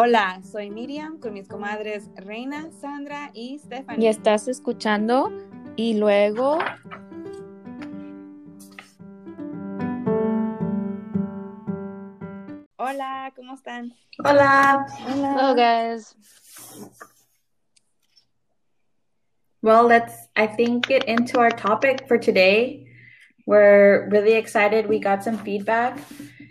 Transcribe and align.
Hola, 0.00 0.40
soy 0.44 0.70
Miriam 0.70 1.18
con 1.18 1.34
mis 1.34 1.48
comadres 1.48 2.08
Reina, 2.14 2.70
Sandra 2.70 3.32
y 3.34 3.58
Stephanie. 3.58 4.06
Y 4.06 4.06
estás 4.06 4.46
escuchando 4.46 5.32
y 5.74 5.94
luego... 5.94 6.60
Hola, 12.76 13.32
¿cómo 13.34 13.54
están? 13.54 13.92
Hola. 14.24 14.86
Hola. 15.04 15.34
Hello 15.34 15.54
guys. 15.56 16.14
Well, 19.62 19.88
let's, 19.88 20.28
I 20.36 20.46
think, 20.46 20.86
get 20.86 21.08
into 21.08 21.40
our 21.40 21.50
topic 21.50 22.06
for 22.06 22.18
today. 22.18 22.86
We're 23.48 24.08
really 24.10 24.34
excited. 24.34 24.88
We 24.88 25.00
got 25.00 25.24
some 25.24 25.38
feedback 25.38 25.98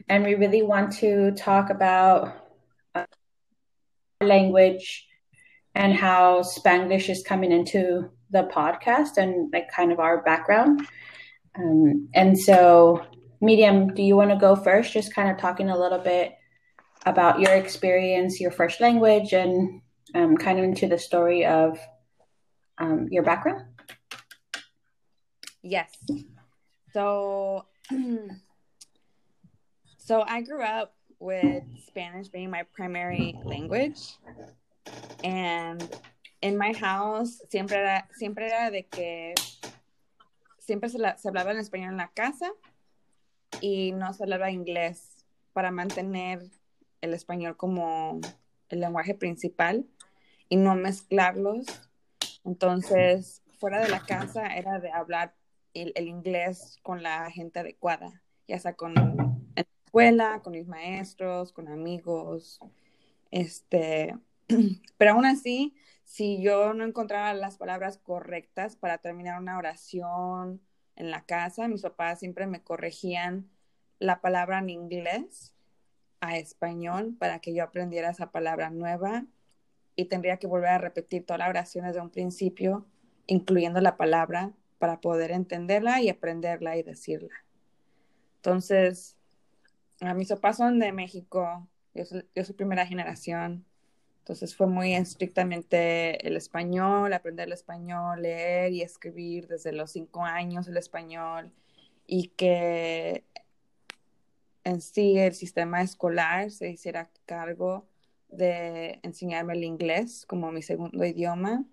and 0.09 0.25
we 0.25 0.35
really 0.35 0.63
want 0.63 0.91
to 0.99 1.31
talk 1.31 1.69
about 1.69 2.46
language 4.27 5.07
and 5.75 5.93
how 5.93 6.41
Spanglish 6.41 7.09
is 7.09 7.23
coming 7.23 7.51
into 7.51 8.09
the 8.31 8.43
podcast 8.43 9.17
and 9.17 9.51
like 9.53 9.71
kind 9.71 9.91
of 9.91 9.99
our 9.99 10.21
background. 10.23 10.87
Um, 11.57 12.09
and 12.13 12.37
so, 12.37 13.05
Miriam, 13.41 13.93
do 13.93 14.03
you 14.03 14.15
want 14.15 14.31
to 14.31 14.37
go 14.37 14.55
first? 14.55 14.93
Just 14.93 15.13
kind 15.13 15.29
of 15.29 15.37
talking 15.37 15.69
a 15.69 15.77
little 15.77 15.99
bit 15.99 16.33
about 17.05 17.39
your 17.39 17.53
experience, 17.53 18.39
your 18.39 18.51
first 18.51 18.81
language, 18.81 19.33
and 19.33 19.81
um, 20.13 20.35
kind 20.35 20.59
of 20.59 20.65
into 20.65 20.87
the 20.87 20.97
story 20.97 21.45
of 21.45 21.79
um, 22.77 23.07
your 23.09 23.23
background. 23.23 23.63
Yes. 25.61 25.95
So, 26.93 27.65
so 29.97 30.21
I 30.21 30.41
grew 30.41 30.63
up 30.63 30.96
with 31.19 31.63
Spanish 31.85 32.27
being 32.29 32.49
my 32.49 32.63
primary 32.73 33.35
language, 33.43 34.17
and 35.23 35.83
in 36.41 36.57
my 36.57 36.73
house 36.73 37.41
siempre 37.49 37.77
era, 37.77 38.07
siempre 38.17 38.47
era 38.47 38.69
de 38.71 38.83
que 38.83 39.33
siempre 40.59 40.89
se, 40.89 40.99
la, 40.99 41.17
se 41.17 41.27
hablaba 41.29 41.51
en 41.51 41.57
español 41.57 41.91
en 41.91 41.97
la 41.97 42.09
casa 42.09 42.51
y 43.61 43.91
no 43.93 44.13
se 44.13 44.23
hablaba 44.23 44.51
inglés 44.51 45.25
para 45.53 45.71
mantener 45.71 46.43
el 47.01 47.13
español 47.13 47.57
como 47.57 48.19
el 48.69 48.79
lenguaje 48.81 49.15
principal 49.15 49.85
y 50.49 50.57
no 50.57 50.75
mezclarlos. 50.75 51.65
Entonces, 52.43 53.41
fuera 53.59 53.79
de 53.81 53.89
la 53.89 54.01
casa 54.01 54.55
era 54.55 54.79
de 54.79 54.91
hablar 54.91 55.33
el, 55.73 55.91
el 55.95 56.07
inglés 56.07 56.77
con 56.83 57.01
la 57.01 57.29
gente 57.31 57.59
adecuada, 57.59 58.21
ya 58.47 58.59
sea 58.59 58.73
con 58.73 59.36
escuela, 59.87 60.41
con 60.43 60.51
mis 60.51 60.67
maestros, 60.67 61.53
con 61.53 61.69
amigos, 61.69 62.59
este, 63.31 64.17
pero 64.97 65.11
aún 65.11 65.25
así, 65.25 65.75
si 66.03 66.41
yo 66.41 66.73
no 66.73 66.83
encontraba 66.83 67.33
las 67.33 67.57
palabras 67.57 67.97
correctas 67.97 68.75
para 68.75 68.97
terminar 68.97 69.39
una 69.39 69.57
oración 69.57 70.61
en 70.97 71.09
la 71.09 71.25
casa, 71.25 71.69
mis 71.69 71.83
papás 71.83 72.19
siempre 72.19 72.47
me 72.47 72.61
corregían 72.61 73.49
la 73.99 74.19
palabra 74.19 74.59
en 74.59 74.69
inglés 74.69 75.53
a 76.19 76.37
español 76.37 77.15
para 77.17 77.39
que 77.39 77.53
yo 77.53 77.63
aprendiera 77.63 78.09
esa 78.09 78.31
palabra 78.31 78.69
nueva 78.69 79.25
y 79.95 80.05
tendría 80.05 80.37
que 80.37 80.47
volver 80.47 80.69
a 80.69 80.77
repetir 80.79 81.25
toda 81.25 81.37
la 81.37 81.49
oración 81.49 81.85
desde 81.85 82.01
un 82.01 82.09
principio, 82.09 82.85
incluyendo 83.25 83.79
la 83.79 83.95
palabra 83.95 84.51
para 84.79 84.99
poder 84.99 85.31
entenderla 85.31 86.01
y 86.01 86.09
aprenderla 86.09 86.75
y 86.75 86.83
decirla. 86.83 87.45
Entonces, 88.35 89.16
a 90.01 90.13
mis 90.13 90.29
papás 90.29 90.57
son 90.57 90.79
de 90.79 90.91
México, 90.91 91.67
yo 91.93 92.05
soy, 92.05 92.25
yo 92.35 92.43
soy 92.43 92.55
primera 92.55 92.85
generación, 92.85 93.65
entonces 94.19 94.55
fue 94.55 94.67
muy 94.67 94.93
estrictamente 94.93 96.27
el 96.27 96.35
español, 96.35 97.13
aprender 97.13 97.47
el 97.47 97.53
español, 97.53 98.21
leer 98.21 98.73
y 98.73 98.81
escribir 98.81 99.47
desde 99.47 99.71
los 99.71 99.91
cinco 99.91 100.23
años 100.23 100.67
el 100.67 100.75
español 100.75 101.51
y 102.05 102.27
que 102.29 103.23
en 104.65 104.81
sí 104.81 105.17
el 105.17 105.33
sistema 105.33 105.81
escolar 105.81 106.51
se 106.51 106.69
hiciera 106.69 107.09
cargo 107.25 107.87
de 108.27 108.99
enseñarme 109.01 109.53
el 109.53 109.63
inglés 109.63 110.25
como 110.27 110.51
mi 110.51 110.61
segundo 110.61 111.05
idioma. 111.05 111.63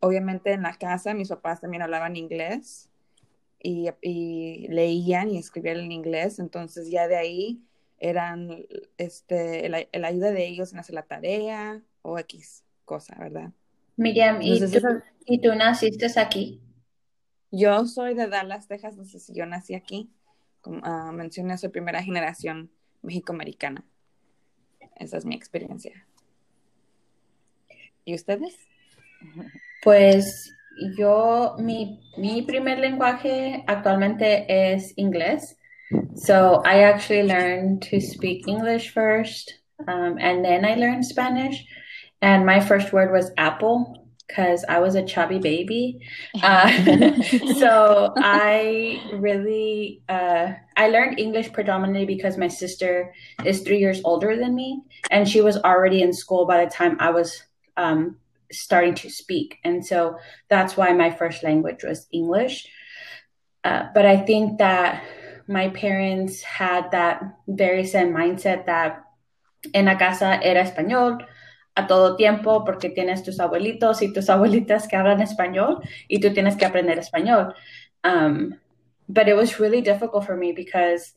Obviamente 0.00 0.52
en 0.52 0.62
la 0.62 0.74
casa 0.74 1.14
mis 1.14 1.30
papás 1.30 1.62
también 1.62 1.82
hablaban 1.82 2.14
inglés 2.14 2.87
y, 3.60 3.90
y 4.02 4.68
leían 4.68 5.30
y 5.30 5.38
escribían 5.38 5.78
en 5.78 5.92
inglés, 5.92 6.38
entonces 6.38 6.90
ya 6.90 7.08
de 7.08 7.16
ahí 7.16 7.62
eran 7.98 8.64
este, 8.96 9.66
el 9.66 10.04
ayuda 10.04 10.30
de 10.30 10.46
ellos 10.46 10.72
en 10.72 10.78
hacer 10.78 10.94
la 10.94 11.02
tarea 11.02 11.82
o 12.02 12.18
X 12.18 12.64
cosa, 12.84 13.16
¿verdad? 13.18 13.52
Miriam, 13.96 14.40
¿y, 14.40 14.60
tú, 14.60 15.02
¿y 15.26 15.40
tú 15.40 15.54
naciste 15.54 16.06
aquí? 16.18 16.60
Yo 17.50 17.84
soy 17.86 18.14
de 18.14 18.28
Dallas, 18.28 18.68
Texas, 18.68 18.92
entonces 18.92 19.30
yo 19.34 19.44
nací 19.46 19.74
aquí. 19.74 20.10
Como 20.60 20.80
ah, 20.84 21.12
mencioné, 21.12 21.58
soy 21.58 21.70
primera 21.70 22.02
generación 22.02 22.70
mexicoamericana. 23.02 23.84
Esa 24.96 25.18
es 25.18 25.24
mi 25.24 25.34
experiencia. 25.34 26.06
¿Y 28.04 28.14
ustedes? 28.14 28.56
Pues 29.82 30.54
yo, 30.96 31.56
mi, 31.58 32.00
mi 32.16 32.42
primer 32.42 32.78
lenguaje 32.78 33.64
actualmente 33.66 34.46
es 34.48 34.94
inglés. 34.96 35.54
So 36.14 36.62
I 36.64 36.82
actually 36.82 37.22
learned 37.22 37.82
to 37.90 38.00
speak 38.00 38.46
English 38.46 38.92
first, 38.92 39.54
um, 39.86 40.18
and 40.20 40.44
then 40.44 40.64
I 40.64 40.74
learned 40.74 41.04
Spanish. 41.04 41.64
And 42.20 42.44
my 42.44 42.60
first 42.60 42.92
word 42.92 43.12
was 43.12 43.30
apple 43.38 44.08
because 44.26 44.64
I 44.68 44.80
was 44.80 44.94
a 44.94 45.02
chubby 45.02 45.38
baby. 45.38 46.00
Uh, 46.42 46.68
so 47.58 48.12
I 48.16 49.00
really 49.14 50.02
uh, 50.08 50.52
I 50.76 50.88
learned 50.88 51.18
English 51.18 51.52
predominantly 51.52 52.04
because 52.04 52.36
my 52.36 52.48
sister 52.48 53.14
is 53.44 53.62
three 53.62 53.78
years 53.78 54.00
older 54.04 54.36
than 54.36 54.54
me, 54.54 54.82
and 55.10 55.28
she 55.28 55.40
was 55.40 55.56
already 55.58 56.02
in 56.02 56.12
school 56.12 56.46
by 56.46 56.64
the 56.64 56.70
time 56.70 56.96
I 57.00 57.10
was 57.10 57.42
um, 57.76 58.16
starting 58.50 58.94
to 58.94 59.10
speak, 59.10 59.58
and 59.64 59.84
so 59.84 60.16
that's 60.48 60.76
why 60.76 60.92
my 60.92 61.10
first 61.10 61.42
language 61.42 61.84
was 61.84 62.06
English. 62.12 62.68
Uh, 63.64 63.88
but 63.94 64.06
I 64.06 64.16
think 64.16 64.58
that 64.58 65.02
my 65.46 65.68
parents 65.70 66.42
had 66.42 66.90
that 66.92 67.22
very 67.46 67.84
same 67.84 68.12
mindset 68.12 68.66
that 68.66 69.04
en 69.74 69.86
la 69.86 69.96
casa 69.96 70.38
era 70.42 70.62
español 70.62 71.24
a 71.74 71.86
todo 71.86 72.16
tiempo 72.16 72.64
porque 72.64 72.90
tienes 72.90 73.22
tus 73.22 73.38
abuelitos 73.40 74.02
y 74.02 74.12
tus 74.12 74.28
abuelitas 74.28 74.88
que 74.88 74.96
hablan 74.96 75.20
español 75.20 75.80
y 76.08 76.20
tú 76.20 76.32
tienes 76.34 76.56
que 76.56 76.66
aprender 76.66 76.98
español. 76.98 77.54
Um, 78.04 78.58
but 79.08 79.28
it 79.28 79.34
was 79.34 79.60
really 79.60 79.80
difficult 79.80 80.26
for 80.26 80.36
me 80.36 80.52
because, 80.52 81.14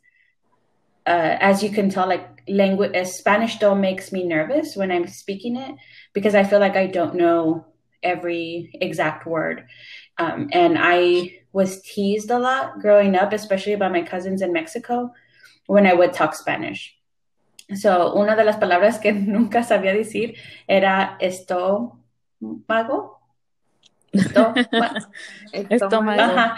uh, 1.11 1.37
as 1.41 1.61
you 1.61 1.69
can 1.69 1.89
tell, 1.89 2.07
like 2.07 2.25
language, 2.47 2.95
uh, 2.95 3.03
Spanish 3.03 3.55
still 3.55 3.75
makes 3.75 4.13
me 4.13 4.23
nervous 4.23 4.77
when 4.77 4.91
I'm 4.91 5.07
speaking 5.07 5.57
it 5.57 5.75
because 6.13 6.35
I 6.35 6.45
feel 6.45 6.59
like 6.59 6.77
I 6.77 6.87
don't 6.87 7.15
know 7.15 7.65
every 8.01 8.71
exact 8.79 9.25
word. 9.25 9.65
Um, 10.17 10.49
and 10.53 10.77
I 10.79 11.39
was 11.51 11.81
teased 11.81 12.31
a 12.31 12.39
lot 12.39 12.79
growing 12.79 13.15
up, 13.17 13.33
especially 13.33 13.75
by 13.75 13.89
my 13.89 14.03
cousins 14.03 14.41
in 14.41 14.53
Mexico 14.53 15.11
when 15.67 15.85
I 15.85 15.93
would 15.93 16.13
talk 16.13 16.33
Spanish. 16.33 16.95
So, 17.75 18.13
una 18.15 18.37
de 18.37 18.45
las 18.45 18.55
palabras 18.55 19.01
que 19.01 19.11
nunca 19.35 19.63
sabía 19.63 19.93
decir 19.93 20.37
era 20.65 21.17
estómago. 21.19 21.97
Estómago. 24.13 25.11
Estómago. 25.51 26.21
Ajá. 26.21 26.55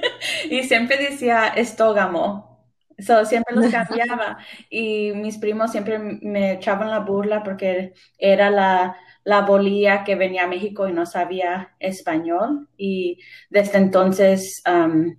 y 0.50 0.64
siempre 0.64 0.98
decía 0.98 1.48
estógamo. 1.48 2.55
So, 2.98 3.24
siempre 3.24 3.54
los 3.54 3.66
cambiaba. 3.70 4.38
y 4.70 5.12
mis 5.14 5.38
primos 5.38 5.72
siempre 5.72 5.98
me 5.98 6.52
echaban 6.52 6.90
la 6.90 7.00
burla 7.00 7.42
porque 7.42 7.94
era 8.18 8.50
la, 8.50 8.96
la 9.24 9.42
bolía 9.42 10.04
que 10.04 10.14
venía 10.14 10.44
a 10.44 10.48
México 10.48 10.88
y 10.88 10.92
no 10.92 11.06
sabía 11.06 11.74
español. 11.78 12.68
Y 12.76 13.18
desde 13.50 13.78
entonces 13.78 14.62
um, 14.66 15.16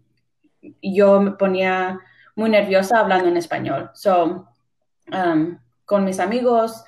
yo 0.82 1.22
me 1.22 1.32
ponía 1.32 2.00
muy 2.36 2.50
nerviosa 2.50 3.00
hablando 3.00 3.28
en 3.28 3.38
español. 3.38 3.92
So, 3.94 4.48
um, 5.12 5.60
con 5.86 6.04
mis 6.04 6.20
amigos, 6.20 6.84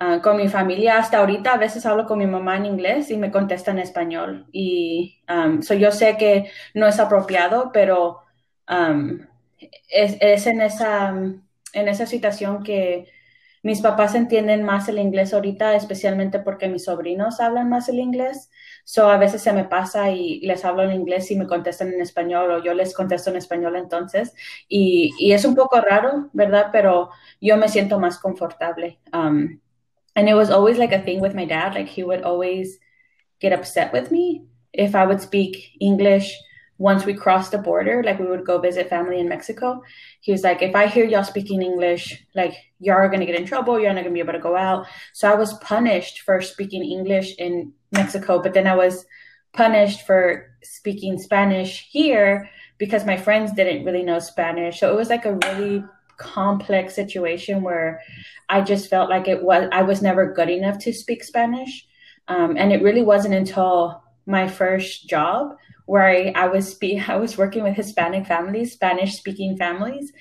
uh, 0.00 0.20
con 0.20 0.36
mi 0.36 0.48
familia. 0.48 0.98
Hasta 0.98 1.18
ahorita 1.18 1.52
a 1.54 1.58
veces 1.58 1.86
hablo 1.86 2.06
con 2.06 2.18
mi 2.18 2.26
mamá 2.26 2.56
en 2.56 2.66
inglés 2.66 3.10
y 3.10 3.16
me 3.16 3.30
contesta 3.30 3.70
en 3.70 3.78
español. 3.78 4.46
Y 4.52 5.22
um, 5.28 5.62
so 5.62 5.74
yo 5.74 5.92
sé 5.92 6.16
que 6.16 6.50
no 6.74 6.86
es 6.86 6.98
apropiado, 6.98 7.70
pero 7.72 8.20
um, 8.68 9.20
es, 9.88 10.16
es, 10.20 10.46
en, 10.46 10.60
esa, 10.60 11.10
en 11.10 11.88
esa 11.88 12.06
situación 12.06 12.62
que 12.62 13.08
mis 13.62 13.82
papás 13.82 14.14
entienden 14.14 14.62
más 14.62 14.88
el 14.88 14.98
inglés 14.98 15.34
ahorita, 15.34 15.74
especialmente 15.74 16.38
porque 16.38 16.68
mis 16.68 16.84
sobrinos 16.84 17.40
hablan 17.40 17.68
más 17.68 17.88
el 17.88 17.98
inglés. 17.98 18.50
So 18.84 19.10
a 19.10 19.18
veces 19.18 19.42
se 19.42 19.52
me 19.52 19.64
pasa 19.64 20.10
y 20.10 20.40
les 20.40 20.64
hablo 20.64 20.82
en 20.82 20.92
inglés 20.92 21.30
y 21.30 21.36
me 21.36 21.46
contestan 21.46 21.92
en 21.92 22.00
español 22.00 22.50
o 22.50 22.64
yo 22.64 22.72
les 22.72 22.94
contesto 22.94 23.28
en 23.30 23.36
español 23.36 23.76
entonces. 23.76 24.34
Y, 24.68 25.12
y 25.18 25.32
es 25.32 25.44
un 25.44 25.54
poco 25.54 25.80
raro, 25.80 26.30
¿verdad? 26.32 26.68
Pero 26.72 27.10
yo 27.40 27.56
me 27.58 27.68
siento 27.68 28.00
más 28.00 28.18
confortable. 28.18 28.98
Um, 29.12 29.60
and 30.14 30.28
it 30.28 30.34
was 30.34 30.50
always 30.50 30.78
like 30.78 30.94
a 30.94 31.02
thing 31.02 31.20
with 31.20 31.34
my 31.34 31.44
dad. 31.44 31.74
Like 31.74 31.88
he 31.88 32.02
would 32.02 32.22
always 32.22 32.80
get 33.40 33.52
upset 33.52 33.92
with 33.92 34.10
me 34.10 34.46
if 34.72 34.94
I 34.94 35.04
would 35.04 35.20
speak 35.20 35.76
English 35.80 36.34
once 36.80 37.04
we 37.04 37.12
crossed 37.12 37.52
the 37.52 37.58
border, 37.58 38.02
like 38.02 38.18
we 38.18 38.26
would 38.26 38.46
go 38.46 38.58
visit 38.58 38.88
family 38.88 39.20
in 39.20 39.28
Mexico, 39.28 39.82
he 40.22 40.32
was 40.32 40.42
like, 40.42 40.62
if 40.62 40.74
I 40.74 40.86
hear 40.86 41.04
y'all 41.04 41.22
speaking 41.22 41.60
English, 41.60 42.24
like 42.34 42.54
y'all 42.78 42.94
are 42.94 43.10
gonna 43.10 43.26
get 43.26 43.34
in 43.38 43.44
trouble, 43.44 43.78
you're 43.78 43.92
not 43.92 44.02
gonna 44.02 44.14
be 44.14 44.20
able 44.20 44.32
to 44.32 44.38
go 44.38 44.56
out. 44.56 44.86
So 45.12 45.30
I 45.30 45.34
was 45.34 45.52
punished 45.58 46.22
for 46.22 46.40
speaking 46.40 46.82
English 46.82 47.34
in 47.36 47.74
Mexico, 47.92 48.42
but 48.42 48.54
then 48.54 48.66
I 48.66 48.76
was 48.76 49.04
punished 49.52 50.06
for 50.06 50.56
speaking 50.62 51.18
Spanish 51.18 51.86
here 51.90 52.48
because 52.78 53.04
my 53.04 53.18
friends 53.18 53.52
didn't 53.52 53.84
really 53.84 54.02
know 54.02 54.18
Spanish. 54.18 54.80
So 54.80 54.90
it 54.90 54.96
was 54.96 55.10
like 55.10 55.26
a 55.26 55.34
really 55.34 55.84
complex 56.16 56.94
situation 56.94 57.60
where 57.60 58.00
I 58.48 58.62
just 58.62 58.88
felt 58.88 59.10
like 59.10 59.28
it 59.28 59.42
was 59.42 59.68
I 59.70 59.82
was 59.82 60.00
never 60.00 60.32
good 60.32 60.48
enough 60.48 60.78
to 60.78 60.94
speak 60.94 61.24
Spanish. 61.24 61.86
Um, 62.26 62.56
and 62.56 62.72
it 62.72 62.82
really 62.82 63.02
wasn't 63.02 63.34
until 63.34 64.02
my 64.24 64.48
first 64.48 65.10
job 65.10 65.56
where 65.90 66.06
I, 66.06 66.32
I 66.36 66.46
was 66.46 66.78
I 67.08 67.16
was 67.16 67.36
working 67.36 67.64
with 67.64 67.74
Hispanic 67.74 68.24
families, 68.24 68.72
Spanish 68.72 69.16
speaking 69.16 69.56
families, 69.56 70.12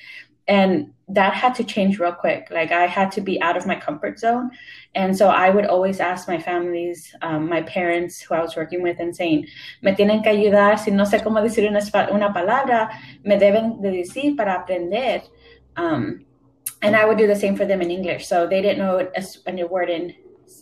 and 0.48 0.94
that 1.08 1.34
had 1.36 1.54
to 1.56 1.64
change 1.64 2.00
real 2.00 2.12
quick. 2.12 2.48
Like 2.50 2.72
I 2.72 2.88
had 2.88 3.12
to 3.14 3.22
be 3.22 3.40
out 3.40 3.56
of 3.56 3.68
my 3.68 3.76
comfort 3.76 4.18
zone, 4.18 4.50
and 4.96 5.16
so 5.16 5.30
I 5.30 5.52
would 5.52 5.68
always 5.68 6.00
ask 6.00 6.28
my 6.28 6.40
families, 6.40 7.14
um, 7.22 7.48
my 7.48 7.62
parents 7.62 8.20
who 8.20 8.34
I 8.34 8.42
was 8.42 8.56
working 8.56 8.82
with, 8.82 9.00
and 9.00 9.16
saying, 9.16 9.46
"Me 9.84 9.92
tienen 9.94 10.24
que 10.24 10.32
ayudar. 10.32 10.80
Si 10.80 10.90
no 10.90 11.06
sé 11.06 11.22
cómo 11.22 11.40
decir 11.40 11.70
una, 11.70 11.82
una 12.12 12.34
palabra, 12.34 12.90
me 13.24 13.38
deben 13.38 13.80
de 13.80 13.92
decir 13.92 14.36
para 14.36 14.56
aprender." 14.56 15.22
Um, 15.78 16.26
and 16.82 16.96
I 16.96 17.06
would 17.06 17.20
do 17.20 17.28
the 17.28 17.36
same 17.36 17.56
for 17.56 17.66
them 17.66 17.82
in 17.82 17.92
English. 17.92 18.26
So 18.28 18.48
they 18.48 18.62
didn't 18.62 18.80
know 18.80 19.08
a, 19.16 19.24
a 19.48 19.68
word 19.68 19.90
in 19.90 20.16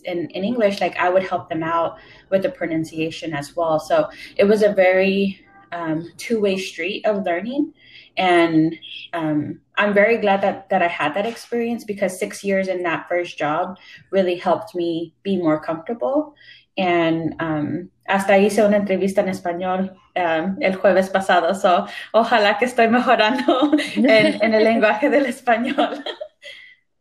in, 0.04 0.28
in 0.30 0.44
English, 0.44 0.80
like 0.80 0.96
I 0.96 1.08
would 1.08 1.22
help 1.22 1.48
them 1.48 1.62
out 1.62 1.98
with 2.30 2.42
the 2.42 2.50
pronunciation 2.50 3.32
as 3.32 3.56
well. 3.56 3.78
So 3.80 4.08
it 4.36 4.44
was 4.44 4.62
a 4.62 4.72
very 4.72 5.40
um, 5.72 6.10
two 6.16 6.40
way 6.40 6.56
street 6.56 7.04
of 7.06 7.24
learning. 7.24 7.72
And 8.16 8.76
um, 9.12 9.60
I'm 9.76 9.94
very 9.94 10.18
glad 10.18 10.40
that, 10.42 10.68
that 10.70 10.82
I 10.82 10.88
had 10.88 11.14
that 11.14 11.26
experience 11.26 11.84
because 11.84 12.18
six 12.18 12.42
years 12.42 12.66
in 12.66 12.82
that 12.82 13.08
first 13.08 13.38
job 13.38 13.78
really 14.10 14.36
helped 14.36 14.74
me 14.74 15.14
be 15.22 15.36
more 15.36 15.60
comfortable. 15.60 16.34
And 16.76 17.34
um, 17.40 17.90
hasta 18.08 18.34
hice 18.38 18.58
una 18.58 18.76
entrevista 18.76 19.18
en 19.18 19.28
español 19.28 19.96
um, 20.16 20.58
el 20.60 20.74
jueves 20.74 21.10
pasado. 21.10 21.54
So, 21.54 21.86
ojalá 22.12 22.58
que 22.58 22.66
estoy 22.66 22.88
mejorando 22.88 23.72
en, 23.96 24.42
en 24.42 24.54
el 24.54 24.64
lenguaje 24.64 25.10
del 25.10 25.26
español. 25.26 26.04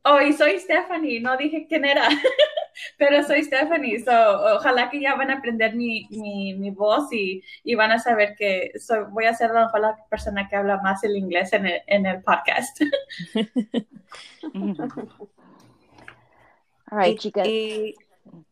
Oh, 0.10 0.22
y 0.22 0.32
soy 0.32 0.58
Stephanie, 0.60 1.20
no 1.20 1.36
dije 1.36 1.66
quién 1.68 1.84
era, 1.84 2.08
pero 2.98 3.22
soy 3.24 3.44
Stephanie, 3.44 4.00
so, 4.00 4.12
ojalá 4.56 4.90
que 4.90 5.02
ya 5.02 5.16
van 5.16 5.32
a 5.32 5.36
aprender 5.36 5.76
mi, 5.76 6.08
mi, 6.12 6.54
mi 6.54 6.70
voz 6.72 7.12
y, 7.12 7.44
y, 7.64 7.76
van 7.76 7.92
a 7.92 8.00
saber 8.00 8.36
que 8.38 8.72
soy, 8.80 9.00
voy 9.10 9.26
a 9.26 9.34
ser 9.34 9.52
la, 9.52 9.70
la 9.80 9.98
persona 10.10 10.48
que 10.48 10.56
habla 10.56 10.78
más 10.82 11.04
el 11.04 11.18
inglés 11.18 11.52
en 11.52 11.66
el, 11.66 11.82
en 11.88 12.06
el 12.06 12.24
podcast. 12.24 12.80
All 16.90 17.00
right, 17.00 17.20
chicas. 17.20 17.46
¿Y, 17.46 17.94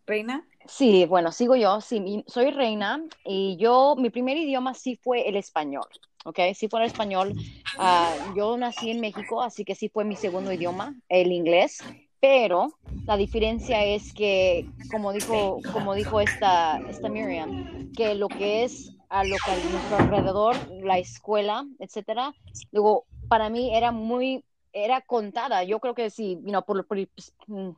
Reina? 0.05 0.45
Sí, 0.65 1.05
bueno, 1.05 1.31
sigo 1.31 1.55
yo. 1.55 1.79
Sí, 1.79 2.25
soy 2.27 2.51
Reina 2.51 3.01
y 3.23 3.55
yo, 3.57 3.95
mi 3.97 4.09
primer 4.09 4.35
idioma 4.35 4.73
sí 4.73 4.99
fue 5.01 5.29
el 5.29 5.37
español. 5.37 5.87
¿Ok? 6.25 6.39
Sí 6.53 6.67
fue 6.67 6.81
el 6.81 6.87
español. 6.87 7.33
Uh, 7.77 8.35
yo 8.35 8.57
nací 8.57 8.91
en 8.91 8.99
México, 8.99 9.41
así 9.41 9.63
que 9.63 9.75
sí 9.75 9.89
fue 9.89 10.03
mi 10.03 10.15
segundo 10.15 10.51
idioma, 10.51 10.95
el 11.07 11.31
inglés. 11.31 11.83
Pero 12.19 12.73
la 13.05 13.17
diferencia 13.17 13.83
es 13.83 14.13
que, 14.13 14.67
como 14.91 15.13
dijo, 15.13 15.59
como 15.71 15.93
dijo 15.93 16.19
esta, 16.19 16.79
esta 16.89 17.07
Miriam, 17.07 17.91
que 17.95 18.15
lo 18.15 18.27
que 18.27 18.63
es 18.63 18.91
a 19.09 19.23
lo 19.23 19.35
que 19.45 19.69
nuestro 19.71 19.97
alrededor, 19.97 20.55
la 20.83 20.97
escuela, 20.97 21.65
etcétera, 21.79 22.33
luego 22.71 23.05
para 23.27 23.49
mí 23.49 23.75
era 23.75 23.91
muy 23.91 24.43
era 24.75 24.99
contada. 24.99 25.63
Yo 25.63 25.79
creo 25.79 25.95
que 25.95 26.09
sí, 26.09 26.37
you 26.43 26.49
know, 26.49 26.61
por, 26.61 26.85
por, 26.85 26.97
pues, 27.07 27.33
mm, 27.47 27.69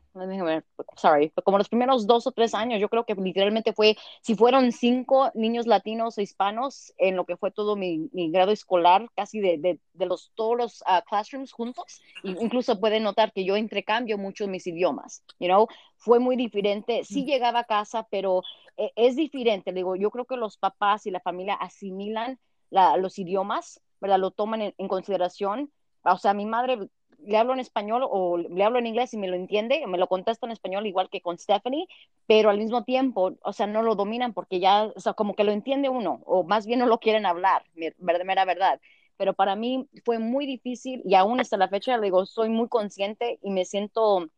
sorry, 0.96 1.30
como 1.44 1.56
los 1.56 1.68
primeros 1.68 2.08
dos 2.08 2.26
o 2.26 2.32
tres 2.32 2.54
años, 2.54 2.80
yo 2.80 2.88
creo 2.88 3.04
que 3.04 3.14
literalmente 3.14 3.72
fue, 3.72 3.96
si 4.20 4.34
fueron 4.34 4.72
cinco 4.72 5.30
niños 5.34 5.68
latinos 5.68 6.18
o 6.18 6.20
hispanos 6.20 6.92
en 6.98 7.14
lo 7.14 7.24
que 7.24 7.36
fue 7.36 7.52
todo 7.52 7.76
mi, 7.76 8.10
mi 8.12 8.32
grado 8.32 8.50
escolar, 8.50 9.08
casi 9.14 9.38
de, 9.38 9.58
de, 9.58 9.80
de 9.92 10.06
los, 10.06 10.32
todos 10.34 10.56
los 10.56 10.80
uh, 10.82 11.04
classrooms 11.08 11.52
juntos, 11.52 12.02
incluso 12.24 12.80
pueden 12.80 13.04
notar 13.04 13.32
que 13.32 13.44
yo 13.44 13.54
entrecambio 13.54 14.18
mucho 14.18 14.48
mis 14.48 14.66
idiomas, 14.66 15.22
you 15.38 15.46
know, 15.46 15.68
fue 15.98 16.18
muy 16.18 16.34
diferente. 16.34 17.04
Sí 17.04 17.24
llegaba 17.24 17.60
a 17.60 17.64
casa, 17.64 18.08
pero 18.10 18.42
e, 18.76 18.92
es 18.96 19.14
diferente. 19.14 19.72
Digo, 19.72 19.94
yo 19.94 20.10
creo 20.10 20.24
que 20.24 20.36
los 20.36 20.56
papás 20.56 21.06
y 21.06 21.10
la 21.12 21.20
familia 21.20 21.54
asimilan 21.54 22.40
la, 22.70 22.96
los 22.96 23.18
idiomas, 23.18 23.80
¿verdad? 24.00 24.18
Lo 24.18 24.30
toman 24.32 24.62
en, 24.62 24.74
en 24.78 24.88
consideración 24.88 25.70
o 26.12 26.18
sea, 26.18 26.34
mi 26.34 26.46
madre 26.46 26.88
le 27.24 27.36
hablo 27.36 27.52
en 27.52 27.60
español 27.60 28.02
o 28.08 28.38
le 28.38 28.64
hablo 28.64 28.78
en 28.78 28.86
inglés 28.86 29.12
y 29.12 29.18
me 29.18 29.28
lo 29.28 29.36
entiende, 29.36 29.84
me 29.86 29.98
lo 29.98 30.06
contesta 30.06 30.46
en 30.46 30.52
español 30.52 30.86
igual 30.86 31.10
que 31.10 31.20
con 31.20 31.38
Stephanie, 31.38 31.88
pero 32.26 32.50
al 32.50 32.58
mismo 32.58 32.84
tiempo, 32.84 33.32
o 33.42 33.52
sea, 33.52 33.66
no 33.66 33.82
lo 33.82 33.94
dominan 33.96 34.32
porque 34.32 34.60
ya, 34.60 34.84
o 34.94 35.00
sea, 35.00 35.14
como 35.14 35.34
que 35.34 35.44
lo 35.44 35.52
entiende 35.52 35.88
uno, 35.88 36.20
o 36.24 36.44
más 36.44 36.66
bien 36.66 36.78
no 36.78 36.86
lo 36.86 36.98
quieren 36.98 37.26
hablar, 37.26 37.64
mera 37.98 38.44
verdad. 38.44 38.80
Pero 39.16 39.34
para 39.34 39.56
mí 39.56 39.88
fue 40.04 40.20
muy 40.20 40.46
difícil 40.46 41.02
y 41.04 41.16
aún 41.16 41.40
hasta 41.40 41.56
la 41.56 41.68
fecha, 41.68 41.96
le 41.96 42.04
digo, 42.04 42.24
soy 42.24 42.48
muy 42.48 42.68
consciente 42.68 43.38
y 43.42 43.50
me 43.50 43.64
siento 43.64 44.28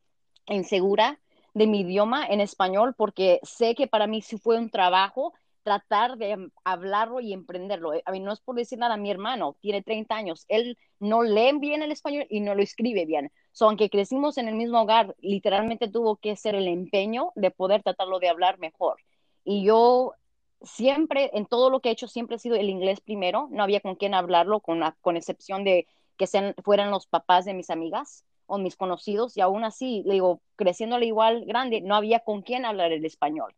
insegura 0.46 1.20
de 1.52 1.66
mi 1.66 1.80
idioma 1.80 2.26
en 2.26 2.40
español 2.40 2.94
porque 2.96 3.40
sé 3.42 3.74
que 3.74 3.88
para 3.88 4.06
mí 4.06 4.22
sí 4.22 4.38
fue 4.38 4.58
un 4.58 4.70
trabajo 4.70 5.34
tratar 5.62 6.16
de 6.16 6.50
hablarlo 6.64 7.20
y 7.20 7.32
emprenderlo. 7.32 7.92
A 8.04 8.12
mí 8.12 8.20
no 8.20 8.32
es 8.32 8.40
por 8.40 8.56
decir 8.56 8.78
nada, 8.78 8.96
mi 8.96 9.10
hermano 9.10 9.56
tiene 9.60 9.82
30 9.82 10.14
años, 10.14 10.44
él 10.48 10.78
no 10.98 11.22
lee 11.22 11.52
bien 11.58 11.82
el 11.82 11.92
español 11.92 12.26
y 12.30 12.40
no 12.40 12.54
lo 12.54 12.62
escribe 12.62 13.06
bien. 13.06 13.32
So, 13.52 13.66
aunque 13.66 13.90
crecimos 13.90 14.38
en 14.38 14.48
el 14.48 14.54
mismo 14.54 14.80
hogar, 14.80 15.14
literalmente 15.20 15.88
tuvo 15.88 16.16
que 16.16 16.36
ser 16.36 16.54
el 16.54 16.68
empeño 16.68 17.32
de 17.34 17.50
poder 17.50 17.82
tratarlo 17.82 18.18
de 18.18 18.28
hablar 18.28 18.58
mejor. 18.58 18.98
Y 19.44 19.64
yo 19.64 20.14
siempre, 20.62 21.30
en 21.34 21.46
todo 21.46 21.70
lo 21.70 21.80
que 21.80 21.88
he 21.88 21.92
hecho, 21.92 22.08
siempre 22.08 22.36
he 22.36 22.38
sido 22.38 22.56
el 22.56 22.68
inglés 22.68 23.00
primero, 23.00 23.48
no 23.50 23.62
había 23.62 23.80
con 23.80 23.96
quién 23.96 24.14
hablarlo, 24.14 24.60
con, 24.60 24.80
con 25.00 25.16
excepción 25.16 25.64
de 25.64 25.86
que 26.16 26.26
sean, 26.26 26.54
fueran 26.62 26.90
los 26.90 27.06
papás 27.06 27.44
de 27.44 27.54
mis 27.54 27.70
amigas 27.70 28.24
o 28.46 28.58
mis 28.58 28.76
conocidos, 28.76 29.36
y 29.36 29.40
aún 29.40 29.64
así, 29.64 30.02
le 30.04 30.14
digo, 30.14 30.42
creciéndole 30.56 31.06
igual 31.06 31.44
grande, 31.46 31.80
no 31.80 31.94
había 31.94 32.20
con 32.20 32.42
quién 32.42 32.64
hablar 32.64 32.92
el 32.92 33.04
español. 33.04 33.54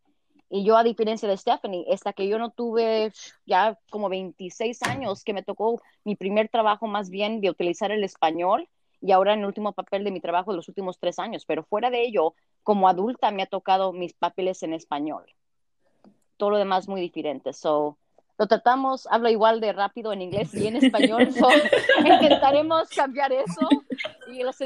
Y 0.55 0.63
yo, 0.63 0.77
a 0.77 0.83
diferencia 0.83 1.27
de 1.27 1.35
Stephanie, 1.35 1.83
hasta 1.91 2.13
que 2.13 2.27
yo 2.27 2.37
no 2.37 2.51
tuve 2.51 3.11
ya 3.43 3.79
como 3.89 4.07
26 4.07 4.83
años, 4.83 5.23
que 5.23 5.33
me 5.33 5.41
tocó 5.41 5.81
mi 6.03 6.15
primer 6.15 6.47
trabajo 6.47 6.85
más 6.85 7.09
bien 7.09 7.41
de 7.41 7.49
utilizar 7.49 7.91
el 7.91 8.03
español 8.03 8.69
y 9.01 9.13
ahora 9.13 9.33
en 9.33 9.39
el 9.39 9.47
último 9.47 9.73
papel 9.73 10.03
de 10.03 10.11
mi 10.11 10.19
trabajo 10.19 10.51
de 10.51 10.57
los 10.57 10.67
últimos 10.67 10.99
tres 10.99 11.17
años. 11.17 11.45
Pero 11.47 11.63
fuera 11.63 11.89
de 11.89 12.03
ello, 12.03 12.35
como 12.61 12.87
adulta 12.87 13.31
me 13.31 13.41
ha 13.41 13.47
tocado 13.47 13.93
mis 13.93 14.13
papeles 14.13 14.61
en 14.61 14.75
español. 14.75 15.25
Todo 16.37 16.51
lo 16.51 16.57
demás 16.59 16.87
muy 16.87 17.01
diferente. 17.01 17.51
So, 17.51 17.97
lo 18.37 18.45
tratamos, 18.45 19.07
hablo 19.09 19.29
igual 19.29 19.59
de 19.59 19.73
rápido 19.73 20.13
en 20.13 20.21
inglés 20.21 20.53
y 20.53 20.67
en 20.67 20.75
español. 20.75 21.33
So, 21.33 21.47
intentaremos 22.05 22.89
cambiar 22.89 23.31
eso 23.31 23.67
y 24.31 24.43
los, 24.43 24.57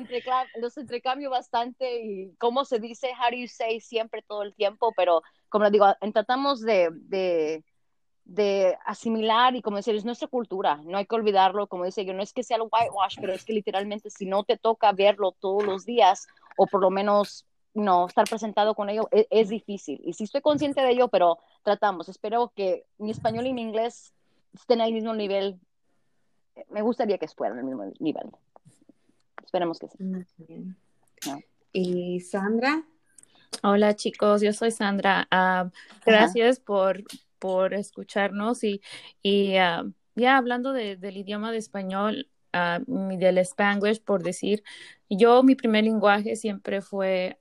los 0.58 0.78
entrecambio 0.78 1.30
bastante 1.30 2.02
y 2.04 2.36
cómo 2.40 2.66
se 2.66 2.80
dice, 2.80 3.12
how 3.14 3.32
do 3.32 3.38
you 3.38 3.48
say 3.48 3.80
siempre 3.80 4.22
todo 4.22 4.44
el 4.44 4.54
tiempo, 4.54 4.94
pero 4.98 5.22
como 5.50 5.64
les 5.66 5.72
digo, 5.72 5.86
tratamos 6.14 6.62
de, 6.62 6.90
de, 6.94 7.64
de, 8.26 8.78
asimilar 8.86 9.56
y 9.56 9.62
como 9.62 9.78
decir, 9.78 9.96
es 9.96 10.06
nuestra 10.06 10.28
cultura, 10.28 10.82
no 10.84 10.98
hay 10.98 11.06
que 11.06 11.16
olvidarlo, 11.16 11.68
como 11.68 11.86
dice 11.86 12.06
yo, 12.06 12.14
no 12.14 12.24
es 12.24 12.34
que 12.34 12.44
sea 12.44 12.58
el 12.58 12.64
whitewash, 12.64 13.18
pero 13.20 13.34
es 13.34 13.46
que 13.46 13.54
literalmente 13.54 14.10
si 14.10 14.26
no 14.26 14.44
te 14.44 14.58
toca 14.58 14.92
verlo 14.92 15.34
todos 15.40 15.64
los 15.64 15.86
días 15.86 16.28
o 16.58 16.68
por 16.68 16.82
lo 16.82 16.90
menos 16.90 17.46
no 17.74 18.08
estar 18.08 18.28
presentado 18.28 18.74
con 18.74 18.90
ello 18.90 19.08
es, 19.12 19.28
es, 19.30 19.50
difícil. 19.50 20.02
Y 20.04 20.14
sí 20.14 20.24
estoy 20.24 20.42
consciente 20.42 20.82
de 20.82 20.92
ello, 20.92 21.08
pero 21.10 21.38
tratamos. 21.64 22.10
Espero 22.10 22.52
que 22.56 22.86
mi 22.98 23.12
español 23.12 23.46
y 23.46 23.54
mi 23.54 23.62
inglés 23.62 24.14
estén 24.54 24.82
al 24.82 24.92
mismo 24.92 25.14
nivel. 25.14 25.60
Me 26.70 26.82
gustaría 26.82 27.20
que 27.20 27.28
fueran 27.28 27.60
al 27.60 27.66
mismo 27.66 27.86
nivel. 28.00 28.32
Esperemos 29.44 29.80
que 29.80 29.88
sí. 29.88 29.98
¿Y 31.72 32.20
Sandra? 32.20 32.84
Hola 33.64 33.96
chicos, 33.96 34.42
yo 34.42 34.54
soy 34.54 34.72
Sandra. 34.72 35.28
Ah, 35.32 35.70
gracias 36.06 36.60
por, 36.60 37.04
por 37.40 37.74
escucharnos 37.74 38.64
y, 38.64 38.82
y 39.22 39.56
ah, 39.58 39.86
ya 40.16 40.38
hablando 40.38 40.74
del 40.74 41.18
idioma 41.18 41.52
de 41.52 41.58
español, 41.58 42.30
uh, 42.54 43.18
del 43.18 43.38
spanglish, 43.40 44.02
por 44.04 44.24
decir, 44.24 44.64
yo 45.10 45.44
mi 45.44 45.56
primer 45.56 45.84
lenguaje 45.84 46.36
siempre 46.36 46.82
fue, 46.82 47.38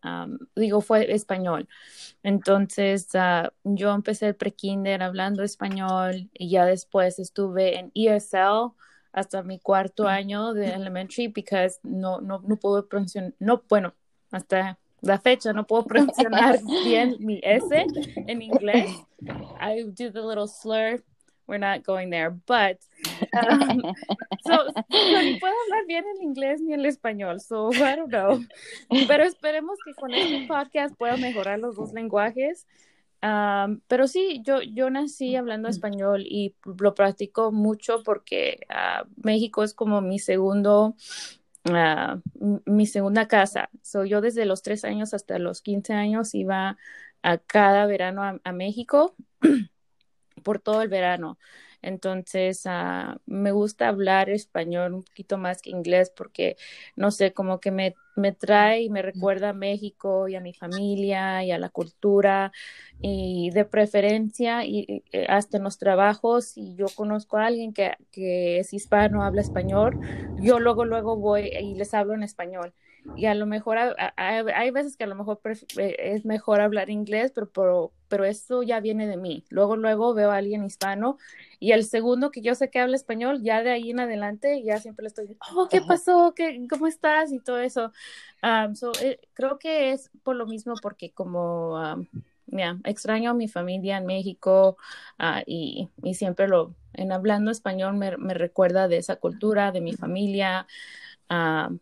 digo, 0.54 0.80
fue 0.80 1.12
español. 1.12 1.68
Entonces, 2.22 3.08
uh, 3.14 3.48
yo 3.64 3.92
empecé 3.92 4.28
el 4.28 4.36
pre-kinder 4.36 5.02
hablando 5.02 5.42
español 5.42 6.30
y 6.34 6.50
ya 6.50 6.64
después 6.64 7.18
estuve 7.18 7.78
en 7.78 7.92
ESL 7.94 8.72
hasta 9.12 9.42
mi 9.42 9.58
cuarto 9.58 10.06
año 10.06 10.52
de 10.52 10.74
elementary 10.74 11.28
because 11.28 11.78
no, 11.82 12.20
no, 12.20 12.40
no 12.46 12.56
puedo 12.56 12.86
pronunciar, 12.86 13.32
no, 13.38 13.62
bueno, 13.68 13.94
hasta 14.30 14.78
la 15.00 15.18
fecha 15.18 15.52
no 15.52 15.66
puedo 15.66 15.84
pronunciar 15.84 16.32
bien 16.84 17.16
mi 17.20 17.40
S 17.42 17.86
en 18.16 18.42
inglés. 18.42 18.90
I 19.60 19.82
do 19.84 20.10
the 20.10 20.22
little 20.22 20.48
slur 20.48 21.02
we're 21.46 21.58
not 21.58 21.84
going 21.84 22.10
there, 22.10 22.30
but 22.30 22.78
um, 23.38 23.80
so, 24.46 24.56
no, 24.90 25.22
ni 25.22 25.38
puedo 25.38 25.54
hablar 25.64 25.86
bien 25.86 26.04
el 26.16 26.22
inglés 26.22 26.60
ni 26.60 26.74
el 26.74 26.84
español, 26.86 27.40
so 27.40 27.70
I 27.72 27.96
don't 27.96 28.10
know. 28.10 28.44
Pero 29.06 29.24
esperemos 29.24 29.78
que 29.84 29.94
con 29.94 30.12
este 30.12 30.46
podcast 30.46 30.96
pueda 30.96 31.16
mejorar 31.16 31.58
los 31.58 31.76
dos 31.76 31.92
lenguajes. 31.92 32.66
Um, 33.22 33.80
pero 33.88 34.08
sí, 34.08 34.42
yo, 34.44 34.60
yo 34.62 34.90
nací 34.90 35.36
hablando 35.36 35.68
español 35.68 36.24
y 36.26 36.54
lo 36.64 36.94
practico 36.94 37.50
mucho 37.50 38.02
porque 38.04 38.60
uh, 38.68 39.08
México 39.16 39.62
es 39.62 39.72
como 39.72 40.00
mi 40.00 40.18
segundo, 40.18 40.96
uh, 41.68 42.22
mi 42.64 42.86
segunda 42.86 43.28
casa. 43.28 43.70
So, 43.82 44.04
yo 44.04 44.20
desde 44.20 44.46
los 44.46 44.62
tres 44.62 44.84
años 44.84 45.14
hasta 45.14 45.38
los 45.38 45.62
15 45.62 45.92
años 45.94 46.34
iba 46.34 46.76
a 47.22 47.38
cada 47.38 47.86
verano 47.86 48.40
a 48.42 48.52
México. 48.52 49.14
por 50.42 50.60
todo 50.60 50.82
el 50.82 50.88
verano. 50.88 51.38
Entonces, 51.86 52.66
uh, 52.66 53.18
me 53.26 53.52
gusta 53.52 53.88
hablar 53.88 54.28
español 54.30 54.94
un 54.94 55.02
poquito 55.04 55.38
más 55.38 55.62
que 55.62 55.70
inglés 55.70 56.10
porque, 56.10 56.56
no 56.96 57.10
sé, 57.12 57.32
como 57.32 57.60
que 57.60 57.70
me, 57.70 57.94
me 58.16 58.32
trae 58.32 58.82
y 58.82 58.90
me 58.90 59.02
recuerda 59.02 59.50
a 59.50 59.52
México 59.52 60.28
y 60.28 60.34
a 60.34 60.40
mi 60.40 60.52
familia 60.52 61.44
y 61.44 61.52
a 61.52 61.58
la 61.58 61.68
cultura 61.68 62.52
y 63.00 63.50
de 63.50 63.64
preferencia 63.64 64.64
y, 64.64 65.04
hasta 65.28 65.58
en 65.58 65.64
los 65.64 65.78
trabajos, 65.78 66.46
si 66.46 66.74
yo 66.76 66.86
conozco 66.96 67.36
a 67.38 67.46
alguien 67.46 67.72
que, 67.72 67.92
que 68.10 68.58
es 68.58 68.72
hispano, 68.72 69.22
habla 69.22 69.42
español, 69.42 69.96
yo 70.36 70.58
luego, 70.60 70.84
luego 70.84 71.16
voy 71.16 71.48
y 71.48 71.74
les 71.76 71.94
hablo 71.94 72.14
en 72.14 72.22
español. 72.24 72.74
Y 73.14 73.26
a 73.26 73.34
lo 73.34 73.46
mejor 73.46 73.78
hay 74.16 74.70
veces 74.72 74.96
que 74.96 75.04
a 75.04 75.06
lo 75.06 75.14
mejor 75.14 75.40
eh, 75.78 75.96
es 75.98 76.24
mejor 76.26 76.60
hablar 76.60 76.90
inglés, 76.90 77.32
pero, 77.34 77.50
pero, 77.50 77.95
pero 78.08 78.24
eso 78.24 78.62
ya 78.62 78.80
viene 78.80 79.06
de 79.06 79.16
mí. 79.16 79.44
Luego, 79.48 79.76
luego 79.76 80.14
veo 80.14 80.30
a 80.30 80.36
alguien 80.36 80.64
hispano 80.64 81.18
y 81.58 81.72
el 81.72 81.84
segundo 81.84 82.30
que 82.30 82.42
yo 82.42 82.54
sé 82.54 82.70
que 82.70 82.80
habla 82.80 82.96
español, 82.96 83.42
ya 83.42 83.62
de 83.62 83.70
ahí 83.70 83.90
en 83.90 84.00
adelante, 84.00 84.62
ya 84.64 84.78
siempre 84.78 85.04
le 85.04 85.08
estoy 85.08 85.26
diciendo, 85.26 85.44
oh, 85.62 85.68
¿qué 85.68 85.80
pasó? 85.82 86.32
¿Qué, 86.34 86.66
¿Cómo 86.68 86.86
estás? 86.86 87.32
Y 87.32 87.40
todo 87.40 87.58
eso. 87.58 87.92
Um, 88.42 88.74
so, 88.74 88.92
eh, 89.02 89.20
creo 89.34 89.58
que 89.58 89.92
es 89.92 90.10
por 90.22 90.36
lo 90.36 90.46
mismo 90.46 90.74
porque 90.82 91.12
como... 91.12 91.74
Um, 91.74 92.06
extraño 92.84 93.32
a 93.32 93.34
mi 93.34 93.48
familia 93.48 93.98
en 93.98 94.06
México 94.06 94.76
uh, 95.18 95.42
y, 95.46 95.88
y, 96.02 96.14
siempre 96.14 96.46
lo, 96.46 96.76
en 96.92 97.10
hablando 97.10 97.50
español 97.50 97.96
me, 97.96 98.16
me, 98.16 98.34
recuerda 98.34 98.86
de 98.86 98.98
esa 98.98 99.16
cultura, 99.16 99.72
de 99.72 99.80
mi 99.80 99.94
familia. 99.94 100.66
Uh, 101.28 101.76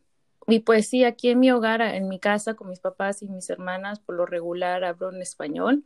y 0.47 0.61
pues 0.61 0.89
sí, 0.89 1.05
aquí 1.05 1.31
en 1.31 1.41
mi 1.41 1.51
hogar, 1.51 1.81
en 1.81 2.09
mi 2.09 2.19
casa, 2.19 2.55
con 2.55 2.69
mis 2.69 2.81
papás 2.81 3.23
y 3.23 3.29
mis 3.29 3.49
hermanas, 3.51 4.01
por 4.01 4.17
lo 4.17 4.27
regular 4.27 4.85
hablo 4.85 5.11
en 5.13 5.23
español. 5.23 5.85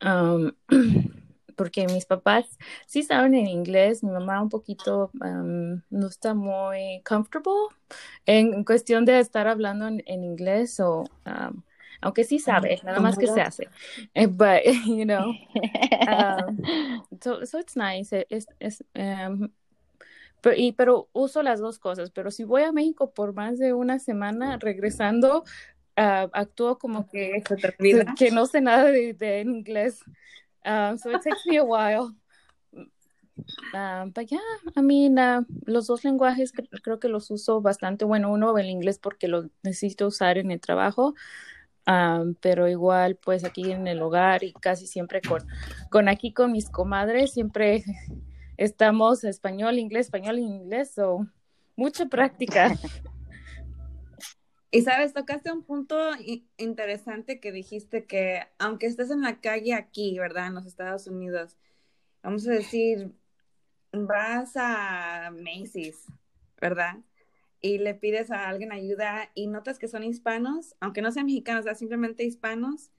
porque 1.56 1.86
mis 1.88 2.06
papás 2.06 2.58
sí 2.86 3.02
saben 3.02 3.34
en 3.34 3.46
inglés, 3.46 4.02
mi 4.02 4.10
mamá 4.10 4.40
un 4.40 4.48
poquito 4.48 5.10
no 5.12 6.06
está 6.06 6.32
muy 6.32 7.02
comfortable 7.04 7.52
en 8.24 8.64
cuestión 8.64 9.04
de 9.04 9.20
estar 9.20 9.46
hablando 9.46 9.86
en, 9.86 10.24
inglés 10.24 10.80
o 10.80 11.04
aunque 12.00 12.24
sí 12.24 12.38
sabe, 12.38 12.80
nada 12.82 12.98
más 13.00 13.18
que 13.18 13.26
se 13.26 13.42
hace. 13.42 13.68
Eh, 14.14 14.26
but, 14.26 14.62
you 14.86 15.04
know, 15.04 15.34
so, 17.20 17.44
so 17.44 17.58
it's 17.58 17.76
nice. 17.76 18.10
Pero, 20.40 20.56
y, 20.56 20.72
pero 20.72 21.08
uso 21.12 21.42
las 21.42 21.60
dos 21.60 21.78
cosas, 21.78 22.10
pero 22.10 22.30
si 22.30 22.44
voy 22.44 22.62
a 22.62 22.72
México 22.72 23.12
por 23.12 23.34
más 23.34 23.58
de 23.58 23.72
una 23.72 23.98
semana, 23.98 24.58
regresando, 24.58 25.44
uh, 25.96 26.28
actúo 26.32 26.78
como 26.78 27.08
que, 27.08 27.42
que 28.16 28.30
no 28.30 28.46
sé 28.46 28.60
nada 28.60 28.84
de, 28.90 29.14
de 29.14 29.40
inglés. 29.40 30.00
Uh, 30.64 30.96
so 30.98 31.10
it 31.10 31.22
takes 31.22 31.46
me 31.46 31.56
a 31.56 31.64
while. 31.64 32.14
Uh, 33.72 34.04
but 34.14 34.26
yeah, 34.30 34.38
I 34.76 34.82
mean, 34.82 35.18
uh, 35.18 35.42
los 35.64 35.86
dos 35.86 36.04
lenguajes 36.04 36.52
creo 36.82 36.98
que 36.98 37.08
los 37.08 37.30
uso 37.30 37.62
bastante. 37.62 38.04
Bueno, 38.04 38.30
uno 38.30 38.56
el 38.58 38.68
inglés 38.68 38.98
porque 38.98 39.28
lo 39.28 39.48
necesito 39.62 40.06
usar 40.06 40.36
en 40.36 40.50
el 40.50 40.60
trabajo, 40.60 41.14
um, 41.86 42.34
pero 42.34 42.68
igual 42.68 43.16
pues 43.16 43.44
aquí 43.44 43.70
en 43.72 43.86
el 43.86 44.02
hogar 44.02 44.44
y 44.44 44.52
casi 44.52 44.86
siempre 44.86 45.22
con, 45.22 45.46
con 45.90 46.08
aquí 46.08 46.34
con 46.34 46.52
mis 46.52 46.68
comadres, 46.68 47.32
siempre 47.32 47.82
estamos 48.60 49.24
español, 49.24 49.78
inglés, 49.78 50.06
español, 50.06 50.38
inglés, 50.38 50.98
o 50.98 51.26
mucha 51.76 52.06
práctica. 52.06 52.70
Y 54.72 54.82
sabes, 54.82 55.12
tocaste 55.12 55.50
un 55.50 55.64
punto 55.64 55.96
interesante 56.56 57.40
que 57.40 57.50
dijiste 57.50 58.04
que 58.04 58.42
aunque 58.56 58.86
estés 58.86 59.10
en 59.10 59.20
la 59.20 59.40
calle 59.40 59.74
aquí, 59.74 60.16
¿verdad? 60.16 60.46
En 60.46 60.54
los 60.54 60.64
Estados 60.64 61.08
Unidos, 61.08 61.56
vamos 62.22 62.46
a 62.46 62.52
decir, 62.52 63.10
vas 63.90 64.52
a 64.54 65.32
Macy's, 65.32 66.06
¿verdad? 66.60 66.98
Y 67.60 67.78
le 67.78 67.94
pides 67.94 68.30
a 68.30 68.48
alguien 68.48 68.70
ayuda 68.70 69.32
y 69.34 69.48
notas 69.48 69.80
que 69.80 69.88
son 69.88 70.04
hispanos, 70.04 70.76
aunque 70.78 71.02
no 71.02 71.10
sean 71.10 71.26
mexicanos, 71.26 71.66
o 71.66 71.74
simplemente 71.74 72.22
hispanos, 72.22 72.92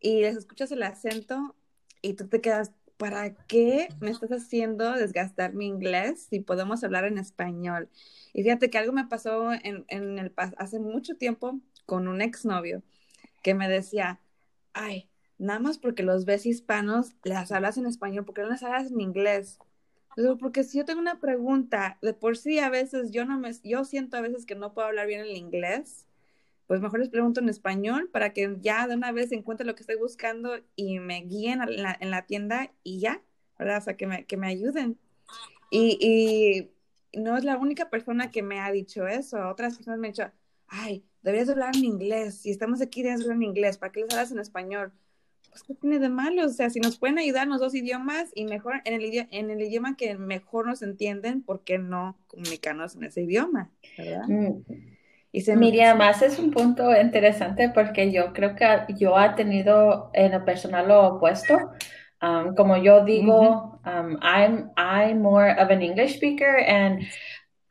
y 0.00 0.22
les 0.22 0.36
escuchas 0.36 0.72
el 0.72 0.82
acento 0.82 1.54
y 2.02 2.14
tú 2.14 2.26
te 2.26 2.40
quedas, 2.40 2.72
¿para 3.02 3.34
qué 3.34 3.88
me 3.98 4.12
estás 4.12 4.30
haciendo 4.30 4.92
desgastar 4.92 5.54
mi 5.54 5.66
inglés 5.66 6.28
si 6.30 6.38
podemos 6.38 6.84
hablar 6.84 7.04
en 7.04 7.18
español? 7.18 7.88
Y 8.32 8.44
fíjate 8.44 8.70
que 8.70 8.78
algo 8.78 8.92
me 8.92 9.08
pasó 9.08 9.52
en, 9.52 9.84
en 9.88 10.20
el 10.20 10.32
hace 10.56 10.78
mucho 10.78 11.16
tiempo 11.16 11.58
con 11.84 12.06
un 12.06 12.22
exnovio 12.22 12.84
que 13.42 13.54
me 13.54 13.68
decía, 13.68 14.20
ay, 14.72 15.08
nada 15.36 15.58
más 15.58 15.78
porque 15.78 16.04
los 16.04 16.26
ves 16.26 16.46
hispanos, 16.46 17.16
les 17.24 17.50
hablas 17.50 17.76
en 17.76 17.86
español, 17.86 18.24
¿por 18.24 18.36
qué 18.36 18.42
no 18.42 18.50
les 18.50 18.62
hablas 18.62 18.92
en 18.92 19.00
inglés? 19.00 19.58
porque 20.38 20.62
si 20.62 20.78
yo 20.78 20.84
tengo 20.84 21.00
una 21.00 21.18
pregunta, 21.18 21.98
de 22.02 22.14
por 22.14 22.36
sí 22.36 22.60
a 22.60 22.70
veces 22.70 23.10
yo 23.10 23.24
no 23.24 23.36
me, 23.36 23.50
yo 23.64 23.84
siento 23.84 24.16
a 24.16 24.20
veces 24.20 24.46
que 24.46 24.54
no 24.54 24.74
puedo 24.74 24.86
hablar 24.86 25.08
bien 25.08 25.22
el 25.22 25.36
inglés, 25.36 26.06
pues 26.72 26.80
mejor 26.80 27.00
les 27.00 27.10
pregunto 27.10 27.38
en 27.38 27.50
español 27.50 28.08
para 28.10 28.32
que 28.32 28.56
ya 28.60 28.88
de 28.88 28.94
una 28.94 29.12
vez 29.12 29.30
encuentre 29.30 29.66
lo 29.66 29.74
que 29.74 29.82
estoy 29.82 29.96
buscando 29.96 30.58
y 30.74 31.00
me 31.00 31.20
guíen 31.20 31.60
en 31.60 32.10
la, 32.10 32.24
tienda 32.24 32.72
y 32.82 32.98
ya, 32.98 33.20
¿verdad? 33.58 33.76
O 33.76 33.80
sea, 33.82 33.94
que 33.98 34.06
me, 34.06 34.24
que 34.24 34.38
me 34.38 34.46
ayuden. 34.46 34.98
Y, 35.70 36.70
y, 37.12 37.20
no 37.20 37.36
es 37.36 37.44
la 37.44 37.58
única 37.58 37.90
persona 37.90 38.30
que 38.30 38.42
me 38.42 38.58
ha 38.58 38.72
dicho 38.72 39.06
eso. 39.06 39.50
Otras 39.50 39.76
personas 39.76 40.00
me 40.00 40.06
han 40.06 40.12
dicho, 40.14 40.32
ay, 40.66 41.04
deberías 41.20 41.50
hablar 41.50 41.76
en 41.76 41.84
inglés. 41.84 42.36
Si 42.36 42.50
estamos 42.50 42.80
aquí, 42.80 43.02
debes 43.02 43.20
hablar 43.20 43.36
en 43.36 43.42
inglés. 43.42 43.76
¿Para 43.76 43.92
qué 43.92 44.00
les 44.00 44.14
hablas 44.14 44.32
en 44.32 44.38
español? 44.38 44.94
Pues, 45.50 45.64
¿qué 45.64 45.74
tiene 45.74 45.98
de 45.98 46.08
malo? 46.08 46.46
O 46.46 46.48
sea, 46.48 46.70
si 46.70 46.80
nos 46.80 46.96
pueden 46.96 47.18
ayudar 47.18 47.42
en 47.42 47.50
los 47.50 47.60
dos 47.60 47.74
idiomas 47.74 48.30
y 48.34 48.46
mejor 48.46 48.80
en 48.86 48.94
el, 48.94 49.28
en 49.30 49.50
el 49.50 49.60
idioma 49.60 49.94
que 49.94 50.16
mejor 50.16 50.66
nos 50.68 50.80
entienden, 50.80 51.42
¿por 51.42 51.64
qué 51.64 51.76
no 51.76 52.16
comunicarnos 52.28 52.96
en 52.96 53.04
ese 53.04 53.24
idioma? 53.24 53.70
¿Verdad? 53.98 54.26
Mm. 54.26 54.64
Y 55.34 55.42
Miriam, 55.56 55.96
más 55.96 56.20
es 56.20 56.38
un 56.38 56.50
punto 56.50 56.94
interesante 56.94 57.70
porque 57.70 58.12
yo 58.12 58.34
creo 58.34 58.54
que 58.54 58.92
yo 58.98 59.16
ha 59.16 59.34
tenido 59.34 60.10
en 60.12 60.32
lo 60.32 60.44
personal 60.44 60.88
lo 60.88 61.16
opuesto. 61.16 61.72
Um, 62.20 62.54
como 62.54 62.76
yo 62.76 63.04
digo, 63.04 63.80
um, 63.86 64.18
I'm 64.20 64.70
I'm 64.76 65.22
more 65.22 65.48
of 65.58 65.70
an 65.70 65.82
English 65.82 66.16
speaker, 66.16 66.58
and 66.58 67.06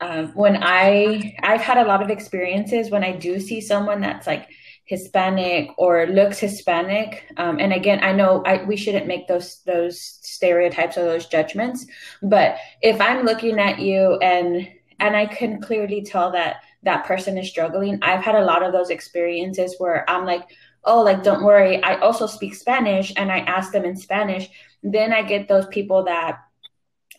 um, 0.00 0.32
when 0.34 0.56
I 0.60 1.36
I've 1.42 1.62
had 1.62 1.78
a 1.78 1.84
lot 1.84 2.02
of 2.02 2.10
experiences 2.10 2.90
when 2.90 3.04
I 3.04 3.12
do 3.12 3.38
see 3.38 3.60
someone 3.60 4.00
that's 4.00 4.26
like 4.26 4.48
Hispanic 4.84 5.70
or 5.78 6.06
looks 6.06 6.40
Hispanic, 6.40 7.24
um, 7.36 7.58
and 7.60 7.72
again, 7.72 8.00
I 8.02 8.12
know 8.12 8.42
I, 8.44 8.64
we 8.64 8.76
shouldn't 8.76 9.06
make 9.06 9.28
those 9.28 9.62
those 9.64 10.00
stereotypes 10.00 10.98
or 10.98 11.04
those 11.04 11.26
judgments, 11.28 11.86
but 12.22 12.56
if 12.82 13.00
I'm 13.00 13.24
looking 13.24 13.60
at 13.60 13.78
you 13.78 14.18
and 14.18 14.68
and 14.98 15.16
I 15.16 15.26
can 15.26 15.60
clearly 15.62 16.02
tell 16.02 16.32
that 16.32 16.56
that 16.82 17.04
person 17.04 17.38
is 17.38 17.48
struggling. 17.48 17.98
I've 18.02 18.24
had 18.24 18.34
a 18.34 18.44
lot 18.44 18.62
of 18.62 18.72
those 18.72 18.90
experiences 18.90 19.76
where 19.78 20.08
I'm 20.10 20.26
like, 20.26 20.48
oh, 20.84 21.02
like, 21.02 21.22
don't 21.22 21.44
worry. 21.44 21.82
I 21.82 21.96
also 21.96 22.26
speak 22.26 22.54
Spanish 22.54 23.12
and 23.16 23.30
I 23.30 23.38
ask 23.38 23.72
them 23.72 23.84
in 23.84 23.96
Spanish. 23.96 24.48
Then 24.82 25.12
I 25.12 25.22
get 25.22 25.48
those 25.48 25.66
people 25.66 26.04
that 26.04 26.40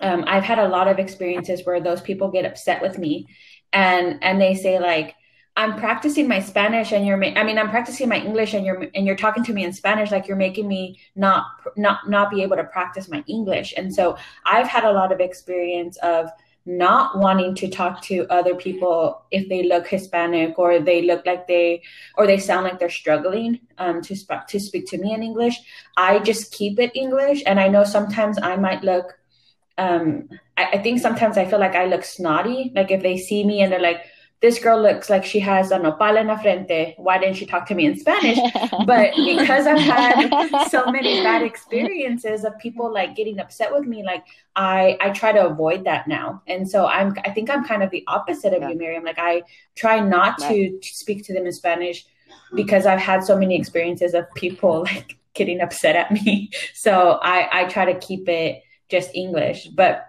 um, 0.01 0.25
I've 0.27 0.43
had 0.43 0.60
a 0.60 0.67
lot 0.67 0.88
of 0.88 1.00
experiences 1.00 1.65
where 1.65 1.79
those 1.79 2.01
people 2.01 2.29
get 2.29 2.46
upset 2.46 2.82
with 2.82 2.98
me 2.98 3.27
and, 3.72 4.22
and 4.22 4.41
they 4.41 4.55
say 4.55 4.79
like, 4.79 5.15
I'm 5.55 5.77
practicing 5.77 6.27
my 6.27 6.39
Spanish 6.39 6.91
and 6.91 7.05
you're, 7.05 7.15
ma- 7.15 7.34
I 7.36 7.43
mean, 7.43 7.60
I'm 7.60 7.70
practicing 7.70 8.10
my 8.10 8.17
English 8.17 8.55
and 8.55 8.65
you're, 8.65 8.88
and 8.96 9.05
you're 9.05 9.15
talking 9.15 9.43
to 9.43 9.53
me 9.53 9.63
in 9.63 9.72
Spanish, 9.72 10.12
like 10.12 10.27
you're 10.27 10.36
making 10.36 10.67
me 10.67 11.00
not, 11.15 11.46
not, 11.77 12.10
not 12.10 12.32
be 12.32 12.41
able 12.41 12.58
to 12.58 12.63
practice 12.63 13.08
my 13.08 13.24
English. 13.27 13.74
And 13.77 13.93
so 13.93 14.17
I've 14.46 14.67
had 14.67 14.84
a 14.84 14.91
lot 14.91 15.12
of 15.12 15.20
experience 15.20 15.96
of 15.98 16.29
not 16.65 17.17
wanting 17.17 17.53
to 17.55 17.67
talk 17.67 18.01
to 18.01 18.25
other 18.29 18.55
people 18.55 19.22
if 19.32 19.50
they 19.50 19.63
look 19.63 19.88
Hispanic 19.88 20.58
or 20.58 20.79
they 20.79 21.01
look 21.01 21.25
like 21.25 21.46
they 21.48 21.82
or 22.15 22.25
they 22.25 22.38
sound 22.38 22.63
like 22.63 22.79
they're 22.79 22.89
struggling 22.89 23.60
um, 23.77 24.01
to 24.01 24.15
sp- 24.15 24.48
to 24.48 24.60
speak 24.60 24.86
to 24.88 24.98
me 24.98 25.13
in 25.13 25.24
English. 25.24 25.60
I 25.98 26.20
just 26.20 26.53
keep 26.53 26.79
it 26.79 26.96
English, 26.96 27.43
and 27.46 27.60
I 27.60 27.67
know 27.67 27.84
sometimes 27.84 28.38
I 28.41 28.55
might 28.55 28.84
look. 28.84 29.17
Um, 29.77 30.29
I, 30.55 30.65
I 30.74 30.77
think 30.77 31.01
sometimes 31.01 31.38
I 31.38 31.46
feel 31.46 31.60
like 31.60 31.75
I 31.75 31.86
look 31.86 32.03
snotty. 32.03 32.72
Like 32.75 32.91
if 32.91 33.01
they 33.01 33.17
see 33.17 33.43
me 33.43 33.62
and 33.62 33.72
they're 33.72 33.79
like, 33.82 34.05
this 34.43 34.59
girl 34.59 34.81
looks 34.81 35.09
like 35.09 35.23
she 35.23 35.39
has 35.39 35.71
an 35.71 35.83
nopal 35.83 36.17
en 36.17 36.27
la 36.27 36.35
frente. 36.35 36.95
Why 36.97 37.17
didn't 37.17 37.38
she 37.38 37.45
talk 37.45 37.65
to 37.67 37.75
me 37.75 37.85
in 37.85 37.97
Spanish? 37.97 38.38
but 38.85 39.15
because 39.15 39.65
I've 39.65 39.79
had 39.79 40.67
so 40.67 40.85
many 40.88 41.23
bad 41.23 41.43
experiences 41.43 42.43
of 42.43 42.59
people 42.59 42.93
like 42.93 43.15
getting 43.15 43.39
upset 43.39 43.71
with 43.71 43.85
me, 43.85 44.03
like 44.03 44.25
I 44.57 44.97
I 45.00 45.12
try 45.12 45.31
to 45.31 45.45
avoid 45.47 45.85
that 45.85 46.09
now. 46.09 46.41
And 46.45 46.69
so 46.69 46.85
I'm 46.85 47.15
I 47.23 47.29
think 47.29 47.50
I'm 47.50 47.63
kind 47.63 47.83
of 47.83 47.89
the 47.89 48.03
opposite 48.07 48.53
of 48.53 48.62
yeah. 48.62 48.71
you, 48.71 48.75
Miriam. 48.77 49.05
Like 49.05 49.17
I 49.17 49.43
try 49.75 50.01
not 50.01 50.41
right. 50.41 50.73
to 50.81 50.89
speak 50.89 51.23
to 51.27 51.33
them 51.33 51.45
in 51.45 51.53
Spanish 51.53 52.05
because 52.53 52.85
I've 52.85 53.00
had 53.00 53.23
so 53.23 53.38
many 53.38 53.55
experiences 53.57 54.13
of 54.13 54.25
people 54.35 54.81
like 54.93 55.17
getting 55.33 55.62
upset 55.62 55.95
at 55.95 56.12
me. 56.12 56.50
So 56.73 57.17
I 57.21 57.62
I 57.62 57.65
try 57.69 57.85
to 57.93 57.97
keep 57.97 58.27
it 58.27 58.62
just 58.89 59.09
English. 59.15 59.67
But 59.67 60.05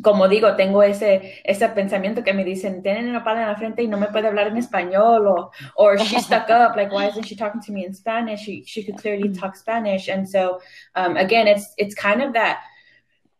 como 0.00 0.28
digo, 0.28 0.56
tengo 0.56 0.82
ese, 0.82 1.40
ese 1.44 1.68
pensamiento 1.68 2.22
que 2.22 2.32
me 2.32 2.44
dicen, 2.44 2.82
tienen 2.82 3.08
una 3.08 3.22
pala 3.24 3.42
en 3.42 3.48
la 3.48 3.56
frente 3.56 3.82
y 3.82 3.88
no 3.88 3.98
me 3.98 4.06
puede 4.06 4.28
hablar 4.28 4.46
en 4.46 4.56
español, 4.56 5.26
o 5.26 5.50
or 5.76 5.98
she's 6.00 6.24
stuck 6.24 6.48
up, 6.48 6.76
like, 6.76 6.92
why 6.92 7.08
isn't 7.08 7.26
she 7.26 7.36
talking 7.36 7.60
to 7.60 7.72
me 7.72 7.84
in 7.84 7.92
Spanish? 7.92 8.40
She, 8.40 8.64
she 8.64 8.84
could 8.84 8.96
clearly 8.96 9.28
mm. 9.28 9.38
talk 9.38 9.56
Spanish. 9.56 10.08
And 10.08 10.28
so, 10.28 10.60
um, 10.94 11.16
again, 11.16 11.46
it's, 11.46 11.74
it's 11.76 11.94
kind 11.94 12.22
of 12.22 12.32
that 12.32 12.60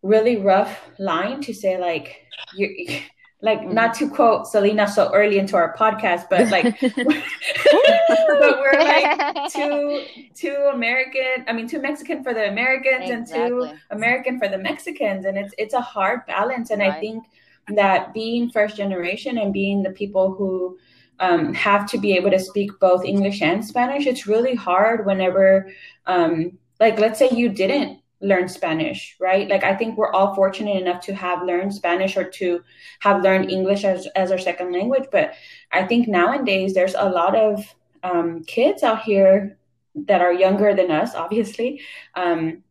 really 0.02 0.36
rough 0.36 0.90
line 0.98 1.40
to 1.42 1.54
say, 1.54 1.78
like, 1.78 2.26
you 2.54 3.00
like 3.42 3.60
mm-hmm. 3.60 3.74
not 3.74 3.94
to 3.94 4.08
quote 4.08 4.46
Selena 4.46 4.86
so 4.88 5.12
early 5.12 5.38
into 5.38 5.56
our 5.56 5.76
podcast, 5.76 6.28
but 6.30 6.48
like, 6.50 6.64
but 6.80 8.60
we're 8.60 8.78
like 8.78 9.52
too 9.52 10.04
too 10.34 10.70
American. 10.72 11.44
I 11.48 11.52
mean, 11.52 11.68
two 11.68 11.80
Mexican 11.80 12.22
for 12.22 12.32
the 12.32 12.48
Americans 12.48 13.10
exactly. 13.10 13.68
and 13.68 13.72
two 13.72 13.78
American 13.90 14.38
for 14.38 14.48
the 14.48 14.58
Mexicans, 14.58 15.26
and 15.26 15.36
it's 15.36 15.52
it's 15.58 15.74
a 15.74 15.80
hard 15.80 16.24
balance. 16.26 16.70
And 16.70 16.80
right. 16.80 16.92
I 16.92 17.00
think 17.00 17.24
that 17.68 18.14
being 18.14 18.48
first 18.50 18.76
generation 18.76 19.38
and 19.38 19.52
being 19.52 19.82
the 19.82 19.90
people 19.90 20.34
who 20.34 20.78
um, 21.18 21.52
have 21.54 21.88
to 21.90 21.98
be 21.98 22.14
able 22.16 22.30
to 22.30 22.38
speak 22.38 22.70
both 22.78 23.04
English 23.04 23.42
and 23.42 23.64
Spanish, 23.64 24.06
it's 24.06 24.26
really 24.26 24.54
hard 24.54 25.04
whenever, 25.06 25.70
um, 26.06 26.58
like, 26.80 26.98
let's 26.98 27.18
say 27.18 27.28
you 27.30 27.48
didn't 27.48 28.01
learn 28.22 28.48
Spanish, 28.48 29.16
right? 29.20 29.48
Like 29.48 29.64
I 29.64 29.74
think 29.74 29.98
we're 29.98 30.12
all 30.12 30.34
fortunate 30.34 30.80
enough 30.80 31.02
to 31.02 31.14
have 31.14 31.42
learned 31.42 31.74
Spanish 31.74 32.16
or 32.16 32.24
to 32.24 32.62
have 33.00 33.22
learned 33.22 33.50
English 33.50 33.84
as, 33.84 34.06
as 34.14 34.30
our 34.30 34.38
second 34.38 34.72
language. 34.72 35.08
But 35.10 35.34
I 35.72 35.82
think 35.84 36.08
nowadays 36.08 36.72
there's 36.72 36.94
a 36.94 37.10
lot 37.10 37.34
of 37.34 37.64
um, 38.02 38.44
kids 38.44 38.82
out 38.82 39.02
here 39.02 39.58
that 39.94 40.20
are 40.20 40.32
younger 40.32 40.74
than 40.74 40.90
us, 40.90 41.14
obviously, 41.14 41.82
um, 42.14 42.62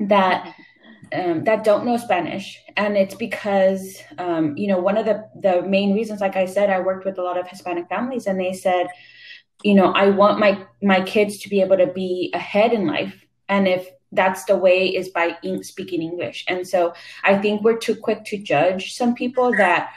that 0.00 0.54
um, 1.12 1.44
that 1.44 1.64
don't 1.64 1.86
know 1.86 1.96
Spanish, 1.96 2.60
and 2.76 2.96
it's 2.96 3.14
because 3.14 3.96
um, 4.18 4.56
you 4.56 4.68
know 4.68 4.78
one 4.78 4.98
of 4.98 5.06
the 5.06 5.26
the 5.40 5.62
main 5.62 5.94
reasons, 5.94 6.20
like 6.20 6.36
I 6.36 6.44
said, 6.44 6.68
I 6.68 6.80
worked 6.80 7.06
with 7.06 7.18
a 7.18 7.22
lot 7.22 7.38
of 7.38 7.48
Hispanic 7.48 7.88
families, 7.88 8.26
and 8.26 8.38
they 8.38 8.52
said, 8.52 8.88
you 9.62 9.74
know, 9.74 9.92
I 9.92 10.10
want 10.10 10.38
my 10.38 10.66
my 10.82 11.00
kids 11.02 11.38
to 11.38 11.48
be 11.48 11.62
able 11.62 11.78
to 11.78 11.86
be 11.86 12.30
ahead 12.34 12.74
in 12.74 12.86
life, 12.86 13.24
and 13.48 13.66
if 13.66 13.88
that's 14.12 14.44
the 14.44 14.56
way 14.56 14.88
is 14.88 15.08
by 15.10 15.36
speaking 15.62 16.02
English. 16.02 16.44
And 16.48 16.66
so 16.66 16.94
I 17.24 17.38
think 17.38 17.62
we're 17.62 17.78
too 17.78 17.96
quick 17.96 18.24
to 18.26 18.38
judge 18.38 18.94
some 18.94 19.14
people 19.14 19.52
that 19.56 19.92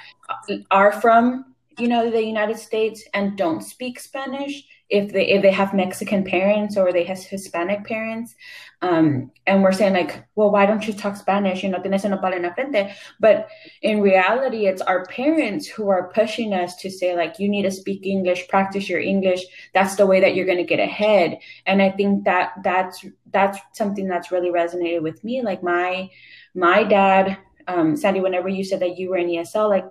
are 0.70 0.92
from 1.02 1.46
you 1.78 1.88
know 1.88 2.12
the 2.12 2.24
United 2.24 2.58
States 2.58 3.04
and 3.14 3.38
don't 3.38 3.62
speak 3.62 4.00
Spanish 4.00 4.64
if 4.92 5.14
they 5.14 5.28
if 5.30 5.42
they 5.42 5.52
have 5.52 5.74
Mexican 5.74 6.24
parents 6.24 6.76
or 6.76 6.92
they 6.92 7.06
have 7.06 7.18
Hispanic 7.18 7.86
parents, 7.86 8.36
um, 8.82 9.32
and 9.48 9.64
we're 9.64 9.72
saying 9.72 9.94
like, 9.94 10.26
well, 10.36 10.52
why 10.52 10.66
don't 10.66 10.86
you 10.86 10.94
talk 10.94 11.16
Spanish? 11.16 11.64
You 11.64 11.70
know, 11.70 11.80
tienes 11.80 12.04
en 12.04 12.12
la 12.12 12.54
frente. 12.54 12.94
But 13.20 13.48
in 13.82 14.02
reality, 14.02 14.68
it's 14.68 14.82
our 14.82 15.06
parents 15.06 15.66
who 15.66 15.90
are 15.90 16.10
pushing 16.10 16.54
us 16.54 16.76
to 16.78 16.92
say 16.92 17.16
like, 17.16 17.40
you 17.40 17.48
need 17.48 17.64
to 17.64 17.72
speak 17.72 18.06
English, 18.06 18.50
practice 18.50 18.90
your 18.90 19.00
English. 19.00 19.46
That's 19.74 19.96
the 19.96 20.06
way 20.06 20.20
that 20.20 20.36
you're 20.36 20.46
going 20.46 20.58
to 20.58 20.64
get 20.66 20.80
ahead. 20.80 21.40
And 21.66 21.82
I 21.82 21.92
think 21.92 22.26
that 22.26 22.54
that's 22.62 23.06
that's 23.32 23.60
something 23.72 24.08
that's 24.08 24.32
really 24.32 24.50
resonated 24.50 25.02
with 25.02 25.24
me. 25.24 25.42
Like 25.42 25.64
my 25.64 26.10
my 26.54 26.84
dad, 26.84 27.38
um, 27.66 27.96
Sandy, 27.96 28.20
whenever 28.20 28.50
you 28.50 28.66
said 28.66 28.82
that 28.82 28.98
you 28.98 29.12
were 29.12 29.18
in 29.18 29.28
ESL, 29.28 29.70
like 29.70 29.86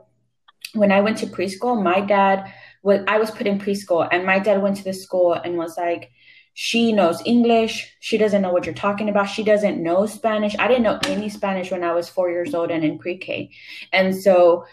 when 0.74 0.92
I 0.92 1.00
went 1.00 1.18
to 1.18 1.26
preschool, 1.26 1.82
my 1.82 2.00
dad 2.00 2.52
was 2.82 3.00
I 3.06 3.18
was 3.18 3.30
put 3.30 3.46
in 3.46 3.58
preschool, 3.58 4.08
and 4.10 4.24
my 4.24 4.38
dad 4.38 4.62
went 4.62 4.76
to 4.76 4.84
the 4.84 4.92
school 4.92 5.32
and 5.32 5.56
was 5.56 5.76
like, 5.76 6.10
she 6.54 6.92
knows 6.92 7.22
English. 7.24 7.94
She 8.00 8.18
doesn't 8.18 8.42
know 8.42 8.52
what 8.52 8.66
you're 8.66 8.74
talking 8.74 9.08
about. 9.08 9.28
She 9.28 9.44
doesn't 9.44 9.82
know 9.82 10.06
Spanish. 10.06 10.56
I 10.58 10.68
didn't 10.68 10.82
know 10.82 10.98
any 11.06 11.28
Spanish 11.28 11.70
when 11.70 11.84
I 11.84 11.92
was 11.92 12.08
four 12.08 12.30
years 12.30 12.54
old 12.54 12.70
and 12.70 12.84
in 12.84 12.98
pre-K, 12.98 13.50
and 13.92 14.14
so 14.14 14.64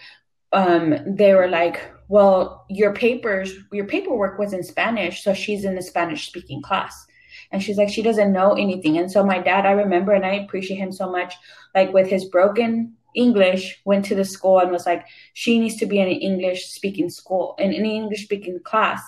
um, 0.51 0.95
they 1.05 1.33
were 1.33 1.47
like, 1.47 1.81
"Well, 2.07 2.65
your 2.69 2.93
papers, 2.93 3.53
your 3.71 3.85
paperwork 3.85 4.39
was 4.39 4.53
in 4.53 4.63
Spanish, 4.63 5.23
so 5.23 5.33
she's 5.33 5.65
in 5.65 5.75
the 5.75 5.81
Spanish-speaking 5.81 6.61
class." 6.61 7.05
And 7.51 7.63
she's 7.63 7.77
like, 7.77 7.87
she 7.89 8.01
doesn't 8.01 8.33
know 8.33 8.53
anything. 8.53 8.97
And 8.97 9.09
so 9.09 9.23
my 9.23 9.39
dad, 9.39 9.65
I 9.65 9.71
remember, 9.71 10.11
and 10.11 10.25
I 10.25 10.33
appreciate 10.33 10.77
him 10.77 10.91
so 10.91 11.09
much, 11.09 11.33
like 11.73 11.93
with 11.93 12.09
his 12.09 12.25
broken 12.25 12.96
English, 13.17 13.81
went 13.83 14.05
to 14.05 14.15
the 14.15 14.23
school 14.23 14.59
and 14.59 14.71
was 14.71 14.85
like, 14.85 15.05
she 15.33 15.59
needs 15.59 15.75
to 15.77 15.85
be 15.85 15.99
in 15.99 16.07
an 16.07 16.13
English 16.13 16.67
speaking 16.67 17.09
school, 17.09 17.55
in 17.59 17.73
an 17.73 17.85
English 17.85 18.23
speaking 18.23 18.59
class. 18.63 19.01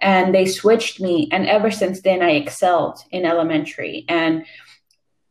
And 0.00 0.34
they 0.34 0.46
switched 0.46 1.00
me. 1.00 1.28
And 1.32 1.46
ever 1.46 1.70
since 1.70 2.02
then, 2.02 2.22
I 2.22 2.32
excelled 2.32 2.98
in 3.10 3.24
elementary. 3.24 4.04
And 4.08 4.44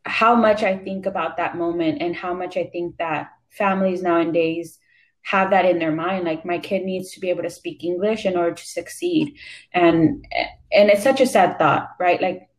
how 0.06 0.36
much 0.36 0.64
I 0.64 0.78
think 0.78 1.06
about 1.06 1.38
that 1.38 1.56
moment 1.56 2.02
and 2.02 2.16
how 2.16 2.34
much 2.34 2.58
I 2.58 2.66
think 2.66 2.98
that 2.98 3.30
families 3.50 4.02
nowadays 4.02 4.80
have 5.22 5.52
that 5.52 5.64
in 5.64 5.80
their 5.80 5.92
mind 5.92 6.26
like 6.26 6.44
my 6.44 6.58
kid 6.58 6.84
needs 6.84 7.14
to 7.14 7.22
be 7.22 7.30
able 7.30 7.44
to 7.44 7.50
speak 7.50 7.82
english 7.82 8.26
in 8.26 8.36
order 8.36 8.54
to 8.54 8.66
succeed 8.66 9.38
and 9.72 10.26
and 10.70 10.90
it's 10.90 11.04
such 11.04 11.22
a 11.22 11.26
sad 11.26 11.58
thought 11.58 11.92
right 11.98 12.22
like 12.22 12.50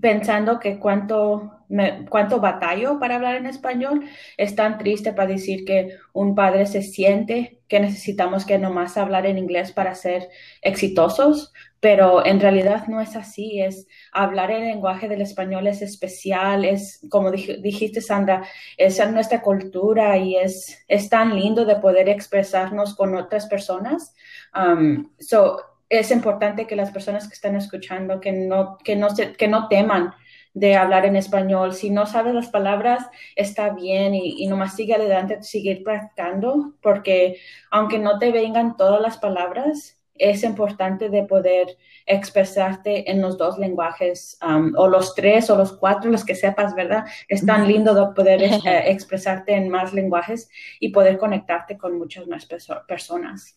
pensando 0.00 0.60
que 0.60 0.78
cuánto, 0.78 1.50
me, 1.70 2.04
cuánto 2.06 2.40
batallo 2.40 2.98
para 2.98 3.14
hablar 3.16 3.36
en 3.36 3.46
español, 3.46 4.04
es 4.36 4.54
tan 4.54 4.76
triste 4.76 5.12
para 5.12 5.28
decir 5.28 5.64
que 5.64 5.96
un 6.12 6.34
padre 6.34 6.66
se 6.66 6.82
siente 6.82 7.60
que 7.68 7.78
necesitamos 7.78 8.44
que 8.44 8.58
nomás 8.58 8.98
hablar 8.98 9.26
en 9.26 9.38
inglés 9.38 9.70
para 9.70 9.94
ser 9.94 10.28
exitosos, 10.60 11.52
pero 11.78 12.26
en 12.26 12.40
realidad 12.40 12.88
no 12.88 13.00
es 13.00 13.14
así, 13.14 13.62
es 13.62 13.86
hablar 14.12 14.50
el 14.50 14.62
lenguaje 14.62 15.08
del 15.08 15.22
español 15.22 15.68
es 15.68 15.80
especial, 15.80 16.64
es 16.64 17.00
como 17.08 17.30
dijiste 17.30 18.00
Sandra, 18.00 18.42
es 18.76 18.98
nuestra 19.12 19.40
cultura 19.40 20.16
y 20.18 20.36
es, 20.36 20.84
es 20.88 21.08
tan 21.08 21.36
lindo 21.36 21.64
de 21.64 21.76
poder 21.76 22.08
expresarnos 22.08 22.96
con 22.96 23.14
otras 23.14 23.46
personas. 23.46 24.14
Um, 24.52 25.08
so, 25.20 25.60
es 25.88 26.10
importante 26.10 26.66
que 26.66 26.76
las 26.76 26.90
personas 26.90 27.28
que 27.28 27.34
están 27.34 27.54
escuchando 27.54 28.20
que 28.20 28.32
no, 28.32 28.78
que 28.78 28.96
no, 28.96 29.10
se, 29.10 29.32
que 29.34 29.46
no 29.46 29.68
teman 29.68 30.12
de 30.52 30.76
hablar 30.76 31.06
en 31.06 31.16
español. 31.16 31.74
Si 31.74 31.90
no 31.90 32.06
sabes 32.06 32.34
las 32.34 32.48
palabras, 32.48 33.08
está 33.36 33.70
bien 33.70 34.14
y, 34.14 34.42
y 34.42 34.46
nomás 34.46 34.74
sigue 34.74 34.94
adelante, 34.94 35.42
seguir 35.42 35.82
practicando, 35.84 36.74
porque 36.82 37.38
aunque 37.70 37.98
no 37.98 38.18
te 38.18 38.32
vengan 38.32 38.76
todas 38.76 39.00
las 39.00 39.18
palabras, 39.18 40.00
es 40.20 40.44
importante 40.44 41.08
de 41.08 41.24
poder 41.24 41.78
expresarte 42.06 43.10
en 43.10 43.22
los 43.22 43.38
dos 43.38 43.58
lenguajes, 43.58 44.38
um, 44.46 44.72
o 44.76 44.86
los 44.86 45.14
tres 45.14 45.48
o 45.48 45.56
los 45.56 45.72
cuatro, 45.72 46.10
los 46.10 46.24
que 46.24 46.34
sepas, 46.34 46.74
¿verdad? 46.74 47.06
Es 47.26 47.44
tan 47.44 47.66
lindo 47.66 47.94
de 47.94 48.14
poder 48.14 48.42
eh, 48.42 48.60
expresarte 48.90 49.54
en 49.54 49.70
más 49.70 49.92
lenguajes 49.94 50.50
y 50.78 50.90
poder 50.90 51.18
conectarte 51.18 51.78
con 51.78 51.98
muchas 51.98 52.26
más 52.26 52.46
personas. 52.86 53.56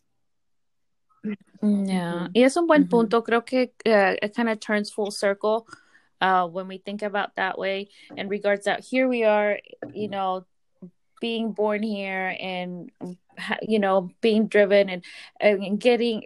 Yeah, 1.62 2.30
y 2.34 2.44
es 2.44 2.58
un 2.58 2.68
buen 2.68 2.90
punto. 2.90 3.24
Creo 3.24 3.46
que 3.46 3.74
uh, 3.86 4.16
it 4.22 4.34
kind 4.36 4.50
of 4.50 4.60
turns 4.60 4.94
full 4.94 5.12
circle 5.12 5.64
uh, 6.24 6.48
when 6.48 6.70
we 6.70 6.78
think 6.78 7.02
about 7.04 7.36
that 7.36 7.60
way. 7.60 7.90
In 8.16 8.30
regards 8.30 8.64
that 8.66 8.80
here 8.80 9.08
we 9.10 9.26
are, 9.26 9.60
you 9.94 10.08
know, 10.08 10.46
being 11.20 11.52
born 11.52 11.84
here 11.84 12.36
and 12.40 12.92
you 13.62 13.80
know 13.80 14.10
being 14.22 14.48
driven 14.48 14.90
and 14.90 15.04
and 15.40 15.80
getting 15.80 16.24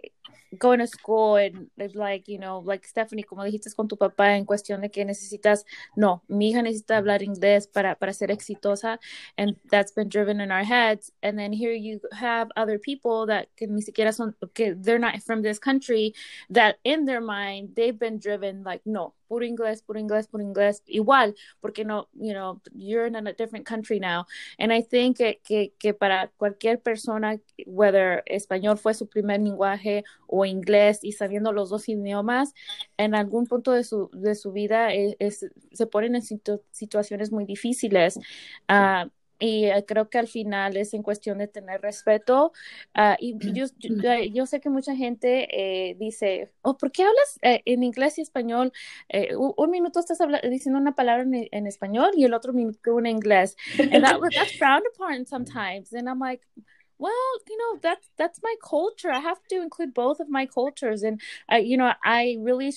going 0.58 0.80
to 0.80 0.86
school 0.86 1.36
and 1.36 1.70
like 1.94 2.26
you 2.26 2.38
know 2.38 2.58
like 2.64 2.84
Stephanie 2.84 3.22
como 3.22 3.44
dijiste 3.44 3.74
con 3.76 3.86
tu 3.86 3.96
papá 3.96 4.36
en 4.36 4.44
cuestión 4.44 4.80
de 4.80 4.88
que 4.90 5.04
necesitas 5.04 5.64
no 5.96 6.22
mi 6.28 6.50
hija 6.50 6.62
necesita 6.62 6.96
hablar 6.96 7.22
inglés 7.22 7.68
para 7.72 7.94
para 7.94 8.12
ser 8.12 8.30
exitosa 8.30 8.98
and 9.36 9.54
that's 9.70 9.92
been 9.92 10.08
driven 10.08 10.40
in 10.40 10.50
our 10.50 10.64
heads 10.64 11.12
and 11.22 11.38
then 11.38 11.52
here 11.52 11.72
you 11.72 12.00
have 12.12 12.48
other 12.56 12.78
people 12.78 13.26
that 13.26 13.46
que 13.56 13.68
ni 13.68 13.82
siquiera 13.82 14.12
son 14.12 14.34
que 14.54 14.74
they're 14.74 14.98
not 14.98 15.22
from 15.22 15.42
this 15.42 15.60
country 15.60 16.12
that 16.50 16.78
in 16.82 17.04
their 17.04 17.20
mind 17.20 17.76
they've 17.76 17.98
been 17.98 18.18
driven 18.18 18.64
like 18.64 18.80
no 18.84 19.14
puro 19.28 19.44
inglés, 19.44 19.82
puro 19.82 19.98
inglés, 19.98 20.26
puro 20.26 20.42
inglés, 20.42 20.82
igual, 20.86 21.34
porque 21.60 21.84
no, 21.84 22.08
you 22.14 22.32
know, 22.32 22.60
you're 22.74 23.06
in 23.06 23.14
a 23.14 23.32
different 23.32 23.66
country 23.66 24.00
now. 24.00 24.26
And 24.58 24.72
I 24.72 24.82
think 24.82 25.18
que, 25.18 25.40
que, 25.44 25.72
que 25.78 25.94
para 25.94 26.30
cualquier 26.36 26.80
persona, 26.80 27.38
whether 27.66 28.22
español 28.26 28.78
fue 28.78 28.94
su 28.94 29.06
primer 29.08 29.40
lenguaje 29.40 30.04
o 30.26 30.44
inglés 30.44 31.00
y 31.02 31.12
sabiendo 31.12 31.52
los 31.52 31.70
dos 31.70 31.88
idiomas, 31.88 32.54
en 32.96 33.14
algún 33.14 33.46
punto 33.46 33.72
de 33.72 33.84
su, 33.84 34.10
de 34.12 34.34
su 34.34 34.52
vida 34.52 34.92
es, 34.92 35.16
es, 35.18 35.50
se 35.72 35.86
ponen 35.86 36.14
en 36.14 36.22
situ 36.22 36.62
situaciones 36.70 37.32
muy 37.32 37.44
difíciles. 37.44 38.18
Uh, 38.68 39.08
y 39.38 39.66
eh, 39.66 39.84
creo 39.86 40.08
que 40.10 40.18
al 40.18 40.28
final 40.28 40.76
es 40.76 40.94
en 40.94 41.02
cuestión 41.02 41.38
de 41.38 41.48
tener 41.48 41.80
respeto. 41.80 42.52
Uh, 42.96 43.14
y 43.18 43.36
yo, 43.54 43.66
yo, 43.78 44.14
yo, 44.32 44.46
sé 44.46 44.60
que 44.60 44.70
mucha 44.70 44.94
gente 44.94 45.48
eh, 45.50 45.94
dice, 45.98 46.52
oh, 46.62 46.76
¿por 46.76 46.92
qué 46.92 47.02
hablas 47.02 47.38
eh, 47.42 47.62
en 47.64 47.82
inglés 47.82 48.18
y 48.18 48.22
español? 48.22 48.72
Eh, 49.08 49.36
un, 49.36 49.54
un, 49.56 49.70
minuto 49.70 50.00
estás 50.00 50.18
diciendo 50.50 50.80
una 50.80 50.94
palabra 50.94 51.22
en, 51.22 51.48
en, 51.50 51.66
español 51.66 52.10
y 52.16 52.24
el 52.24 52.34
otro 52.34 52.52
minuto 52.52 52.98
en 52.98 53.06
inglés. 53.06 53.56
And 53.78 54.04
that, 54.04 54.18
that's 54.34 54.56
frowned 54.56 54.84
upon 54.94 55.26
sometimes. 55.26 55.92
And 55.92 56.08
I'm 56.08 56.18
like, 56.18 56.42
well 56.98 57.32
you 57.48 57.56
know 57.58 57.78
that's 57.82 58.08
that's 58.16 58.40
my 58.42 58.54
culture. 58.62 59.10
I 59.10 59.20
have 59.20 59.38
to 59.50 59.62
include 59.62 59.94
both 59.94 60.20
of 60.20 60.28
my 60.28 60.46
cultures. 60.46 61.02
And 61.02 61.20
i 61.48 61.58
you 61.58 61.76
know 61.76 61.92
i 62.04 62.36
really 62.40 62.72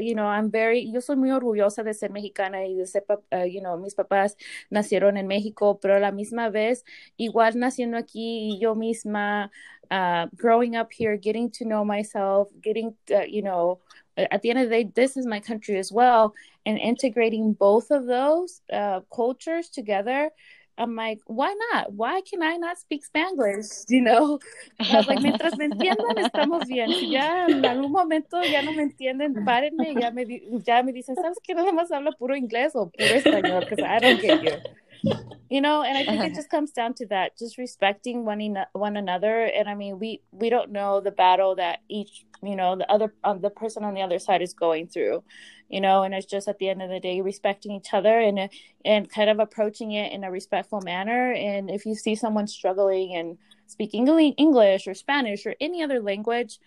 you 0.00 0.14
know 0.14 0.26
i'm 0.26 0.50
very 0.50 0.80
yo 0.80 1.00
soy 1.00 1.16
muy 1.16 1.30
orgullosa 1.30 1.82
de 1.84 1.94
ser 1.94 2.10
mexicana 2.10 2.58
y 2.66 2.74
de 2.74 2.86
ser 2.86 3.02
uh, 3.32 3.42
you 3.42 3.60
know 3.62 3.76
mis 3.76 3.94
papás 3.94 4.36
nacieron 4.70 5.16
en 5.16 5.26
méxico 5.26 5.78
pero 5.80 5.96
a 5.96 6.00
la 6.00 6.12
misma 6.12 6.50
vez 6.50 6.84
igual 7.18 7.56
naciendo 7.56 7.96
aquí 7.96 8.50
y 8.52 8.58
yo 8.60 8.74
misma 8.74 9.50
uh, 9.90 10.26
growing 10.36 10.76
up 10.76 10.92
here 10.92 11.16
getting 11.16 11.50
to 11.50 11.64
know 11.64 11.84
myself 11.84 12.48
getting 12.60 12.94
uh, 13.10 13.24
you 13.26 13.42
know 13.42 13.80
at 14.16 14.42
the 14.42 14.50
end 14.50 14.58
of 14.58 14.68
the 14.68 14.84
day 14.84 14.90
this 14.94 15.16
is 15.16 15.26
my 15.26 15.40
country 15.40 15.78
as 15.78 15.92
well. 15.92 16.34
And 16.64 16.78
integrating 16.78 17.52
both 17.52 17.90
of 17.90 18.06
those 18.06 18.60
uh, 18.72 19.00
cultures 19.14 19.68
together 19.68 20.30
I'm 20.78 20.94
like, 20.94 21.20
why 21.26 21.54
not? 21.72 21.92
Why 21.92 22.20
can 22.20 22.42
I 22.42 22.56
not 22.56 22.78
speak 22.78 23.02
Spanglish? 23.04 23.84
You 23.88 24.02
know, 24.02 24.38
I 24.80 24.96
was 24.96 25.06
like, 25.06 25.20
mientras 25.20 25.56
me 25.56 25.66
entiendan, 25.66 26.18
estamos 26.18 26.66
bien. 26.66 26.90
Si 26.90 27.10
ya 27.10 27.46
en 27.48 27.64
algún 27.64 27.92
momento 27.92 28.42
ya 28.42 28.62
no 28.62 28.72
me 28.72 28.82
entienden, 28.82 29.34
párenme, 29.44 29.94
ya 29.98 30.10
me, 30.10 30.24
ya 30.62 30.82
me 30.82 30.92
dicen, 30.92 31.14
¿sabes 31.16 31.38
qué? 31.42 31.54
Nada 31.54 31.72
más 31.72 31.90
habla 31.90 32.12
puro 32.12 32.36
inglés 32.36 32.74
o 32.74 32.90
puro 32.90 33.14
español, 33.14 33.60
because 33.60 33.82
I 33.82 33.98
don't 34.00 34.20
get 34.20 34.42
you. 34.42 35.12
You 35.48 35.60
know, 35.60 35.82
and 35.82 35.96
I 35.96 36.04
think 36.04 36.24
it 36.24 36.34
just 36.34 36.50
comes 36.50 36.72
down 36.72 36.94
to 36.94 37.06
that, 37.06 37.38
just 37.38 37.56
respecting 37.56 38.24
one, 38.24 38.56
one 38.72 38.96
another. 38.96 39.44
And 39.44 39.68
I 39.68 39.74
mean, 39.74 39.98
we, 39.98 40.20
we 40.32 40.50
don't 40.50 40.72
know 40.72 41.00
the 41.00 41.12
battle 41.12 41.54
that 41.56 41.78
each, 41.88 42.25
you 42.42 42.56
know, 42.56 42.76
the 42.76 42.90
other, 42.90 43.14
um, 43.24 43.40
the 43.40 43.50
person 43.50 43.84
on 43.84 43.94
the 43.94 44.02
other 44.02 44.18
side 44.18 44.42
is 44.42 44.54
going 44.54 44.88
through 44.88 45.22
you 45.68 45.80
know 45.80 46.02
and 46.02 46.14
it's 46.14 46.26
just 46.26 46.48
at 46.48 46.58
the 46.58 46.68
end 46.68 46.82
of 46.82 46.90
the 46.90 47.00
day 47.00 47.20
respecting 47.20 47.72
each 47.72 47.92
other 47.92 48.18
and 48.18 48.48
and 48.84 49.10
kind 49.10 49.28
of 49.28 49.38
approaching 49.40 49.92
it 49.92 50.12
in 50.12 50.24
a 50.24 50.30
respectful 50.30 50.80
manner. 50.80 51.32
And 51.32 51.70
if 51.70 51.86
you 51.86 51.94
see 51.94 52.14
someone 52.14 52.46
struggling 52.46 53.14
and 53.14 53.38
speaking 53.66 54.06
english 54.38 54.86
or 54.86 54.94
spanish 54.94 55.44
or 55.44 55.54
any 55.60 55.82
other 55.82 56.00
language 56.00 56.58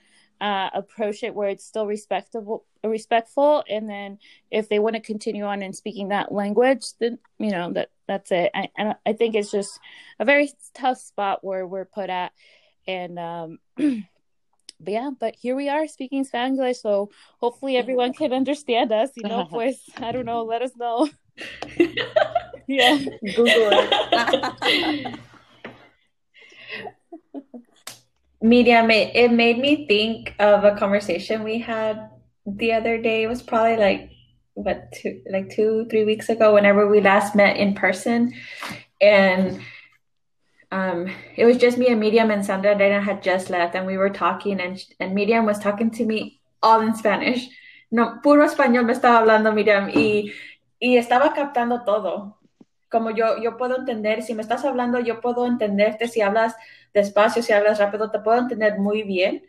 uh, 0.42 0.70
approach 0.74 1.24
it 1.24 1.36
where 1.36 1.50
it's 1.50 1.66
still 1.66 1.86
respectable 1.86 2.66
respectful. 2.84 3.64
And 3.70 3.90
then 3.90 4.20
if 4.52 4.70
they 4.70 4.80
want 4.80 4.96
to 4.96 5.02
continue 5.02 5.44
on 5.44 5.62
in 5.62 5.74
speaking 5.74 6.10
that 6.10 6.32
language 6.32 6.86
then 7.00 7.20
you 7.38 7.52
know 7.52 7.72
that 7.74 7.90
that's 8.08 8.32
it. 8.32 8.52
I, 8.54 8.96
I 9.06 9.14
think 9.14 9.36
it's 9.36 9.52
just 9.52 9.80
a 10.20 10.26
very 10.26 10.50
tough 10.74 10.98
spot 10.98 11.44
where 11.44 11.66
we're 11.68 11.86
put 11.86 12.10
at. 12.10 12.34
And 12.88 13.20
um 13.20 13.60
but 14.80 14.94
yeah, 14.94 15.10
but 15.18 15.36
here 15.36 15.56
we 15.56 15.70
are 15.70 15.88
speaking 15.88 16.26
Spanglish, 16.26 16.78
so 16.78 17.10
hopefully 17.40 17.78
everyone 17.78 18.14
can 18.14 18.34
understand 18.34 18.92
us. 18.92 19.12
You 19.16 19.28
know, 19.28 19.46
pues 19.50 19.78
I 19.98 20.12
don't 20.12 20.26
know, 20.26 20.44
let 20.44 20.62
us 20.62 20.76
know. 20.76 21.10
yeah, 22.68 22.98
Google 23.36 23.70
it. 23.72 25.20
Miriam, 28.42 28.90
it, 28.90 29.16
it 29.16 29.32
made 29.34 29.60
me 29.60 29.86
think 29.86 30.34
of 30.40 30.64
a 30.64 30.76
conversation 30.78 31.44
we 31.44 31.60
had 31.60 32.10
the 32.46 32.72
other 32.72 32.98
day. 32.98 33.24
It 33.24 33.28
was 33.28 33.42
probably 33.42 33.76
like 33.76 34.12
what 34.54 34.92
two 34.94 35.22
like 35.32 35.50
two 35.50 35.86
three 35.90 36.04
weeks 36.06 36.30
ago 36.30 36.54
whenever 36.54 36.88
we 36.88 37.02
last 37.02 37.36
met 37.36 37.58
in 37.58 37.74
person 37.74 38.34
and 39.02 39.62
um, 40.72 41.08
it 41.36 41.46
was 41.46 41.58
just 41.58 41.78
me 41.78 41.88
and 41.88 42.00
Medium 42.00 42.32
and 42.32 42.46
Sandra 42.46 42.78
Dana 42.78 43.02
had 43.02 43.24
just 43.24 43.50
left 43.50 43.76
and 43.76 43.88
we 43.88 43.98
were 43.98 44.10
talking 44.10 44.60
and, 44.60 44.84
and 45.00 45.16
Medium 45.16 45.46
was 45.46 45.60
talking 45.60 45.90
to 45.92 46.06
me 46.06 46.42
all 46.62 46.82
in 46.82 46.96
Spanish. 46.96 47.50
No, 47.92 48.20
puro 48.22 48.46
español 48.46 48.86
me 48.86 48.94
estaba 48.94 49.18
hablando 49.18 49.52
Medium 49.52 49.90
y, 49.90 50.32
y 50.80 50.98
estaba 50.98 51.34
captando 51.34 51.84
todo. 51.86 52.38
Como 52.90 53.12
yo, 53.12 53.38
yo 53.42 53.58
puedo 53.58 53.78
entender, 53.78 54.22
si 54.22 54.34
me 54.34 54.42
estás 54.42 54.66
hablando, 54.66 55.00
yo 55.00 55.22
puedo 55.22 55.46
entenderte, 55.46 56.08
si 56.08 56.22
hablas 56.22 56.56
despacio, 56.94 57.42
si 57.42 57.54
hablas 57.54 57.80
rápido, 57.80 58.12
te 58.12 58.20
puedo 58.20 58.40
entender 58.40 58.80
muy 58.80 59.04
bien, 59.04 59.44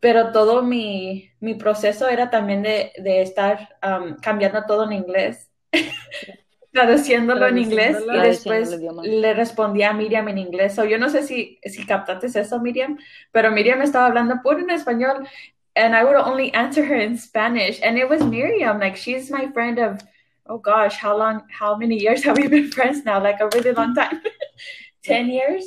pero 0.00 0.32
todo 0.32 0.62
mi, 0.62 1.30
mi 1.40 1.54
proceso 1.54 2.08
era 2.08 2.30
también 2.30 2.62
de, 2.62 2.92
de 2.98 3.22
estar 3.22 3.76
um, 3.82 4.16
cambiando 4.16 4.64
todo 4.66 4.84
en 4.84 4.92
inglés. 4.92 5.50
traduciéndolo 6.78 7.48
en 7.48 7.58
inglés 7.58 7.96
y 8.12 8.18
después 8.18 8.78
le 9.02 9.34
respondí 9.34 9.82
a 9.82 9.92
Miriam 9.92 10.28
en 10.28 10.38
inglés. 10.38 10.74
So, 10.74 10.84
yo 10.84 10.98
no 10.98 11.08
sé 11.08 11.22
si, 11.24 11.58
si 11.64 11.84
captaste 11.84 12.26
eso, 12.26 12.60
Miriam, 12.60 12.98
pero 13.32 13.50
Miriam 13.50 13.82
estaba 13.82 14.06
hablando 14.06 14.40
puro 14.42 14.60
en 14.60 14.70
español 14.70 15.28
and 15.74 15.94
I 15.94 16.04
would 16.04 16.16
only 16.16 16.52
answer 16.54 16.84
her 16.84 16.96
in 16.96 17.16
Spanish. 17.18 17.80
And 17.82 17.98
it 17.98 18.08
was 18.08 18.22
Miriam, 18.22 18.78
like 18.78 18.96
she's 18.96 19.30
my 19.30 19.50
friend 19.52 19.78
of, 19.78 20.00
oh 20.46 20.58
gosh, 20.58 20.96
how 20.96 21.16
long, 21.16 21.42
how 21.50 21.76
many 21.76 21.98
years 21.98 22.22
have 22.24 22.36
we 22.36 22.46
been 22.48 22.70
friends 22.76 23.04
now? 23.04 23.22
Like 23.22 23.40
a 23.40 23.48
really 23.54 23.72
long 23.72 23.94
time. 23.94 24.22
10 25.02 25.28
years? 25.28 25.64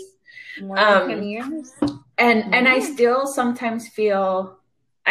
More 0.61 0.79
um, 0.79 1.09
10 1.09 1.23
years? 1.23 1.73
And, 2.17 2.39
yeah. 2.39 2.49
and 2.53 2.67
I 2.67 2.79
still 2.79 3.27
sometimes 3.27 3.89
feel 3.89 4.60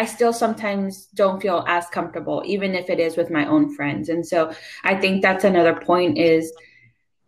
I 0.01 0.07
still 0.07 0.33
sometimes 0.33 1.09
don't 1.09 1.43
feel 1.43 1.63
as 1.69 1.87
comfortable, 1.89 2.43
even 2.47 2.75
if 2.75 2.89
it 2.89 2.99
is 2.99 3.19
with 3.19 3.31
my 3.31 3.45
own 3.45 3.75
friends. 3.75 4.09
And 4.09 4.27
so 4.27 4.51
I 4.83 4.95
think 4.95 5.21
that's 5.21 5.45
another 5.45 5.75
point 5.79 6.17
is, 6.17 6.51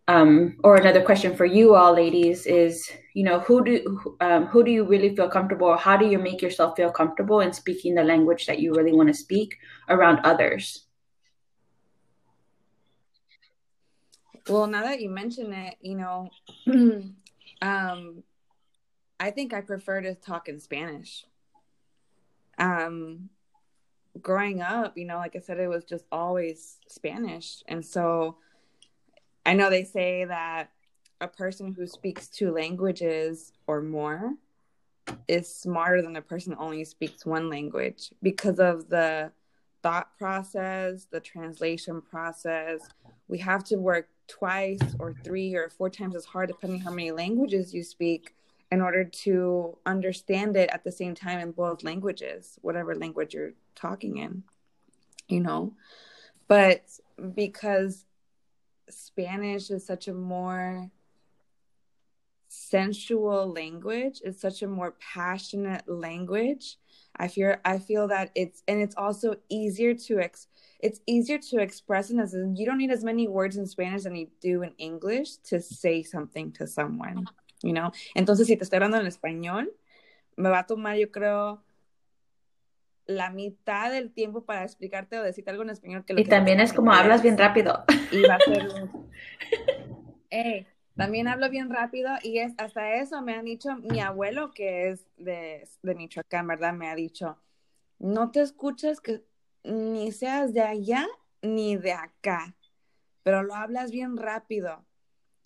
um, 0.08 0.56
or 0.64 0.76
another 0.76 1.02
question 1.02 1.37
for 1.37 1.44
you 1.44 1.74
all 1.74 1.92
ladies 1.92 2.46
is, 2.46 2.90
you 3.12 3.24
know, 3.24 3.40
who 3.40 3.62
do, 3.62 4.16
um, 4.22 4.46
who 4.46 4.64
do 4.64 4.70
you 4.70 4.85
really 4.87 5.14
feel 5.14 5.28
comfortable 5.28 5.66
or 5.66 5.76
how 5.76 5.98
do 5.98 6.06
you 6.06 6.18
make 6.18 6.40
yourself 6.40 6.74
feel 6.74 6.90
comfortable 6.90 7.40
in 7.40 7.52
speaking 7.52 7.94
the 7.94 8.02
language 8.02 8.46
that 8.46 8.58
you 8.58 8.72
really 8.72 8.94
want 8.94 9.08
to 9.08 9.14
speak 9.14 9.58
around 9.90 10.20
others? 10.24 10.87
Well, 14.48 14.66
now 14.66 14.80
that 14.85 15.02
you 15.02 15.11
mention 15.11 15.52
it, 15.52 15.76
you 15.82 15.96
know, 15.96 16.30
um, 17.61 18.22
I 19.20 19.30
think 19.30 19.52
I 19.52 19.61
prefer 19.61 20.00
to 20.00 20.14
talk 20.14 20.48
in 20.48 20.58
Spanish 20.58 21.26
um 22.58 23.28
growing 24.20 24.60
up 24.60 24.96
you 24.96 25.04
know 25.04 25.16
like 25.16 25.34
i 25.36 25.38
said 25.38 25.58
it 25.58 25.68
was 25.68 25.84
just 25.84 26.04
always 26.12 26.78
spanish. 26.86 27.62
And 27.68 27.84
so 27.84 28.36
i 29.46 29.54
know 29.54 29.70
they 29.70 29.84
say 29.84 30.24
that 30.24 30.70
a 31.20 31.28
person 31.28 31.72
who 31.72 31.86
speaks 31.86 32.28
two 32.28 32.52
languages 32.52 33.52
or 33.66 33.80
more 33.80 34.34
is 35.28 35.52
smarter 35.52 36.02
than 36.02 36.16
a 36.16 36.22
person 36.22 36.54
only 36.58 36.84
speaks 36.84 37.24
one 37.24 37.48
language 37.48 38.10
because 38.22 38.58
of 38.58 38.88
the 38.88 39.30
thought 39.82 40.16
process 40.16 41.06
the 41.10 41.20
translation 41.20 42.00
process. 42.00 42.88
We 43.28 43.38
have 43.38 43.64
to 43.64 43.76
work 43.76 44.08
twice 44.28 44.80
or 44.98 45.14
three 45.24 45.54
or 45.54 45.68
four 45.68 45.90
times 45.90 46.14
as 46.14 46.24
hard 46.24 46.48
depending 46.48 46.80
how 46.80 46.90
many 46.90 47.10
languages 47.10 47.74
you 47.74 47.82
speak 47.82 48.34
in 48.72 48.80
order 48.80 49.04
to 49.04 49.76
understand 49.85 50.56
it 50.56 50.70
at 50.72 50.82
the 50.82 50.90
same 50.90 51.14
time 51.14 51.38
in 51.38 51.52
both 51.52 51.85
languages, 51.85 52.58
whatever 52.62 52.94
language 52.94 53.35
you're 53.35 53.52
talking 53.74 54.16
in, 54.16 54.42
you 55.28 55.40
know. 55.40 55.74
But 56.48 56.82
because 57.35 58.06
Spanish 58.88 59.70
is 59.70 59.85
such 59.87 60.08
a 60.08 60.14
more 60.14 60.90
sensual 62.48 63.52
language, 63.52 64.22
it's 64.24 64.40
such 64.40 64.62
a 64.62 64.66
more 64.66 64.94
passionate 65.14 65.87
language. 65.87 66.78
I 67.14 67.28
feel 67.28 67.56
I 67.66 67.78
feel 67.78 68.08
that 68.08 68.30
it's 68.35 68.62
and 68.66 68.80
it's 68.80 68.96
also 68.96 69.35
easier 69.50 69.92
to 70.06 70.18
ex 70.18 70.46
it's 70.80 71.00
easier 71.06 71.37
to 71.50 71.58
express 71.61 72.08
in 72.08 72.18
as 72.18 72.35
you 72.54 72.64
don't 72.64 72.78
need 72.78 72.90
as 72.90 73.04
many 73.04 73.28
words 73.28 73.58
in 73.58 73.66
Spanish 73.66 74.04
than 74.04 74.16
you 74.16 74.28
do 74.40 74.62
in 74.62 74.72
English 74.78 75.37
to 75.48 75.61
say 75.61 76.02
something 76.02 76.52
to 76.52 76.66
someone 76.66 77.26
you 77.62 77.72
know? 77.72 77.90
Entonces, 78.14 78.46
si 78.46 78.57
te 78.57 78.64
estoy 78.64 78.77
hablando 78.77 78.98
en 78.98 79.07
español, 79.07 79.72
me 80.37 80.48
va 80.48 80.61
a 80.61 80.66
tomar, 80.66 80.96
yo 80.96 81.11
creo, 81.11 81.62
la 83.07 83.31
mitad 83.31 83.90
del 83.90 84.12
tiempo 84.12 84.44
para 84.44 84.62
explicarte 84.62 85.18
o 85.18 85.22
decirte 85.22 85.51
algo 85.51 85.62
en 85.62 85.70
español 85.70 86.05
que 86.05 86.14
lo 86.14 86.20
Y 86.20 86.25
también 86.25 86.61
es 86.61 86.72
como 86.72 86.92
hablas 86.92 87.22
bien 87.22 87.37
rápido. 87.37 87.85
Y 88.11 88.22
va 88.22 88.37
a 88.37 88.40
ser 88.40 88.68
eh, 90.31 90.66
también 90.96 91.27
hablo 91.29 91.48
bien 91.48 91.70
rápido 91.70 92.11
y 92.22 92.38
es 92.38 92.53
hasta 92.59 92.96
eso 92.96 93.22
me 93.22 93.35
han 93.35 93.44
dicho 93.44 93.77
mi 93.77 94.01
abuelo 94.01 94.53
que 94.53 94.90
es 94.90 95.07
de, 95.16 95.66
de 95.83 95.94
Michoacán, 95.94 96.46
¿verdad? 96.46 96.75
Me 96.75 96.88
ha 96.88 96.94
dicho, 96.94 97.38
no 97.98 98.31
te 98.31 98.42
escuchas 98.42 99.01
que 99.01 99.25
ni 99.64 100.12
seas 100.12 100.53
de 100.53 100.62
allá 100.62 101.07
ni 101.40 101.77
de 101.77 101.92
acá, 101.92 102.55
pero 103.22 103.42
lo 103.42 103.55
hablas 103.55 103.90
bien 103.90 104.16
rápido. 104.16 104.85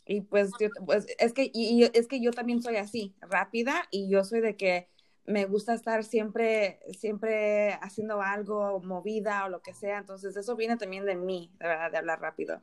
Y 0.07 0.21
pues, 0.21 0.53
pues 0.85 1.07
es, 1.19 1.33
que, 1.33 1.51
y, 1.53 1.91
es 1.93 2.07
que 2.07 2.21
yo 2.21 2.31
también 2.31 2.63
soy 2.63 2.77
así, 2.77 3.15
rápida, 3.21 3.87
y 3.91 4.09
yo 4.09 4.23
soy 4.25 4.41
de 4.41 4.57
que 4.57 4.89
me 5.25 5.45
gusta 5.45 5.75
estar 5.75 6.05
siempre, 6.05 6.79
siempre 6.97 7.73
haciendo 7.83 8.23
algo, 8.23 8.81
movida 8.81 9.45
o 9.45 9.49
lo 9.49 9.61
que 9.61 9.75
sea. 9.75 9.99
Entonces, 9.99 10.37
eso 10.37 10.55
viene 10.55 10.77
también 10.77 11.05
de 11.05 11.17
mí, 11.17 11.51
de 11.59 11.67
verdad, 11.67 11.91
de 11.91 11.99
hablar 11.99 12.21
rápido. 12.21 12.63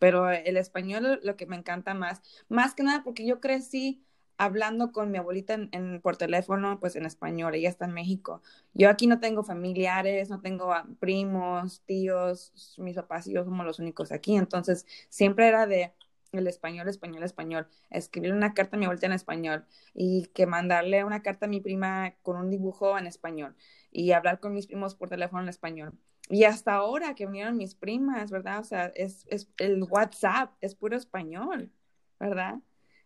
Pero 0.00 0.28
el 0.30 0.56
español 0.56 1.20
lo 1.22 1.36
que 1.36 1.46
me 1.46 1.56
encanta 1.56 1.94
más, 1.94 2.20
más 2.48 2.74
que 2.74 2.82
nada 2.82 3.04
porque 3.04 3.24
yo 3.24 3.40
crecí 3.40 4.04
hablando 4.36 4.92
con 4.92 5.10
mi 5.10 5.18
abuelita 5.18 5.54
en, 5.54 6.00
por 6.02 6.16
teléfono, 6.16 6.80
pues 6.80 6.96
en 6.96 7.06
español, 7.06 7.54
ella 7.54 7.68
está 7.68 7.84
en 7.84 7.92
México. 7.92 8.42
Yo 8.72 8.90
aquí 8.90 9.06
no 9.06 9.20
tengo 9.20 9.44
familiares, 9.44 10.28
no 10.28 10.40
tengo 10.40 10.74
primos, 10.98 11.82
tíos, 11.86 12.74
mis 12.78 12.96
papás 12.96 13.26
y 13.28 13.34
yo 13.34 13.44
somos 13.44 13.64
los 13.64 13.78
únicos 13.78 14.10
aquí, 14.12 14.36
entonces 14.36 14.86
siempre 15.08 15.46
era 15.48 15.66
de 15.66 15.92
el 16.38 16.46
español, 16.46 16.88
español, 16.88 17.22
español, 17.22 17.66
escribirle 17.90 18.36
una 18.36 18.54
carta 18.54 18.76
a 18.76 18.78
mi 18.78 18.84
abuelita 18.86 19.06
en 19.06 19.12
español 19.12 19.64
y 19.94 20.26
que 20.34 20.46
mandarle 20.46 21.04
una 21.04 21.22
carta 21.22 21.46
a 21.46 21.48
mi 21.48 21.60
prima 21.60 22.14
con 22.22 22.36
un 22.36 22.50
dibujo 22.50 22.98
en 22.98 23.06
español 23.06 23.56
y 23.90 24.12
hablar 24.12 24.40
con 24.40 24.54
mis 24.54 24.66
primos 24.66 24.94
por 24.94 25.08
teléfono 25.08 25.42
en 25.42 25.48
español. 25.48 25.92
Y 26.28 26.44
hasta 26.44 26.74
ahora 26.74 27.14
que 27.14 27.26
vinieron 27.26 27.56
mis 27.56 27.74
primas, 27.74 28.30
¿verdad? 28.30 28.60
O 28.60 28.64
sea, 28.64 28.86
es, 28.94 29.26
es 29.28 29.48
el 29.58 29.82
WhatsApp, 29.82 30.52
es 30.60 30.74
puro 30.74 30.96
español, 30.96 31.70
¿verdad? 32.18 32.56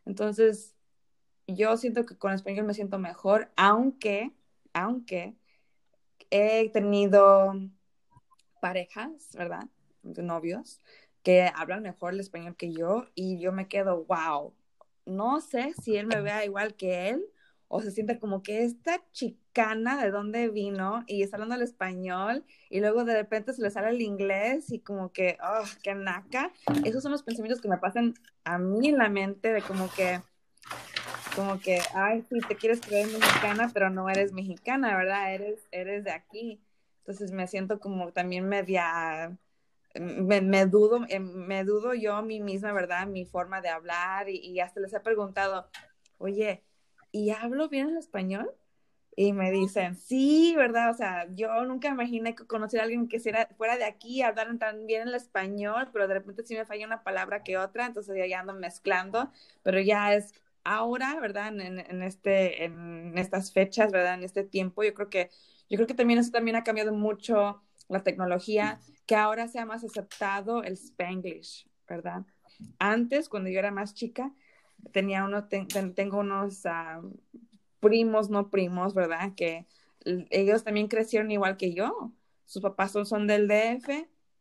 Entonces, 0.07 0.77
yo 1.47 1.77
siento 1.77 2.07
que 2.07 2.17
con 2.17 2.33
español 2.33 2.67
me 2.67 2.75
siento 2.75 2.99
mejor, 2.99 3.51
aunque, 3.57 4.33
aunque 4.73 5.35
he 6.31 6.71
tenido 6.71 7.55
parejas, 8.61 9.31
¿verdad? 9.35 9.69
Novios, 10.03 10.81
que 11.23 11.51
hablan 11.55 11.83
mejor 11.83 12.15
el 12.15 12.21
español 12.21 12.57
que 12.57 12.73
yo 12.73 13.07
y 13.15 13.39
yo 13.39 13.53
me 13.53 13.69
quedo, 13.69 14.05
wow, 14.05 14.55
no 15.07 15.41
sé 15.41 15.75
si 15.83 15.97
él 15.97 16.07
me 16.07 16.21
vea 16.21 16.45
igual 16.45 16.75
que 16.75 17.11
él 17.11 17.25
o 17.69 17.83
se 17.83 17.91
siente 17.91 18.19
como 18.19 18.43
que 18.43 18.65
esta 18.65 19.01
chicana 19.13 20.03
de 20.03 20.11
dónde 20.11 20.49
vino 20.49 21.05
y 21.07 21.23
está 21.23 21.37
hablando 21.37 21.55
el 21.55 21.63
español 21.63 22.45
y 22.71 22.81
luego 22.81 23.05
de 23.05 23.15
repente 23.15 23.53
se 23.53 23.63
le 23.63 23.71
sale 23.71 23.91
el 23.91 24.01
inglés 24.01 24.73
y 24.73 24.81
como 24.81 25.13
que, 25.13 25.37
oh, 25.43 25.65
qué 25.83 25.95
naca. 25.95 26.51
Esos 26.85 27.03
son 27.03 27.13
los 27.13 27.23
pensamientos 27.23 27.61
que 27.61 27.69
me 27.69 27.77
pasan 27.77 28.15
a 28.45 28.59
mí 28.59 28.89
en 28.89 28.97
la 28.97 29.11
mente 29.11 29.53
de 29.53 29.61
como 29.61 29.91
que 29.91 30.21
como 31.35 31.61
que, 31.61 31.81
ay, 31.95 32.25
sí, 32.29 32.41
te 32.49 32.57
quieres 32.57 32.81
creer 32.81 33.07
mexicana, 33.07 33.71
pero 33.73 33.91
no 33.91 34.09
eres 34.09 34.33
mexicana, 34.33 34.97
¿verdad? 34.97 35.33
Eres, 35.33 35.61
eres 35.71 36.03
de 36.03 36.11
aquí. 36.11 36.61
Entonces 37.01 37.31
me 37.31 37.47
siento 37.47 37.79
como 37.79 38.13
también 38.13 38.49
media, 38.49 39.39
me, 40.01 40.67
dudo, 40.67 41.05
eh, 41.09 41.21
me 41.21 41.65
dudo 41.65 41.95
yo 41.95 42.15
a 42.15 42.23
mí 42.23 42.41
misma, 42.41 42.73
¿verdad? 42.73 43.07
Mi 43.07 43.25
forma 43.25 43.61
de 43.61 43.69
hablar 43.69 44.29
y, 44.29 44.61
hasta 44.61 44.81
les 44.81 44.93
he 44.93 45.01
preguntado, 45.01 45.69
oye, 46.19 46.65
¿y 47.13 47.31
hablo 47.31 47.69
bien 47.69 47.91
el 47.91 47.97
español? 47.97 48.51
Y 49.17 49.33
me 49.33 49.51
dicen, 49.51 49.97
sí, 49.97 50.55
¿verdad? 50.57 50.91
O 50.91 50.95
sea, 50.95 51.27
yo 51.35 51.65
nunca 51.65 51.89
imaginé 51.89 52.37
conocer 52.37 52.81
a 52.81 52.85
alguien 52.85 53.09
que 53.09 53.21
fuera 53.57 53.77
de 53.77 53.85
aquí, 53.85 54.23
hablaran 54.23 54.61
tan 54.61 54.87
bien 54.87 55.09
el 55.09 55.15
español, 55.15 55.89
pero 55.93 56.07
de 56.07 56.15
repente 56.15 56.45
sí 56.45 56.55
me 56.55 56.65
falla 56.65 56.87
una 56.87 57.03
palabra 57.03 57.43
que 57.43 57.59
otra, 57.59 57.87
entonces 57.87 58.17
ya 58.29 58.41
ando 58.41 58.55
mezclando, 58.55 59.33
pero 59.65 59.81
ya 59.81 60.15
es 60.15 60.35
ahora, 60.63 61.19
¿verdad? 61.21 61.49
En, 61.61 62.03
este, 62.03 62.65
en 62.65 63.19
estas 63.19 63.53
fechas, 63.53 63.91
¿verdad? 63.91 64.15
En 64.15 64.23
este 64.23 64.45
tiempo, 64.45 64.85
yo 64.85 64.95
creo 64.95 65.11
que, 65.11 65.31
yo 65.69 65.77
creo 65.77 65.87
que 65.89 65.95
también 65.95 66.21
eso 66.21 66.31
también 66.31 66.57
ha 66.57 66.63
cambiado 66.63 66.93
mucho 66.93 67.63
la 67.89 68.03
tecnología, 68.05 68.79
que 69.09 69.17
ahora 69.17 69.49
sea 69.49 69.65
más 69.65 69.83
aceptado 69.85 70.63
el 70.63 70.75
Spanglish, 70.75 71.67
¿verdad? 71.89 72.27
Antes, 72.79 73.31
cuando 73.31 73.49
yo 73.49 73.59
era 73.59 73.71
más 73.71 73.95
chica, 73.95 74.35
tenía 74.93 75.25
uno, 75.25 75.49
tengo 75.49 76.19
unos 76.19 76.67
ah, 76.67 77.01
primos, 77.81 78.29
no 78.29 78.51
primos, 78.51 78.93
¿verdad? 78.93 79.33
Que 79.35 79.67
ellos 80.05 80.63
también 80.63 80.89
crecieron 80.89 81.31
igual 81.31 81.57
que 81.57 81.73
yo. 81.73 82.13
Sus 82.45 82.61
papás 82.61 82.93
son, 82.93 83.07
son 83.07 83.27
del 83.27 83.49
DF, 83.49 83.89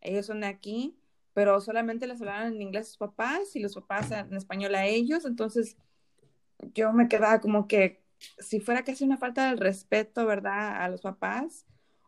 ellos 0.01 0.25
son 0.25 0.41
de 0.41 0.47
aquí, 0.47 0.99
pero 1.31 1.61
solamente 1.61 2.05
les 2.05 2.19
hablaban 2.19 2.53
en 2.53 2.61
inglés 2.61 2.87
a 2.87 2.89
sus 2.89 2.97
papás 2.97 3.55
y 3.55 3.61
los 3.61 3.73
papás 3.73 4.11
en 4.11 4.35
español 4.35 4.75
a 4.75 4.85
ellos. 4.85 5.23
Entonces, 5.23 5.77
yo 6.73 6.91
me 6.91 7.07
quedaba 7.07 7.39
como 7.39 7.69
que 7.69 8.03
si 8.39 8.59
fuera 8.59 8.83
casi 8.83 9.05
una 9.05 9.15
falta 9.15 9.47
del 9.47 9.59
respeto, 9.59 10.25
¿verdad? 10.25 10.81
A 10.81 10.89
los 10.89 10.99
papás, 10.99 11.65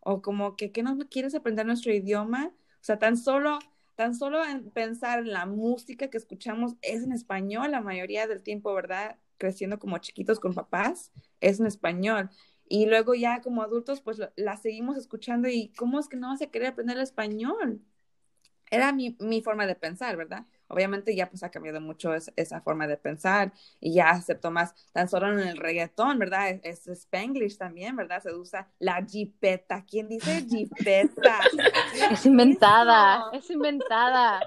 o 0.10 0.22
como 0.24 0.56
que, 0.56 0.72
¿qué 0.72 0.82
no 0.84 0.98
quieres 1.10 1.36
aprender 1.36 1.66
nuestro 1.68 1.94
idioma? 1.94 2.52
O 2.82 2.84
sea, 2.84 2.98
tan 2.98 3.16
solo, 3.16 3.60
tan 3.96 4.16
solo 4.16 4.44
en 4.44 4.72
pensar 4.72 5.20
en 5.20 5.32
la 5.32 5.46
música 5.46 6.10
que 6.10 6.18
escuchamos 6.18 6.76
es 6.82 7.04
en 7.04 7.12
español 7.12 7.72
la 7.72 7.82
mayoría 7.82 8.26
del 8.28 8.42
tiempo, 8.42 8.74
¿verdad? 8.74 9.18
Creciendo 9.38 9.78
como 9.78 10.00
chiquitos 10.00 10.40
con 10.40 10.56
papás, 10.56 11.12
es 11.42 11.60
en 11.60 11.68
español. 11.68 12.30
Y 12.68 12.88
luego 12.88 13.14
ya 13.14 13.42
como 13.42 13.62
adultos, 13.62 14.02
pues 14.02 14.20
la 14.36 14.58
seguimos 14.58 14.98
escuchando 14.98 15.48
y 15.48 15.70
¿cómo 15.78 16.00
es 16.00 16.08
que 16.08 16.18
no 16.18 16.30
vas 16.30 16.42
a 16.42 16.48
querer 16.48 16.70
aprender 16.70 16.98
el 16.98 17.04
español? 17.04 17.82
Era 18.72 18.92
mi, 18.94 19.16
mi 19.20 19.42
forma 19.42 19.68
de 19.68 19.76
pensar, 19.76 20.18
¿verdad? 20.18 20.46
Obviamente 20.70 21.16
ya 21.16 21.28
pues 21.28 21.42
ha 21.42 21.50
cambiado 21.50 21.82
mucho 21.82 22.14
esa 22.14 22.62
forma 22.62 22.86
de 22.86 22.96
pensar 22.96 23.52
y 23.80 23.94
ya 23.96 24.12
acepto 24.12 24.52
más, 24.52 24.76
tan 24.94 25.10
solo 25.10 25.32
en 25.32 25.48
el 25.48 25.58
reggaetón, 25.58 26.20
¿verdad? 26.20 26.60
Es, 26.64 26.88
Spanglish 26.88 27.58
también, 27.58 27.96
¿verdad? 27.96 28.22
Se 28.22 28.32
usa 28.34 28.68
la 28.78 29.04
jipeta. 29.04 29.84
¿Quién 29.84 30.08
dice 30.08 30.46
jipeta? 30.48 31.40
es 32.12 32.26
inventada, 32.26 33.32
es 33.34 33.50
inventada. 33.50 34.42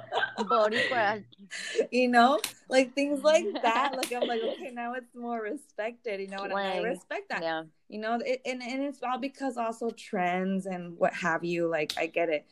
You 1.91 2.09
know, 2.09 2.39
like 2.69 2.95
things 2.95 3.23
like 3.25 3.47
that. 3.63 3.97
Like 3.97 4.13
I'm 4.13 4.29
like, 4.29 4.43
okay, 4.43 4.71
now 4.73 4.95
it's 4.95 5.15
more 5.15 5.41
respected, 5.43 6.21
you 6.21 6.29
know, 6.29 6.45
and 6.45 6.53
I 6.53 6.79
respect 6.79 7.31
that. 7.31 7.43
Yeah. 7.43 7.65
You 7.89 7.99
know, 7.99 8.21
it, 8.25 8.43
and, 8.47 8.63
and 8.63 8.85
it's 8.85 9.03
all 9.03 9.19
because 9.19 9.57
also 9.57 9.91
trends 9.91 10.67
and 10.67 10.97
what 10.97 11.13
have 11.15 11.45
you, 11.45 11.69
like 11.69 11.95
I 11.99 12.07
get 12.07 12.29
it. 12.29 12.47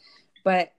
But 0.45 0.73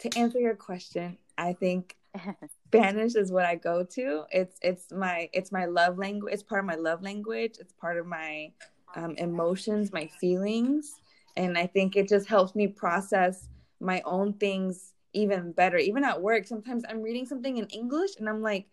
to 0.00 0.18
answer 0.18 0.38
your 0.38 0.54
question, 0.54 1.18
I 1.36 1.52
think 1.52 1.96
Spanish 2.68 3.14
is 3.14 3.32
what 3.32 3.44
I 3.44 3.54
go 3.54 3.84
to. 3.84 4.24
It's 4.30 4.58
it's 4.62 4.92
my 4.92 5.28
it's 5.32 5.52
my 5.52 5.66
love 5.66 5.98
language. 5.98 6.32
It's 6.34 6.42
part 6.42 6.60
of 6.60 6.66
my 6.66 6.74
love 6.74 7.02
language. 7.02 7.56
It's 7.58 7.72
part 7.72 7.98
of 7.98 8.06
my 8.06 8.52
um, 8.94 9.14
emotions, 9.16 9.92
my 9.92 10.08
feelings, 10.20 11.00
and 11.36 11.56
I 11.56 11.66
think 11.66 11.96
it 11.96 12.08
just 12.08 12.28
helps 12.28 12.54
me 12.54 12.66
process 12.66 13.48
my 13.80 14.02
own 14.04 14.34
things 14.34 14.94
even 15.12 15.52
better. 15.52 15.78
Even 15.78 16.04
at 16.04 16.20
work, 16.20 16.46
sometimes 16.46 16.84
I'm 16.88 17.02
reading 17.02 17.26
something 17.26 17.56
in 17.56 17.66
English 17.66 18.10
and 18.18 18.28
I'm 18.28 18.42
like 18.42 18.66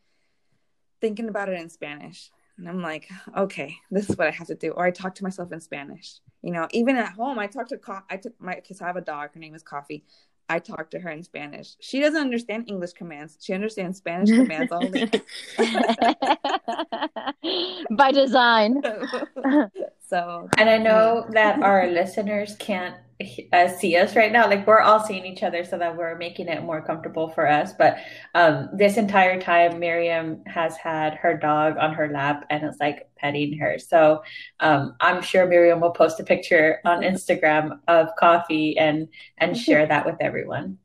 thinking 1.02 1.30
about 1.30 1.50
it 1.50 1.60
in 1.60 1.70
Spanish. 1.70 2.32
And 2.58 2.70
I'm 2.70 2.82
like, 2.82 3.10
okay, 3.36 3.76
this 3.92 4.10
is 4.10 4.18
what 4.18 4.28
I 4.28 4.32
have 4.32 4.48
to 4.48 4.56
do. 4.56 4.72
Or 4.72 4.86
I 4.86 4.92
talk 4.92 5.16
to 5.16 5.24
myself 5.24 5.52
in 5.52 5.60
Spanish. 5.60 6.20
You 6.42 6.52
know, 6.52 6.68
even 6.72 6.96
at 6.96 7.14
home, 7.14 7.38
I 7.38 7.48
talk 7.48 7.68
to 7.70 7.78
co- 7.78 8.04
I 8.10 8.18
took 8.18 8.34
my 8.40 8.56
because 8.56 8.82
I 8.82 8.88
have 8.88 8.96
a 8.96 9.02
dog. 9.02 9.32
Her 9.34 9.40
name 9.40 9.56
is 9.56 9.64
Coffee. 9.64 10.06
I 10.50 10.60
talk 10.60 10.90
to 10.92 11.00
her 11.00 11.10
in 11.10 11.24
Spanish. 11.24 11.76
She 11.80 12.00
doesn't 12.00 12.20
understand 12.20 12.66
English 12.68 12.94
commands. 12.94 13.38
She 13.42 13.54
understands 13.54 13.98
Spanish 13.98 14.30
commands 14.30 14.72
only. 14.72 15.10
By 17.92 18.12
design. 18.12 18.82
so, 20.08 20.50
and 20.58 20.70
I 20.70 20.78
know 20.78 21.26
that 21.32 21.62
our 21.62 21.88
listeners 21.88 22.56
can't 22.58 22.96
uh, 23.54 23.68
see 23.68 23.96
us 23.96 24.16
right 24.16 24.32
now. 24.32 24.48
Like 24.48 24.68
we're 24.68 24.82
all 24.82 25.00
seeing 25.00 25.26
each 25.26 25.44
other 25.44 25.64
so 25.64 25.78
that 25.78 25.96
we're 25.96 26.18
making 26.18 26.48
it 26.48 26.64
more 26.64 26.82
comfortable 26.82 27.30
for 27.30 27.50
us. 27.50 27.74
But 27.74 27.98
um, 28.34 28.70
this 28.74 28.98
entire 28.98 29.40
time, 29.40 29.80
Miriam 29.80 30.44
has 30.46 30.76
had 30.76 31.16
her 31.16 31.38
dog 31.38 31.78
on 31.78 31.94
her 31.94 32.10
lap 32.10 32.46
and 32.50 32.64
it's 32.64 32.80
like 32.80 33.10
petting 33.16 33.58
her. 33.58 33.80
So 33.80 34.24
um, 34.60 34.96
I'm 35.00 35.22
sure 35.22 35.46
Miriam 35.46 35.80
will 35.80 35.92
post 35.92 36.20
a 36.20 36.24
picture 36.24 36.80
on 36.84 37.02
Instagram 37.02 37.80
of 37.88 38.10
coffee 38.20 38.78
and 38.78 39.08
and 39.38 39.58
share 39.58 39.86
that 39.88 40.06
with 40.06 40.18
everyone. 40.20 40.78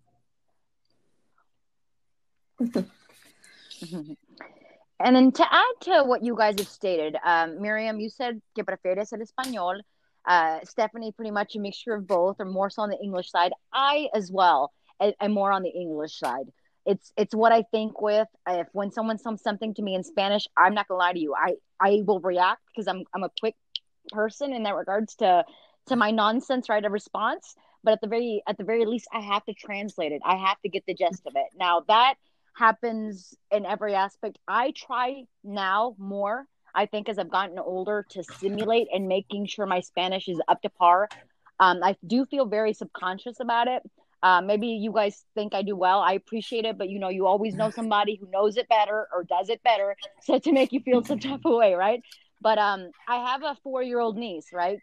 And 5.02 5.16
then 5.16 5.32
to 5.32 5.46
add 5.50 5.74
to 5.82 6.04
what 6.04 6.22
you 6.22 6.36
guys 6.36 6.56
have 6.58 6.68
stated, 6.68 7.16
um, 7.24 7.62
Miriam, 7.62 7.98
you 7.98 8.10
said 8.10 8.42
que 8.54 8.62
prefieres 8.64 9.14
el 9.14 9.20
español. 9.20 9.80
Uh, 10.26 10.60
Stephanie, 10.64 11.12
pretty 11.12 11.30
much 11.30 11.56
a 11.56 11.60
mixture 11.60 11.94
of 11.94 12.06
both, 12.06 12.36
or 12.38 12.44
more 12.44 12.70
so 12.70 12.82
on 12.82 12.90
the 12.90 12.98
English 13.02 13.30
side. 13.30 13.52
I, 13.72 14.08
as 14.14 14.30
well, 14.30 14.72
am 15.00 15.32
more 15.32 15.52
on 15.52 15.62
the 15.62 15.70
English 15.70 16.18
side. 16.18 16.46
It's 16.86 17.12
it's 17.16 17.34
what 17.34 17.52
I 17.52 17.62
think 17.70 18.00
with. 18.00 18.28
If 18.48 18.68
when 18.72 18.90
someone 18.90 19.18
says 19.18 19.42
something 19.42 19.74
to 19.74 19.82
me 19.82 19.94
in 19.94 20.02
Spanish, 20.02 20.46
I'm 20.56 20.74
not 20.74 20.88
gonna 20.88 20.98
lie 20.98 21.12
to 21.12 21.18
you. 21.18 21.34
I 21.34 21.54
I 21.78 22.02
will 22.04 22.20
react 22.20 22.62
because 22.66 22.88
I'm 22.88 23.04
I'm 23.14 23.22
a 23.22 23.30
quick 23.38 23.56
person 24.10 24.52
in 24.52 24.62
that 24.64 24.74
regards 24.74 25.14
to 25.16 25.44
to 25.86 25.96
my 25.96 26.10
nonsense 26.10 26.68
right 26.68 26.84
of 26.84 26.92
response. 26.92 27.54
But 27.82 27.92
at 27.92 28.00
the 28.00 28.08
very 28.08 28.42
at 28.46 28.56
the 28.58 28.64
very 28.64 28.86
least, 28.86 29.08
I 29.12 29.20
have 29.20 29.44
to 29.44 29.54
translate 29.54 30.12
it. 30.12 30.22
I 30.24 30.36
have 30.36 30.60
to 30.62 30.68
get 30.68 30.84
the 30.86 30.94
gist 30.94 31.26
of 31.26 31.34
it. 31.36 31.46
Now 31.54 31.84
that 31.88 32.14
happens 32.54 33.34
in 33.50 33.64
every 33.64 33.94
aspect. 33.94 34.38
I 34.48 34.72
try 34.76 35.24
now 35.44 35.94
more, 35.98 36.46
I 36.74 36.86
think, 36.86 37.08
as 37.08 37.18
I've 37.18 37.30
gotten 37.30 37.58
older 37.58 38.06
to 38.10 38.22
simulate 38.22 38.88
and 38.92 39.08
making 39.08 39.46
sure 39.46 39.66
my 39.66 39.80
Spanish 39.80 40.28
is 40.28 40.40
up 40.48 40.62
to 40.62 40.70
par. 40.70 41.08
Um, 41.58 41.80
I 41.82 41.96
do 42.06 42.24
feel 42.26 42.46
very 42.46 42.72
subconscious 42.72 43.40
about 43.40 43.68
it. 43.68 43.82
Uh, 44.22 44.40
maybe 44.42 44.68
you 44.68 44.92
guys 44.92 45.24
think 45.34 45.54
I 45.54 45.62
do 45.62 45.74
well. 45.74 46.00
I 46.00 46.12
appreciate 46.12 46.64
it, 46.64 46.76
but 46.76 46.88
you 46.90 46.98
know, 46.98 47.08
you 47.08 47.26
always 47.26 47.54
know 47.54 47.70
somebody 47.70 48.16
who 48.16 48.28
knows 48.30 48.56
it 48.56 48.68
better 48.68 49.08
or 49.14 49.24
does 49.24 49.48
it 49.48 49.62
better, 49.62 49.96
so 50.22 50.38
to 50.38 50.52
make 50.52 50.72
you 50.72 50.80
feel 50.80 51.02
some 51.02 51.18
type 51.18 51.40
of 51.44 51.54
way, 51.54 51.74
right? 51.74 52.02
But 52.40 52.58
um, 52.58 52.90
I 53.08 53.16
have 53.30 53.42
a 53.42 53.56
four-year-old 53.62 54.16
niece, 54.16 54.48
right? 54.52 54.78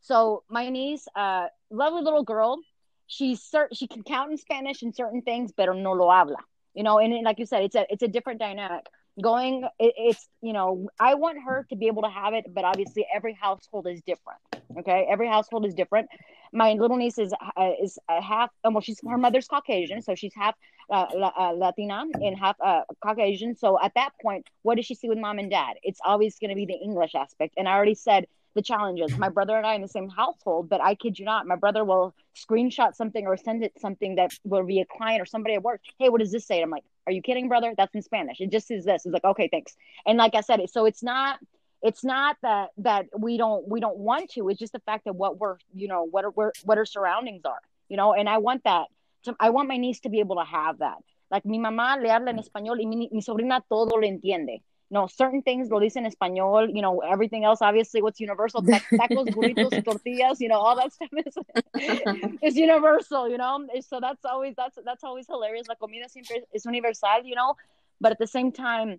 So 0.00 0.42
my 0.48 0.68
niece, 0.70 1.06
uh, 1.14 1.46
lovely 1.70 2.02
little 2.02 2.24
girl, 2.24 2.58
she's 3.06 3.40
cert- 3.40 3.68
she 3.72 3.86
can 3.86 4.02
count 4.02 4.30
in 4.30 4.38
Spanish 4.38 4.82
and 4.82 4.94
certain 4.94 5.22
things, 5.22 5.52
pero 5.52 5.72
no 5.72 5.92
lo 5.92 6.10
habla. 6.10 6.38
You 6.74 6.84
know, 6.84 6.98
and 6.98 7.24
like 7.24 7.38
you 7.38 7.46
said, 7.46 7.62
it's 7.62 7.74
a 7.74 7.84
it's 7.90 8.02
a 8.02 8.08
different 8.08 8.40
dynamic. 8.40 8.86
Going, 9.22 9.64
it, 9.78 9.94
it's 9.96 10.28
you 10.42 10.52
know, 10.52 10.88
I 10.98 11.14
want 11.14 11.38
her 11.44 11.66
to 11.70 11.76
be 11.76 11.86
able 11.86 12.02
to 12.02 12.10
have 12.10 12.34
it, 12.34 12.46
but 12.52 12.64
obviously 12.64 13.06
every 13.14 13.34
household 13.34 13.86
is 13.86 14.00
different. 14.02 14.40
Okay, 14.78 15.06
every 15.10 15.28
household 15.28 15.66
is 15.66 15.74
different. 15.74 16.08
My 16.52 16.72
little 16.72 16.96
niece 16.96 17.18
is 17.18 17.32
uh, 17.56 17.70
is 17.82 17.98
uh, 18.08 18.20
half. 18.20 18.50
Well, 18.64 18.80
she's 18.80 19.00
her 19.08 19.18
mother's 19.18 19.46
Caucasian, 19.46 20.02
so 20.02 20.14
she's 20.14 20.32
half 20.34 20.54
uh, 20.90 21.06
uh, 21.38 21.52
Latina 21.52 22.04
and 22.14 22.38
half 22.38 22.56
uh, 22.60 22.82
Caucasian. 23.02 23.54
So 23.56 23.78
at 23.80 23.92
that 23.94 24.10
point, 24.22 24.46
what 24.62 24.76
does 24.76 24.86
she 24.86 24.94
see 24.94 25.08
with 25.08 25.18
mom 25.18 25.38
and 25.38 25.50
dad? 25.50 25.74
It's 25.82 26.00
always 26.04 26.38
going 26.38 26.50
to 26.50 26.56
be 26.56 26.66
the 26.66 26.74
English 26.74 27.14
aspect. 27.14 27.54
And 27.56 27.68
I 27.68 27.72
already 27.72 27.94
said 27.94 28.26
the 28.54 28.62
challenges. 28.62 29.16
My 29.16 29.28
brother 29.28 29.56
and 29.56 29.66
I 29.66 29.74
in 29.74 29.82
the 29.82 29.88
same 29.88 30.08
household, 30.08 30.68
but 30.68 30.80
I 30.80 30.94
kid 30.94 31.18
you 31.18 31.24
not, 31.24 31.46
my 31.46 31.56
brother 31.56 31.84
will 31.84 32.14
screenshot 32.34 32.94
something 32.94 33.26
or 33.26 33.36
send 33.36 33.62
it 33.62 33.72
something 33.78 34.16
that 34.16 34.32
will 34.44 34.64
be 34.64 34.80
a 34.80 34.86
client 34.86 35.22
or 35.22 35.26
somebody 35.26 35.54
at 35.54 35.62
work. 35.62 35.80
Hey, 35.98 36.08
what 36.08 36.20
does 36.20 36.32
this 36.32 36.46
say? 36.46 36.56
And 36.56 36.64
I'm 36.64 36.70
like, 36.70 36.84
are 37.10 37.12
you 37.12 37.22
kidding, 37.22 37.48
brother? 37.48 37.74
That's 37.76 37.94
in 37.94 38.02
Spanish. 38.02 38.40
It 38.40 38.50
just 38.50 38.68
says 38.68 38.84
this. 38.84 39.04
It's 39.04 39.12
like, 39.12 39.24
okay, 39.24 39.48
thanks. 39.50 39.74
And 40.06 40.16
like 40.16 40.34
I 40.34 40.40
said, 40.42 40.60
so 40.70 40.86
it's 40.86 41.02
not 41.02 41.38
it's 41.82 42.04
not 42.04 42.36
that 42.42 42.70
that 42.78 43.06
we 43.18 43.36
don't 43.36 43.66
we 43.68 43.80
don't 43.80 43.98
want 43.98 44.30
to. 44.32 44.48
It's 44.48 44.58
just 44.58 44.72
the 44.72 44.80
fact 44.80 45.04
that 45.06 45.14
what 45.14 45.38
we're 45.38 45.56
you 45.74 45.88
know 45.88 46.04
what 46.04 46.24
are 46.24 46.30
what 46.30 46.78
our 46.78 46.86
surroundings 46.86 47.42
are. 47.44 47.60
You 47.88 47.96
know, 47.96 48.14
and 48.14 48.28
I 48.28 48.38
want 48.38 48.64
that. 48.64 48.86
To, 49.24 49.36
I 49.40 49.50
want 49.50 49.68
my 49.68 49.76
niece 49.76 50.00
to 50.00 50.08
be 50.08 50.20
able 50.20 50.36
to 50.36 50.44
have 50.44 50.78
that. 50.78 50.98
Like 51.30 51.44
mi 51.44 51.58
mamá 51.58 52.00
le 52.00 52.08
habla 52.08 52.30
en 52.30 52.38
español 52.38 52.78
y 52.78 52.86
mi, 52.86 53.08
mi 53.10 53.20
sobrina 53.20 53.60
todo 53.68 53.96
lo 53.96 54.06
entiende 54.06 54.62
no, 54.90 55.06
certain 55.06 55.42
things 55.42 55.70
lo 55.70 55.78
dice 55.78 55.96
en 55.96 56.04
español, 56.04 56.74
you 56.74 56.82
know, 56.82 56.98
everything 57.00 57.44
else, 57.44 57.62
obviously, 57.62 58.02
what's 58.02 58.18
universal, 58.18 58.60
tacos, 58.60 59.28
burritos, 59.34 59.84
tortillas, 59.84 60.40
you 60.40 60.48
know, 60.48 60.58
all 60.58 60.74
that 60.74 60.92
stuff 60.92 61.08
is, 61.24 62.38
is 62.42 62.56
universal, 62.56 63.28
you 63.28 63.38
know, 63.38 63.66
so 63.80 64.00
that's 64.00 64.24
always, 64.24 64.54
that's, 64.56 64.76
that's 64.84 65.04
always 65.04 65.26
hilarious. 65.28 65.68
La 65.68 65.76
comida 65.76 66.08
siempre 66.08 66.42
es 66.52 66.66
universal, 66.66 67.24
you 67.24 67.36
know, 67.36 67.54
but 68.00 68.10
at 68.10 68.18
the 68.18 68.26
same 68.26 68.50
time, 68.50 68.98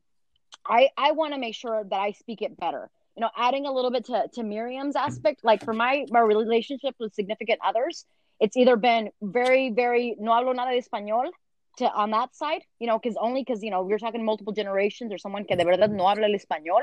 I, 0.66 0.90
I 0.98 1.12
want 1.12 1.34
to 1.34 1.40
make 1.40 1.56
sure 1.56 1.84
that 1.84 2.00
I 2.00 2.12
speak 2.12 2.42
it 2.42 2.58
better. 2.58 2.90
You 3.16 3.22
know, 3.22 3.30
adding 3.36 3.66
a 3.66 3.72
little 3.74 3.92
bit 3.92 4.06
to, 4.06 4.30
to 4.36 4.44
Miriam's 4.44 4.96
aspect, 4.96 5.44
like 5.44 5.66
for 5.66 5.74
my, 5.74 6.06
my 6.10 6.22
relationship 6.22 6.96
with 7.00 7.14
significant 7.14 7.60
others, 7.66 8.06
it's 8.40 8.56
either 8.56 8.78
been 8.78 9.10
very, 9.22 9.72
very, 9.72 10.16
no 10.18 10.32
hablo 10.32 10.56
nada 10.56 10.72
de 10.72 10.82
español, 10.82 11.30
to 11.78 11.86
on 11.92 12.12
that 12.12 12.36
side, 12.36 12.64
you 12.80 12.88
know, 12.88 13.00
because 13.00 13.18
only 13.20 13.42
because 13.42 13.64
you 13.64 13.72
know 13.72 13.84
we're 13.84 14.00
talking 14.00 14.24
multiple 14.24 14.54
generations 14.54 15.12
or 15.12 15.18
someone 15.18 15.46
que 15.46 15.56
de 15.56 15.64
verdad 15.64 15.92
no 15.92 16.08
habla 16.08 16.26
el 16.26 16.34
español, 16.34 16.82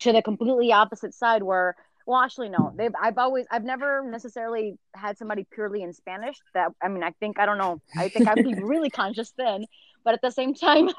to 0.00 0.12
the 0.12 0.22
completely 0.22 0.72
opposite 0.72 1.14
side 1.14 1.42
where 1.42 1.76
well 2.06 2.20
actually 2.20 2.48
no. 2.48 2.72
They've 2.76 2.94
i've 3.00 3.18
always 3.18 3.46
i've 3.50 3.64
never 3.64 4.04
necessarily 4.04 4.78
had 4.94 5.16
somebody 5.18 5.46
purely 5.50 5.82
in 5.82 5.92
spanish 5.92 6.36
that 6.54 6.72
i 6.82 6.88
mean 6.88 7.02
i 7.02 7.10
think 7.20 7.38
i 7.38 7.46
don't 7.46 7.58
know. 7.58 7.80
I 7.96 8.08
think 8.08 8.28
i'd 8.28 8.44
be 8.44 8.54
really 8.62 8.90
conscious 8.90 9.32
then 9.36 9.66
but 10.04 10.12
at 10.14 10.20
the 10.20 10.30
same 10.30 10.54
time 10.54 10.90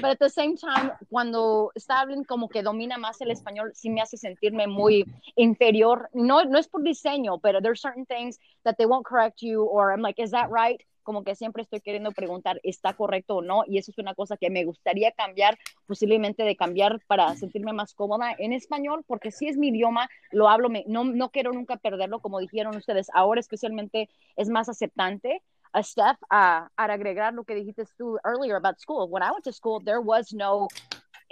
but 0.00 0.04
at 0.04 0.18
the 0.20 0.28
same 0.30 0.56
time 0.56 0.92
cuando 1.10 1.70
está 1.76 2.00
hablen 2.02 2.24
como 2.26 2.48
que 2.48 2.62
domina 2.62 2.96
más 2.96 3.20
el 3.20 3.30
español 3.30 3.72
sí 3.74 3.90
me 3.90 4.00
hace 4.00 4.16
sentirme 4.16 4.68
muy 4.68 5.04
inferior. 5.36 6.08
No 6.14 6.44
no 6.44 6.58
es 6.58 6.68
por 6.68 6.82
diseño 6.82 7.40
but 7.42 7.60
there's 7.62 7.80
certain 7.80 8.06
things 8.06 8.38
that 8.64 8.78
they 8.78 8.86
won't 8.86 9.04
correct 9.04 9.42
you 9.42 9.64
or 9.64 9.92
i'm 9.92 10.00
like 10.00 10.18
is 10.18 10.30
that 10.30 10.50
right 10.50 10.80
como 11.04 11.22
que 11.22 11.36
siempre 11.36 11.62
estoy 11.62 11.80
queriendo 11.80 12.10
preguntar, 12.10 12.60
¿está 12.64 12.94
correcto 12.94 13.36
o 13.36 13.42
no? 13.42 13.62
Y 13.66 13.78
eso 13.78 13.92
es 13.92 13.98
una 13.98 14.14
cosa 14.14 14.36
que 14.36 14.50
me 14.50 14.64
gustaría 14.64 15.12
cambiar, 15.12 15.56
posiblemente 15.86 16.42
de 16.42 16.56
cambiar 16.56 17.00
para 17.06 17.36
sentirme 17.36 17.72
más 17.72 17.94
cómoda 17.94 18.34
en 18.38 18.52
español, 18.52 19.04
porque 19.06 19.30
si 19.30 19.46
es 19.46 19.56
mi 19.56 19.68
idioma, 19.68 20.08
lo 20.32 20.48
hablo, 20.48 20.68
me, 20.68 20.84
no, 20.88 21.04
no 21.04 21.30
quiero 21.30 21.52
nunca 21.52 21.76
perderlo, 21.76 22.20
como 22.20 22.40
dijeron 22.40 22.76
ustedes, 22.76 23.08
ahora 23.14 23.40
especialmente 23.40 24.08
es 24.36 24.48
más 24.48 24.68
aceptante. 24.68 25.42
A 25.72 25.82
Steph, 25.82 26.22
uh, 26.24 26.68
para 26.76 26.94
agregar 26.94 27.34
lo 27.34 27.44
que 27.44 27.54
dijiste 27.54 27.84
tú 27.98 28.16
earlier 28.24 28.56
about 28.56 28.78
school, 28.78 29.08
when 29.10 29.22
I 29.22 29.30
went 29.32 29.44
to 29.44 29.52
school, 29.52 29.80
there 29.84 30.00
was 30.00 30.32
no 30.32 30.68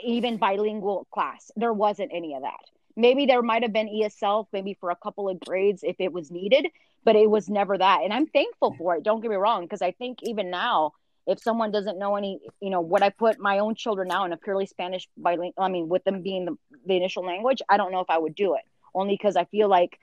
even 0.03 0.37
bilingual 0.37 1.07
class. 1.11 1.53
There 1.57 1.73
wasn't 1.73 2.13
any 2.13 2.35
of 2.35 2.43
that. 2.43 2.71
Maybe 2.97 3.27
there 3.27 3.43
might 3.43 3.63
have 3.63 3.73
been 3.73 3.89
ESL, 3.89 4.47
maybe 4.53 4.75
for 4.75 4.91
a 4.91 4.97
couple 4.97 5.29
of 5.29 5.41
grades 5.41 5.83
if 5.83 5.97
it 5.99 6.13
was 6.13 6.31
needed, 6.31 6.67
but 7.05 7.17
it 7.17 7.29
was 7.29 7.49
never 7.49 7.79
that. 7.79 8.01
And 8.03 8.13
I'm 8.13 8.27
thankful 8.27 8.75
for 8.79 8.97
it. 8.97 9.03
Don't 9.03 9.21
get 9.21 9.31
me 9.31 9.37
wrong, 9.37 9.63
because 9.63 9.83
I 9.83 9.93
think 9.93 10.19
even 10.23 10.51
now, 10.51 10.93
if 11.27 11.41
someone 11.41 11.71
doesn't 11.71 11.99
know 11.99 12.17
any, 12.17 12.41
you 12.61 12.71
know, 12.71 12.81
what 12.81 13.03
I 13.03 13.11
put 13.11 13.39
my 13.39 13.61
own 13.61 13.75
children 13.75 14.09
now 14.09 14.25
in 14.25 14.33
a 14.33 14.37
purely 14.37 14.67
Spanish 14.67 15.09
bilingual, 15.17 15.63
I 15.63 15.69
mean, 15.69 15.89
with 15.89 16.05
them 16.05 16.23
being 16.23 16.45
the, 16.45 16.59
the 16.87 16.97
initial 16.97 17.25
language, 17.25 17.63
I 17.69 17.77
don't 17.77 17.93
know 17.93 18.01
if 18.01 18.11
I 18.11 18.19
would 18.19 18.35
do 18.35 18.55
it. 18.55 18.63
Only 18.95 19.15
because 19.15 19.37
I 19.37 19.45
feel 19.45 19.69
like, 19.69 19.99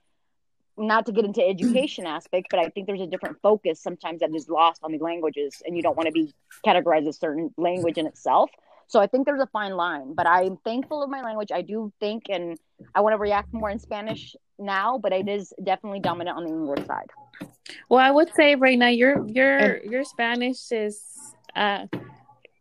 not 0.78 1.06
to 1.08 1.12
get 1.12 1.25
into 1.25 1.45
education 1.45 2.06
aspect, 2.17 2.47
but 2.49 2.60
I 2.60 2.69
think 2.69 2.88
there's 2.88 3.02
a 3.02 3.08
different 3.08 3.38
focus 3.41 3.82
sometimes 3.82 4.21
that 4.21 4.34
is 4.34 4.47
lost 4.47 4.82
on 4.82 4.91
the 4.93 4.97
languages, 4.99 5.62
and 5.65 5.75
you 5.75 5.84
don't 5.84 5.97
want 5.97 6.08
to 6.08 6.13
be 6.13 6.34
categorized 6.65 7.08
as 7.08 7.17
certain 7.17 7.54
language 7.58 7.97
in 7.97 8.08
itself. 8.08 8.49
So 8.88 8.99
I 8.99 9.08
think 9.08 9.25
there's 9.25 9.41
a 9.41 9.47
fine 9.47 9.73
line, 9.73 10.13
but 10.13 10.25
I'm 10.25 10.58
thankful 10.58 11.04
of 11.04 11.10
my 11.10 11.21
language. 11.21 11.52
I 11.54 11.62
do 11.62 11.91
think, 11.99 12.23
and 12.30 12.58
I 12.96 13.02
want 13.02 13.13
to 13.13 13.18
react 13.18 13.54
more 13.54 13.70
in 13.70 13.80
Spanish 13.80 14.36
now, 14.58 14.98
but 14.98 15.13
it 15.13 15.28
is 15.28 15.54
definitely 15.63 16.00
dominant 16.00 16.38
on 16.38 16.44
the 16.44 16.50
English 16.50 16.86
side. 16.86 17.10
Well, 17.89 18.00
I 18.00 18.12
would 18.12 18.34
say 18.36 18.56
right 18.56 18.78
now 18.78 18.88
your 18.88 19.28
your 19.28 19.84
your 19.84 20.04
Spanish 20.04 20.72
is 20.72 21.02
uh 21.56 21.86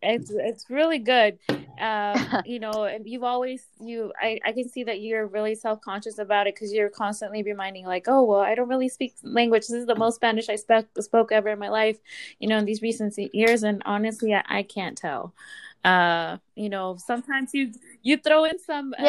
it's 0.03 0.31
it's 0.31 0.71
really 0.71 0.99
good. 0.99 1.39
Uh, 1.81 2.43
you 2.47 2.59
know, 2.59 2.85
and 2.85 3.07
you've 3.07 3.25
always 3.25 3.65
you 3.81 4.13
I, 4.21 4.39
I 4.45 4.53
can 4.53 4.69
see 4.69 4.85
that 4.85 5.01
you're 5.01 5.27
really 5.27 5.55
self 5.55 5.81
conscious 5.81 6.19
about 6.19 6.47
it 6.47 6.55
because 6.55 6.73
you're 6.73 6.89
constantly 6.89 7.43
reminding 7.43 7.87
like, 7.87 8.05
oh 8.09 8.23
well, 8.25 8.41
I 8.41 8.55
don't 8.55 8.69
really 8.69 8.89
speak 8.89 9.15
language. 9.23 9.63
This 9.63 9.81
is 9.81 9.87
the 9.87 9.95
most 9.95 10.17
Spanish 10.17 10.49
I 10.49 10.57
spoke 10.57 10.87
spoke 11.01 11.33
ever 11.33 11.49
in 11.49 11.59
my 11.59 11.69
life. 11.69 11.99
You 12.39 12.49
know, 12.49 12.59
in 12.59 12.65
these 12.65 12.83
recent 12.83 13.17
years, 13.35 13.63
and 13.63 13.83
honestly, 13.85 14.35
I, 14.35 14.45
I 14.49 14.63
can't 14.63 14.97
tell 14.97 15.35
uh 15.85 16.37
you 16.57 16.69
know 16.69 16.97
sometimes 16.99 17.51
you 17.53 17.73
you 18.03 18.17
throw 18.17 18.45
in 18.45 18.59
some 18.59 18.95
uh, 18.99 19.05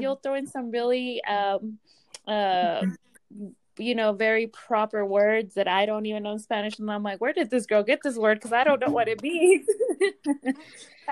you'll 0.00 0.16
throw 0.16 0.34
in 0.34 0.46
some 0.46 0.70
really 0.70 1.22
um 1.24 1.78
uh 2.26 2.82
you 3.78 3.94
know 3.94 4.12
very 4.12 4.46
proper 4.48 5.04
words 5.04 5.54
that 5.54 5.66
i 5.66 5.86
don't 5.86 6.04
even 6.04 6.22
know 6.24 6.32
in 6.32 6.38
spanish 6.38 6.78
and 6.78 6.90
i'm 6.90 7.02
like 7.02 7.20
where 7.20 7.32
did 7.32 7.48
this 7.50 7.64
girl 7.64 7.82
get 7.82 8.00
this 8.02 8.16
word? 8.16 8.38
Because 8.38 8.52
i 8.52 8.64
don't 8.64 8.80
know 8.80 8.92
what 8.92 9.08
it 9.08 9.22
means. 9.22 9.66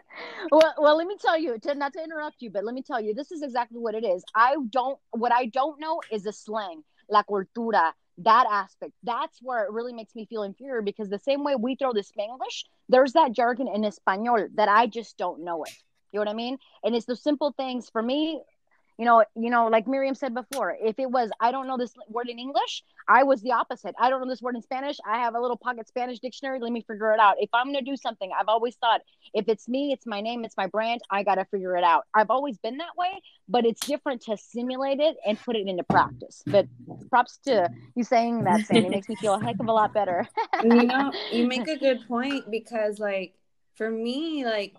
Well 0.52 0.74
well 0.78 0.96
let 0.98 1.08
me 1.08 1.18
tell 1.20 1.38
you 1.38 1.60
to 1.60 1.76
not 1.76 1.92
to 1.94 2.04
interrupt 2.04 2.42
you 2.42 2.50
but 2.50 2.64
let 2.64 2.74
me 2.74 2.82
tell 2.82 3.02
you 3.02 3.14
this 3.14 3.32
is 3.32 3.42
exactly 3.42 3.80
what 3.80 3.94
it 3.96 4.06
is. 4.06 4.24
I 4.34 4.56
don't 4.70 4.98
what 5.12 5.34
i 5.34 5.48
don't 5.48 5.80
know 5.80 6.02
is 6.10 6.24
the 6.24 6.32
slang 6.32 6.84
la 7.10 7.24
cultura 7.24 7.92
that 8.24 8.46
aspect. 8.50 8.94
That's 9.04 9.40
where 9.42 9.64
it 9.64 9.72
really 9.72 9.94
makes 9.94 10.16
me 10.16 10.26
feel 10.26 10.44
inferior 10.44 10.82
because 10.82 11.10
the 11.10 11.20
same 11.20 11.44
way 11.44 11.56
we 11.56 11.76
throw 11.76 11.94
the 11.94 12.04
spanglish 12.04 12.66
there's 12.90 13.14
that 13.14 13.32
jargon 13.32 13.68
in 13.68 13.86
espanol 13.86 14.48
that 14.56 14.70
i 14.70 14.88
just 14.88 15.18
don't 15.18 15.44
know 15.44 15.64
it. 15.64 15.72
You 16.12 16.20
know 16.20 16.22
what 16.22 16.30
i 16.30 16.34
mean? 16.34 16.58
And 16.84 16.96
it's 16.96 17.06
the 17.06 17.16
simple 17.16 17.54
things. 17.56 17.90
For 17.90 18.02
me 18.02 18.42
you 19.00 19.06
know, 19.06 19.24
you 19.34 19.50
know, 19.50 19.68
like 19.68 19.88
Miriam 19.88 20.14
said 20.14 20.34
before, 20.34 20.76
if 20.78 21.00
it 21.00 21.10
was 21.10 21.30
I 21.40 21.54
don't 21.54 21.68
know 21.68 21.78
this 21.78 21.94
word 22.10 22.28
in 22.28 22.38
English, 22.38 22.84
I 23.08 23.24
was 23.24 23.42
the 23.42 23.54
opposite. 23.54 23.96
I 23.98 24.10
don't 24.10 24.20
know 24.20 24.28
this 24.28 24.42
word 24.42 24.56
in 24.56 24.62
Spanish. 24.62 24.98
I 25.08 25.20
have 25.20 25.36
a 25.36 25.40
little 25.40 25.56
pocket 25.56 25.88
Spanish 25.88 26.20
dictionary. 26.20 26.60
Let 26.60 26.74
me 26.74 26.84
figure 26.86 27.14
it 27.14 27.20
out. 27.20 27.36
If 27.40 27.50
I'm 27.54 27.68
gonna 27.68 27.82
do 27.82 27.96
something, 27.96 28.30
I've 28.38 28.50
always 28.50 28.76
thought 28.76 29.00
if 29.34 29.48
it's 29.48 29.70
me, 29.70 29.94
it's 29.94 30.06
my 30.06 30.20
name, 30.20 30.44
it's 30.44 30.58
my 30.58 30.68
brand, 30.68 31.00
I 31.10 31.24
gotta 31.24 31.46
figure 31.46 31.78
it 31.78 31.84
out. 31.86 32.08
I've 32.14 32.30
always 32.30 32.58
been 32.58 32.76
that 32.80 32.98
way, 32.98 33.22
but 33.48 33.66
it's 33.66 33.80
different 33.88 34.22
to 34.24 34.36
simulate 34.36 35.00
it 35.00 35.16
and 35.26 35.40
put 35.40 35.56
it 35.56 35.66
into 35.66 35.84
practice. 35.86 36.44
But 36.46 36.68
props 37.10 37.40
to 37.46 37.70
you 37.96 38.04
saying 38.04 38.44
that, 38.44 38.66
Sandy. 38.66 38.90
makes 38.90 39.08
me 39.08 39.16
feel 39.16 39.36
a 39.36 39.42
heck 39.42 39.62
of 39.62 39.70
a 39.70 39.72
lot 39.72 39.94
better. 39.94 40.28
you 40.62 40.84
know, 40.84 41.14
you 41.32 41.48
make 41.48 41.70
a 41.70 41.78
good 41.78 42.06
point 42.06 42.52
because 42.52 43.00
like 43.00 43.34
for 43.76 43.90
me, 43.90 44.44
like 44.44 44.76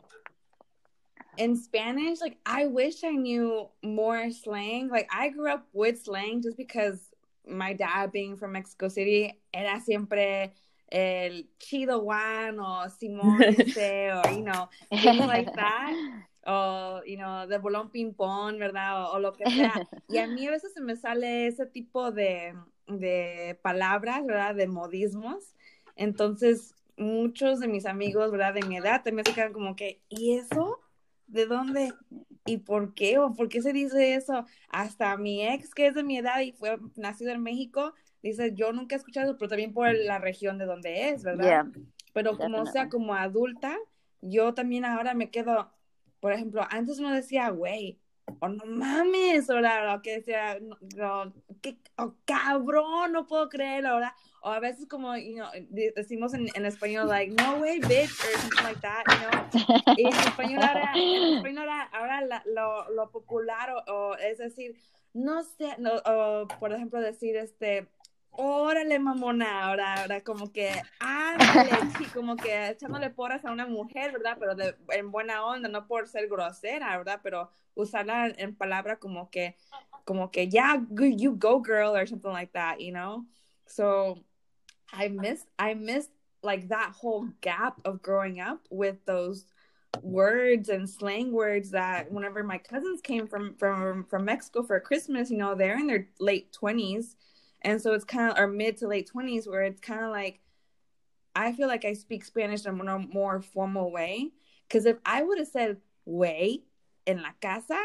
in 1.36 1.56
Spanish, 1.56 2.20
like 2.20 2.38
I 2.44 2.66
wish 2.66 3.04
I 3.04 3.10
knew 3.10 3.68
more 3.82 4.30
slang. 4.30 4.88
Like 4.88 5.08
I 5.12 5.30
grew 5.30 5.50
up 5.50 5.66
with 5.72 6.02
slang 6.02 6.42
just 6.42 6.56
because 6.56 7.10
my 7.46 7.72
dad 7.72 8.12
being 8.12 8.36
from 8.36 8.52
Mexico 8.52 8.88
City 8.88 9.32
era 9.52 9.80
siempre 9.80 10.52
el 10.90 11.44
chido 11.58 12.02
Juan 12.02 12.58
or 12.58 12.88
Simón 12.88 13.40
or 14.26 14.32
you 14.32 14.42
know 14.42 14.68
things 14.90 15.26
like 15.26 15.52
that. 15.54 15.94
O, 16.46 17.02
you 17.04 17.18
know, 17.18 17.46
de 17.46 17.58
bolón 17.58 17.92
ping 17.92 18.14
pong, 18.14 18.58
¿verdad? 18.58 19.04
O, 19.04 19.16
o, 19.16 19.18
lo 19.18 19.32
que 19.32 19.44
sea. 19.44 19.86
Y 20.08 20.16
a 20.16 20.26
mí 20.26 20.46
a 20.46 20.50
veces 20.50 20.72
se 20.72 20.80
me 20.80 20.96
sale 20.96 21.46
ese 21.46 21.66
tipo 21.66 22.12
de, 22.12 22.54
de 22.86 23.58
palabras, 23.62 24.24
¿verdad? 24.24 24.54
De 24.54 24.66
modismos. 24.66 25.54
Entonces, 25.96 26.74
muchos 26.96 27.60
de 27.60 27.68
mis 27.68 27.84
amigos, 27.84 28.30
¿verdad? 28.30 28.54
De 28.54 28.62
mi 28.62 28.78
edad 28.78 29.02
también 29.02 29.26
se 29.26 29.34
quedan 29.34 29.52
como 29.52 29.76
que, 29.76 30.00
¿y 30.08 30.38
eso? 30.38 30.80
¿De 31.30 31.46
dónde? 31.46 31.92
¿Y 32.44 32.58
por 32.58 32.94
qué? 32.94 33.18
¿O 33.18 33.32
por 33.32 33.48
qué 33.48 33.62
se 33.62 33.72
dice 33.72 34.14
eso? 34.14 34.44
Hasta 34.68 35.16
mi 35.16 35.46
ex, 35.46 35.74
que 35.74 35.86
es 35.86 35.94
de 35.94 36.02
mi 36.02 36.18
edad 36.18 36.40
y 36.40 36.52
fue 36.52 36.78
nacido 36.96 37.30
en 37.30 37.42
México, 37.42 37.94
dice, 38.22 38.52
yo 38.54 38.72
nunca 38.72 38.94
he 38.94 38.98
escuchado, 38.98 39.38
pero 39.38 39.48
también 39.48 39.72
por 39.72 39.94
la 39.94 40.18
región 40.18 40.58
de 40.58 40.66
donde 40.66 41.10
es, 41.10 41.22
¿verdad? 41.22 41.66
pero 42.12 42.36
como 42.36 42.66
sea, 42.66 42.88
como 42.88 43.14
adulta, 43.14 43.76
yo 44.20 44.54
también 44.54 44.84
ahora 44.84 45.14
me 45.14 45.30
quedo, 45.30 45.70
por 46.18 46.32
ejemplo, 46.32 46.66
antes 46.70 46.98
uno 46.98 47.14
decía, 47.14 47.48
güey, 47.50 48.00
o 48.38 48.48
no 48.48 48.64
mames, 48.66 49.50
o 49.50 49.60
la, 49.60 50.00
que 50.02 50.16
decía, 50.16 50.58
no, 50.60 51.32
que, 51.60 51.78
oh, 51.96 52.14
cabrón, 52.24 53.12
no 53.12 53.26
puedo 53.26 53.48
creerlo, 53.48 53.94
¿verdad? 53.94 54.12
O 54.42 54.50
a 54.50 54.60
veces 54.60 54.86
como, 54.86 55.16
you 55.16 55.34
know, 55.34 55.48
decimos 55.70 56.32
en, 56.34 56.48
en 56.54 56.64
español, 56.64 57.08
like, 57.08 57.34
no 57.34 57.56
way, 57.56 57.80
bitch, 57.80 58.10
or 58.24 58.40
something 58.40 58.64
like 58.64 58.80
that, 58.80 59.04
you 59.06 59.18
know. 59.28 59.94
Y 59.96 60.06
en 60.06 60.14
español 60.14 60.62
ahora, 60.62 60.92
en 60.94 61.36
español 61.36 61.68
ahora, 61.92 62.42
lo, 62.46 62.90
lo, 62.90 63.10
popular 63.10 63.70
o, 63.70 63.92
o, 63.92 64.16
es 64.16 64.38
decir, 64.38 64.76
no 65.12 65.42
sé, 65.42 65.74
no, 65.78 65.90
o 66.06 66.48
por 66.58 66.72
ejemplo 66.72 67.00
decir, 67.00 67.36
este, 67.36 67.88
órale, 68.32 68.98
mamona, 68.98 69.64
ahora, 69.64 69.94
ahora 70.02 70.22
como 70.22 70.52
que, 70.52 70.70
ándale, 70.98 71.70
sí, 71.98 72.04
como 72.06 72.36
que 72.36 72.68
echándole 72.68 73.10
porras 73.10 73.44
a 73.44 73.52
una 73.52 73.66
mujer, 73.66 74.12
¿verdad? 74.12 74.36
Pero 74.38 74.54
de, 74.54 74.74
en 74.90 75.10
buena 75.10 75.44
onda, 75.44 75.68
no 75.68 75.86
por 75.86 76.08
ser 76.08 76.28
grosera, 76.28 76.96
¿verdad? 76.96 77.20
Pero 77.22 77.50
usarla 77.74 78.28
en 78.28 78.54
palabra 78.54 78.98
como 78.98 79.30
que, 79.30 79.56
como 80.04 80.30
que, 80.30 80.48
yeah, 80.48 80.82
you 80.90 81.36
go 81.36 81.60
girl, 81.60 81.94
or 81.94 82.06
something 82.06 82.32
like 82.32 82.52
that, 82.52 82.80
you 82.80 82.92
know? 82.92 83.26
So, 83.66 84.24
I 84.92 85.08
miss, 85.08 85.46
I 85.58 85.74
miss 85.74 86.08
like 86.42 86.68
that 86.68 86.92
whole 86.92 87.28
gap 87.40 87.80
of 87.84 88.02
growing 88.02 88.40
up 88.40 88.66
with 88.70 88.96
those 89.04 89.44
words 90.02 90.68
and 90.68 90.88
slang 90.88 91.32
words 91.32 91.70
that 91.70 92.10
whenever 92.10 92.42
my 92.42 92.58
cousins 92.58 93.00
came 93.00 93.26
from 93.26 93.54
from 93.56 94.04
from 94.04 94.24
Mexico 94.24 94.62
for 94.62 94.80
Christmas, 94.80 95.30
you 95.30 95.36
know, 95.36 95.54
they're 95.54 95.78
in 95.78 95.86
their 95.86 96.08
late 96.18 96.56
20s 96.60 97.16
and 97.62 97.80
so 97.80 97.92
it's 97.92 98.04
kind 98.04 98.30
of 98.30 98.38
or 98.38 98.46
mid 98.46 98.76
to 98.78 98.88
late 98.88 99.10
20s 99.14 99.48
where 99.48 99.62
it's 99.62 99.80
kind 99.80 100.04
of 100.04 100.10
like 100.10 100.40
i 101.34 101.52
feel 101.52 101.68
like 101.68 101.84
i 101.84 101.92
speak 101.92 102.24
spanish 102.24 102.64
in 102.66 102.80
a 102.88 102.98
more 102.98 103.40
formal 103.40 103.90
way. 103.90 104.30
Because 104.68 104.86
if 104.86 104.96
i 105.04 105.22
would 105.22 105.38
have 105.38 105.48
said 105.48 105.76
way 106.04 106.62
en 107.06 107.22
la 107.22 107.30
casa 107.40 107.78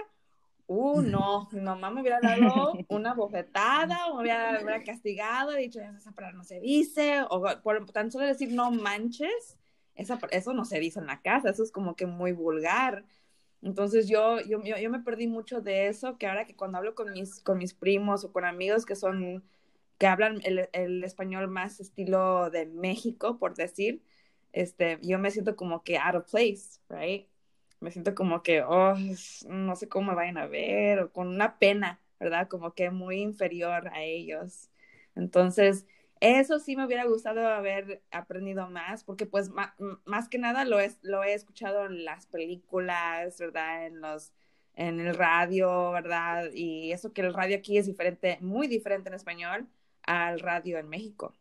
uh 0.68 1.02
no 1.02 1.48
mamá 1.54 1.94
me 1.94 2.02
hubiera 2.02 2.20
dado 2.22 2.74
una 2.90 3.14
bofetada 3.14 4.08
o 4.08 4.16
me 4.16 4.24
hubiera, 4.24 4.60
hubiera 4.62 4.84
castigado 4.84 5.52
dicho 5.54 5.80
esa 5.80 6.12
palabra 6.12 6.38
no 6.38 6.44
se 6.44 6.60
dice 6.60 7.22
o 7.30 7.44
por 7.62 7.86
tan 7.92 8.12
solo 8.12 8.26
decir 8.26 8.52
no 8.52 8.72
manches 8.72 9.58
esa, 9.96 10.20
eso 10.32 10.54
no 10.54 10.66
se 10.66 10.80
dice 10.80 11.00
en 11.00 11.06
la 11.06 11.22
casa 11.22 11.50
eso 11.50 11.64
es 11.64 11.72
como 11.72 11.96
que 11.96 12.06
muy 12.06 12.32
vulgar. 12.34 13.06
Entonces 13.62 14.08
yo, 14.08 14.40
yo, 14.42 14.62
yo, 14.64 14.78
yo 14.78 14.90
me 14.92 15.00
perdí 15.00 15.28
mucho 15.28 15.60
de 15.60 15.88
eso, 15.88 16.20
que 16.20 16.28
ahora 16.28 16.46
que 16.46 16.56
cuando 16.56 16.78
hablo 16.78 16.94
con 16.94 17.12
mis, 17.12 17.40
con 17.40 17.58
mis 17.58 17.74
primos 17.74 18.24
o 18.24 18.32
con 18.32 18.46
amigos 18.46 18.86
que 18.86 18.96
son 18.96 19.44
que 19.98 20.08
hablan 20.08 20.42
el, 20.44 20.70
el, 20.74 21.04
español 21.04 21.48
más 21.48 21.80
estilo 21.80 22.50
de 22.50 22.66
México, 22.68 23.38
por 23.40 23.56
decir, 23.56 24.04
este, 24.54 25.00
yo 25.02 25.20
me 25.20 25.32
siento 25.32 25.56
como 25.56 25.84
que 25.84 25.98
out 25.98 26.16
of 26.16 26.32
place, 26.32 26.80
right? 26.90 27.28
Me 27.80 27.92
siento 27.92 28.16
como 28.16 28.44
que, 28.44 28.64
oh, 28.64 28.96
no 29.48 29.76
sé 29.76 29.90
cómo 29.90 30.12
me 30.12 30.16
vayan 30.16 30.38
a 30.38 30.48
ver, 30.48 31.00
o 31.00 31.12
con 31.12 31.28
una 31.28 31.60
pena, 31.60 32.02
¿verdad? 32.20 32.48
Como 32.48 32.74
que 32.74 32.90
muy 32.92 33.22
inferior 33.22 33.90
a 33.90 34.04
ellos. 34.04 34.70
Entonces, 35.16 35.86
eso 36.20 36.60
sí 36.60 36.76
me 36.76 36.86
hubiera 36.86 37.06
gustado 37.06 37.48
haber 37.48 38.04
aprendido 38.12 38.70
más, 38.70 39.04
porque 39.04 39.26
pues 39.26 39.52
más 40.06 40.30
que 40.30 40.38
nada 40.40 40.66
lo, 40.66 40.80
es, 40.80 40.98
lo 41.04 41.24
he 41.24 41.34
escuchado 41.34 41.86
en 41.86 42.06
las 42.06 42.26
películas, 42.28 43.38
¿verdad? 43.40 43.88
En 43.88 44.02
los 44.02 44.34
en 44.76 45.00
el 45.00 45.16
radio, 45.16 45.92
¿verdad? 45.92 46.52
Y 46.54 46.92
eso 46.92 47.14
que 47.14 47.22
el 47.22 47.34
radio 47.34 47.58
aquí 47.58 47.78
es 47.78 47.86
diferente, 47.86 48.38
muy 48.42 48.68
diferente 48.68 49.10
en 49.10 49.16
español 49.16 49.70
al 50.06 50.40
radio 50.40 50.78
en 50.78 50.90
México. 50.90 51.34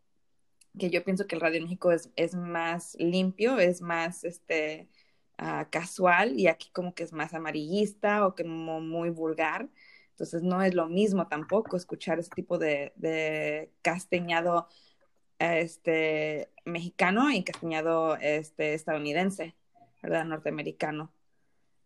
Que 0.79 0.91
yo 0.91 1.05
pienso 1.05 1.27
que 1.27 1.37
el 1.37 1.41
radio 1.41 1.59
en 1.59 1.65
México 1.65 1.93
es, 1.93 2.11
es 2.17 2.35
más 2.35 2.97
limpio, 2.99 3.59
es 3.59 3.81
más 3.81 4.25
este, 4.25 4.89
uh, 5.39 5.69
casual 5.71 6.39
y 6.39 6.49
aquí 6.49 6.71
como 6.73 6.95
que 6.95 7.05
es 7.05 7.13
más 7.13 7.35
amarillista 7.35 8.27
o 8.27 8.35
como 8.35 8.81
muy 8.81 9.11
vulgar. 9.11 9.69
Entonces 10.11 10.43
no 10.43 10.63
es 10.63 10.75
lo 10.75 10.89
mismo 10.89 11.29
tampoco 11.29 11.77
escuchar 11.77 12.19
ese 12.19 12.31
tipo 12.31 12.59
de, 12.59 12.93
de 12.97 13.73
casteñado 13.83 14.69
este, 15.39 16.51
mexicano 16.65 17.31
y 17.31 17.43
casteñado 17.43 18.17
este, 18.17 18.75
estadounidense, 18.75 19.55
¿verdad? 20.03 20.25
Norteamericano. 20.25 21.13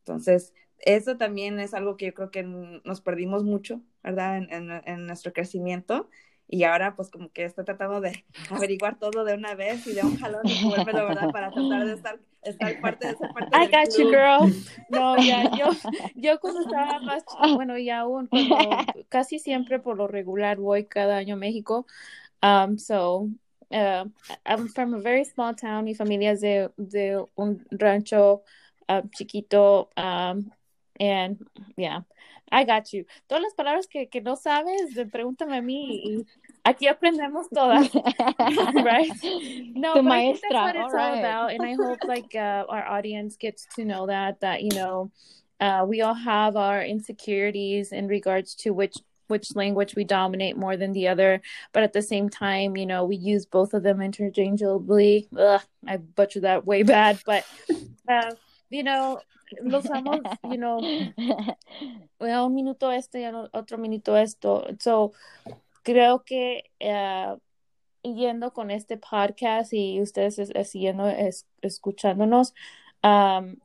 Entonces, 0.01 0.55
eso 0.79 1.17
también 1.17 1.59
es 1.59 1.75
algo 1.75 1.97
que 1.97 2.07
yo 2.07 2.15
creo 2.15 2.31
que 2.31 2.43
nos 2.43 3.01
perdimos 3.01 3.45
mucho, 3.45 3.83
¿verdad? 4.03 4.47
En 4.49 5.07
nuestro 5.07 5.33
crecimiento 5.33 6.09
y 6.49 6.65
ahora 6.65 6.97
pues 6.97 7.11
como 7.11 7.31
que 7.31 7.45
estoy 7.45 7.65
tratando 7.65 8.01
de 8.01 8.25
averiguar 8.51 8.99
todo 8.99 9.25
de 9.25 9.35
una 9.35 9.55
vez 9.55 9.87
y 9.87 9.93
de 9.93 10.03
un 10.03 10.17
jalón 10.17 10.43
y 10.45 10.71
la 10.71 10.85
¿verdad? 10.85 11.31
Para 11.33 11.51
tratar 11.51 11.87
de 11.87 11.93
estar, 11.93 12.19
estar 12.43 12.81
parte 12.81 13.07
de 13.07 13.13
esa 13.13 13.29
parte 13.29 13.57
I 13.57 13.67
got 13.67 13.97
you, 13.97 14.11
girl. 14.11 14.51
No, 14.91 15.17
ya, 15.19 15.55
yo, 15.57 15.67
yo 16.15 16.41
cuando 16.41 16.61
estaba 16.61 16.99
más, 17.01 17.23
bueno, 17.55 17.77
y 17.77 17.91
aún 17.91 18.31
casi 19.11 19.39
siempre 19.39 19.79
por 19.79 19.99
lo 19.99 20.09
regular 20.09 20.57
voy 20.57 20.85
cada 20.85 21.19
año 21.19 21.35
a 21.35 21.39
México. 21.39 21.87
Um, 22.43 22.79
so, 22.79 23.29
uh, 23.71 24.05
I'm 24.47 24.69
from 24.69 24.95
a 24.95 24.99
very 24.99 25.25
small 25.25 25.55
town. 25.55 25.85
Mi 25.85 25.95
familia 25.95 26.33
es 26.33 26.41
de, 26.41 26.71
de 26.77 27.23
un 27.35 27.67
rancho 27.71 28.43
uh, 28.89 29.03
chiquito. 29.15 29.91
Um, 29.97 30.51
and, 31.01 31.45
yeah. 31.77 32.01
I 32.51 32.65
got 32.65 32.93
you. 32.93 33.05
Todas 33.29 33.43
las 33.43 33.55
palabras 33.55 33.87
que, 33.87 34.07
que 34.07 34.21
no 34.21 34.35
sabes, 34.35 34.95
pregúntame 35.11 35.59
a 35.59 35.63
mí 35.63 36.03
y 36.03 36.27
aquí 36.65 36.87
aprendemos 36.89 37.47
todas. 37.53 37.93
right? 38.75 39.13
No, 39.75 39.95
tu 39.95 40.03
maestra. 40.03 40.49
that's 40.51 40.53
what 40.53 40.77
it's 40.77 40.95
all, 40.95 41.01
all 41.01 41.19
about. 41.19 41.53
And 41.53 41.63
I 41.63 41.75
hope 41.75 41.99
like 42.07 42.35
uh, 42.35 42.65
our 42.69 42.87
audience 42.87 43.37
gets 43.37 43.67
to 43.77 43.85
know 43.85 44.07
that, 44.07 44.41
that, 44.41 44.63
you 44.63 44.71
know, 44.75 45.11
uh, 45.61 45.85
we 45.87 46.03
all 46.03 46.15
have 46.15 46.57
our 46.57 46.83
insecurities 46.83 47.93
in 47.93 48.07
regards 48.07 48.55
to 48.55 48.71
which 48.71 48.97
which 49.27 49.55
language 49.55 49.95
we 49.95 50.05
dominate 50.05 50.57
more 50.57 50.79
than 50.79 50.93
the 50.93 51.07
other 51.07 51.43
but 51.75 51.83
at 51.83 51.93
the 51.93 52.01
same 52.01 52.31
time 52.31 52.79
you 52.79 52.87
know 52.87 53.05
we 53.05 53.15
use 53.15 53.45
both 53.45 53.75
of 53.75 53.83
them 53.83 54.01
interchangeably 54.01 55.29
Ugh, 55.39 55.61
i 55.87 55.99
butchered 55.99 56.45
that 56.45 56.65
way 56.65 56.83
bad 56.83 57.19
but 57.27 57.45
uh, 58.09 58.33
you 58.71 58.83
know 58.83 59.21
lo 59.63 59.79
usamos, 59.79 60.21
you 60.45 60.57
know, 60.57 60.81
un 62.47 62.55
minuto 62.55 62.91
esto 62.91 63.19
y 63.19 63.25
otro 63.53 63.79
minuto 63.79 64.17
esto. 64.17 64.67
So, 64.79 65.13
creo 65.83 66.25
que 66.25 66.65
uh, 66.81 67.39
yendo 68.03 68.53
con 68.53 68.71
este 68.71 68.97
podcast 68.97 69.73
y 69.73 70.01
ustedes 70.01 70.39
siguiendo 70.69 71.09
es, 71.09 71.47
escuchándonos, 71.63 72.55
um, 73.03 73.57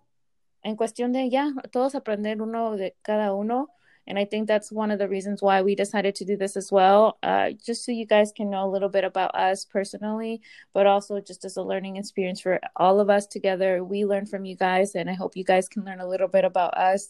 en 0.62 0.76
cuestión 0.76 1.12
de 1.12 1.30
ya, 1.30 1.54
todos 1.72 1.96
aprender 1.96 2.42
uno 2.42 2.76
de 2.76 2.96
cada 3.02 3.34
uno 3.34 3.70
And 4.08 4.20
I 4.20 4.26
think 4.26 4.48
that's 4.48 4.72
one 4.72 4.92
of 4.92 5.00
the 5.00 5.08
reasons 5.08 5.42
why 5.42 5.62
we 5.62 5.76
decided 5.76 6.16
to 6.16 6.26
do 6.26 6.36
this 6.38 6.58
as 6.58 6.72
well, 6.72 7.18
uh, 7.24 7.52
just 7.52 7.86
so 7.86 7.92
you 7.92 8.06
guys 8.06 8.32
can 8.36 8.50
know 8.50 8.66
a 8.66 8.72
little 8.72 8.90
bit 8.90 9.04
about 9.04 9.34
us 9.36 9.66
personally, 9.66 10.42
but 10.74 10.86
also 10.88 11.20
just 11.22 11.46
as 11.46 11.58
a 11.58 11.64
learning 11.64 11.98
experience 11.98 12.42
for 12.42 12.60
all 12.76 13.00
of 13.00 13.10
us 13.10 13.26
together. 13.26 13.84
We 13.84 14.06
learn 14.06 14.26
from 14.26 14.46
you 14.46 14.56
guys, 14.56 14.96
and 14.96 15.10
I 15.10 15.14
hope 15.14 15.38
you 15.38 15.44
guys 15.44 15.70
can 15.70 15.86
learn 15.86 16.00
a 16.00 16.08
little 16.08 16.28
bit 16.28 16.46
about 16.46 16.78
us 16.78 17.10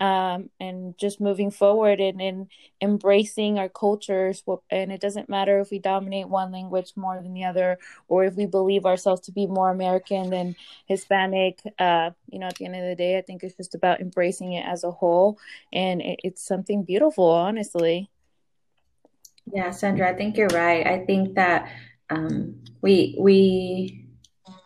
um, 0.00 0.48
and 0.58 0.96
just 0.98 1.20
moving 1.20 1.50
forward 1.50 2.00
and, 2.00 2.20
and 2.20 2.48
embracing 2.80 3.58
our 3.58 3.68
cultures. 3.68 4.42
And 4.70 4.90
it 4.90 5.00
doesn't 5.00 5.28
matter 5.28 5.60
if 5.60 5.70
we 5.70 5.78
dominate 5.78 6.28
one 6.28 6.50
language 6.50 6.92
more 6.96 7.20
than 7.22 7.34
the 7.34 7.44
other, 7.44 7.78
or 8.08 8.24
if 8.24 8.34
we 8.34 8.46
believe 8.46 8.86
ourselves 8.86 9.20
to 9.22 9.32
be 9.32 9.46
more 9.46 9.70
American 9.70 10.30
than 10.30 10.56
Hispanic. 10.86 11.60
Uh, 11.78 12.10
you 12.30 12.38
know, 12.38 12.46
at 12.46 12.56
the 12.56 12.64
end 12.64 12.76
of 12.76 12.82
the 12.82 12.96
day, 12.96 13.18
I 13.18 13.20
think 13.20 13.42
it's 13.42 13.56
just 13.56 13.74
about 13.74 14.00
embracing 14.00 14.54
it 14.54 14.66
as 14.66 14.84
a 14.84 14.90
whole, 14.90 15.38
and 15.72 16.00
it, 16.00 16.20
it's 16.24 16.42
something 16.42 16.82
beautiful, 16.82 17.28
honestly. 17.28 18.10
Yeah, 19.52 19.70
Sandra, 19.70 20.08
I 20.08 20.14
think 20.14 20.36
you're 20.36 20.48
right. 20.48 20.86
I 20.86 21.04
think 21.04 21.34
that 21.34 21.70
um, 22.08 22.62
we 22.80 23.16
we 23.18 24.06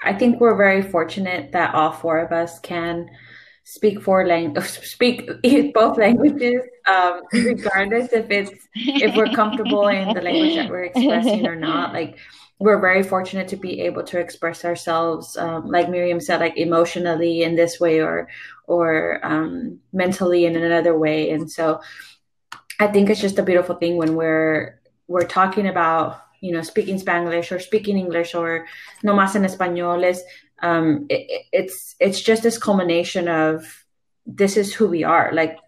I 0.03 0.12
think 0.12 0.41
we're 0.41 0.57
very 0.57 0.82
fortunate 0.82 1.53
that 1.53 1.74
all 1.74 1.93
four 1.93 2.18
of 2.18 2.30
us 2.30 2.61
can 2.61 3.09
speak 3.65 4.01
four 4.01 4.27
language 4.27 4.65
speak 4.95 5.29
both 5.75 5.99
languages 5.99 6.62
um, 6.87 7.23
regardless 7.33 8.12
if 8.12 8.31
it's 8.31 8.53
if 8.75 9.17
we're 9.17 9.35
comfortable 9.35 9.89
in 9.89 10.12
the 10.15 10.21
language 10.21 10.55
that 10.55 10.71
we're 10.71 10.85
expressing 10.85 11.47
or 11.47 11.57
not. 11.57 11.93
Like 11.93 12.19
we're 12.59 12.81
very 12.81 13.03
fortunate 13.03 13.49
to 13.49 13.57
be 13.57 13.81
able 13.81 14.05
to 14.05 14.19
express 14.19 14.65
ourselves 14.65 15.37
um, 15.37 15.67
like 15.71 15.91
miriam 15.91 16.21
said 16.21 16.41
like 16.41 16.57
emotionally 16.57 17.43
in 17.43 17.57
this 17.57 17.81
way 17.81 18.01
or 18.01 18.29
or 18.67 19.21
um, 19.25 19.81
mentally 19.93 20.47
in 20.47 20.57
another 20.57 20.97
way. 20.97 21.31
And 21.31 21.51
so 21.51 21.81
i 22.81 22.87
think 22.87 23.11
it's 23.11 23.21
just 23.21 23.39
a 23.39 23.43
beautiful 23.43 23.75
thing 23.77 23.97
when 23.97 24.15
we're 24.15 24.81
we're 25.09 25.27
talking 25.27 25.69
about 25.69 26.21
you 26.41 26.53
know 26.53 26.62
speaking 26.62 26.99
spanish 26.99 27.53
or 27.53 27.59
speaking 27.59 27.99
english 27.99 28.35
or 28.35 28.67
no 29.03 29.15
más 29.15 29.35
en 29.37 29.45
español 29.45 30.05
is 30.05 30.23
um, 30.63 31.07
it, 31.09 31.47
it's 31.53 31.95
it's 32.01 32.21
just 32.21 32.43
this 32.43 32.59
culmination 32.59 33.29
of 33.29 33.85
this 34.27 34.57
is 34.57 34.75
who 34.75 34.89
we 34.89 35.05
are. 35.05 35.31
Like 35.33 35.59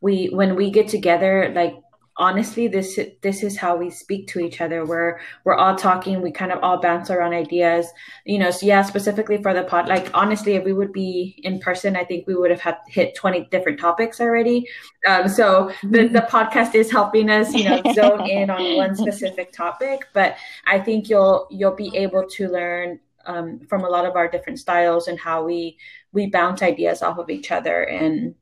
we 0.00 0.26
when 0.26 0.56
we 0.56 0.70
get 0.70 0.88
together, 0.88 1.52
like 1.54 1.74
honestly 2.18 2.66
this 2.66 2.98
this 3.20 3.42
is 3.42 3.58
how 3.58 3.76
we 3.76 3.90
speak 3.90 4.26
to 4.28 4.40
each 4.40 4.60
other. 4.60 4.84
We're 4.84 5.20
we're 5.44 5.54
all 5.54 5.76
talking. 5.76 6.22
We 6.22 6.30
kind 6.30 6.52
of 6.52 6.62
all 6.62 6.80
bounce 6.80 7.10
around 7.10 7.34
ideas. 7.34 7.86
You 8.24 8.38
know 8.38 8.50
so 8.50 8.66
yeah 8.66 8.82
specifically 8.82 9.42
for 9.42 9.52
the 9.52 9.64
pod 9.64 9.88
like 9.88 10.10
honestly 10.14 10.54
if 10.54 10.64
we 10.64 10.72
would 10.72 10.92
be 10.92 11.40
in 11.42 11.58
person 11.58 11.96
i 11.96 12.04
think 12.04 12.26
we 12.26 12.34
would 12.34 12.50
have 12.50 12.60
had 12.60 12.78
hit 12.86 13.14
20 13.14 13.48
different 13.50 13.78
topics 13.78 14.20
already. 14.20 14.66
Um, 15.06 15.28
so 15.28 15.72
the, 15.82 16.08
the 16.08 16.20
podcast 16.30 16.74
is 16.74 16.90
helping 16.90 17.30
us 17.30 17.52
you 17.52 17.64
know 17.64 17.82
zone 17.92 18.28
in 18.28 18.50
on 18.50 18.76
one 18.76 18.96
specific 19.04 19.52
topic 19.52 20.06
but 20.12 20.36
i 20.66 20.78
think 20.78 21.08
you'll 21.08 21.46
you'll 21.50 21.76
be 21.76 21.94
able 21.96 22.26
to 22.30 22.48
learn 22.48 22.98
um, 23.26 23.60
from 23.68 23.84
a 23.84 23.88
lot 23.88 24.06
of 24.06 24.16
our 24.16 24.28
different 24.28 24.58
styles 24.58 25.08
and 25.08 25.18
how 25.18 25.44
we 25.44 25.78
we 26.12 26.26
bounce 26.26 26.62
ideas 26.62 27.02
off 27.02 27.18
of 27.18 27.30
each 27.30 27.50
other. 27.50 27.82
And 27.82 28.34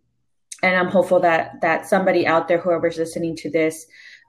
and 0.62 0.76
I'm 0.76 0.89
hopeful 0.89 1.20
that 1.20 1.61
that 1.62 1.87
somebody 1.87 2.26
out 2.26 2.49
there, 2.49 2.59
whoever's 2.59 2.99
listening 2.99 3.37
to 3.37 3.51
this, 3.51 3.87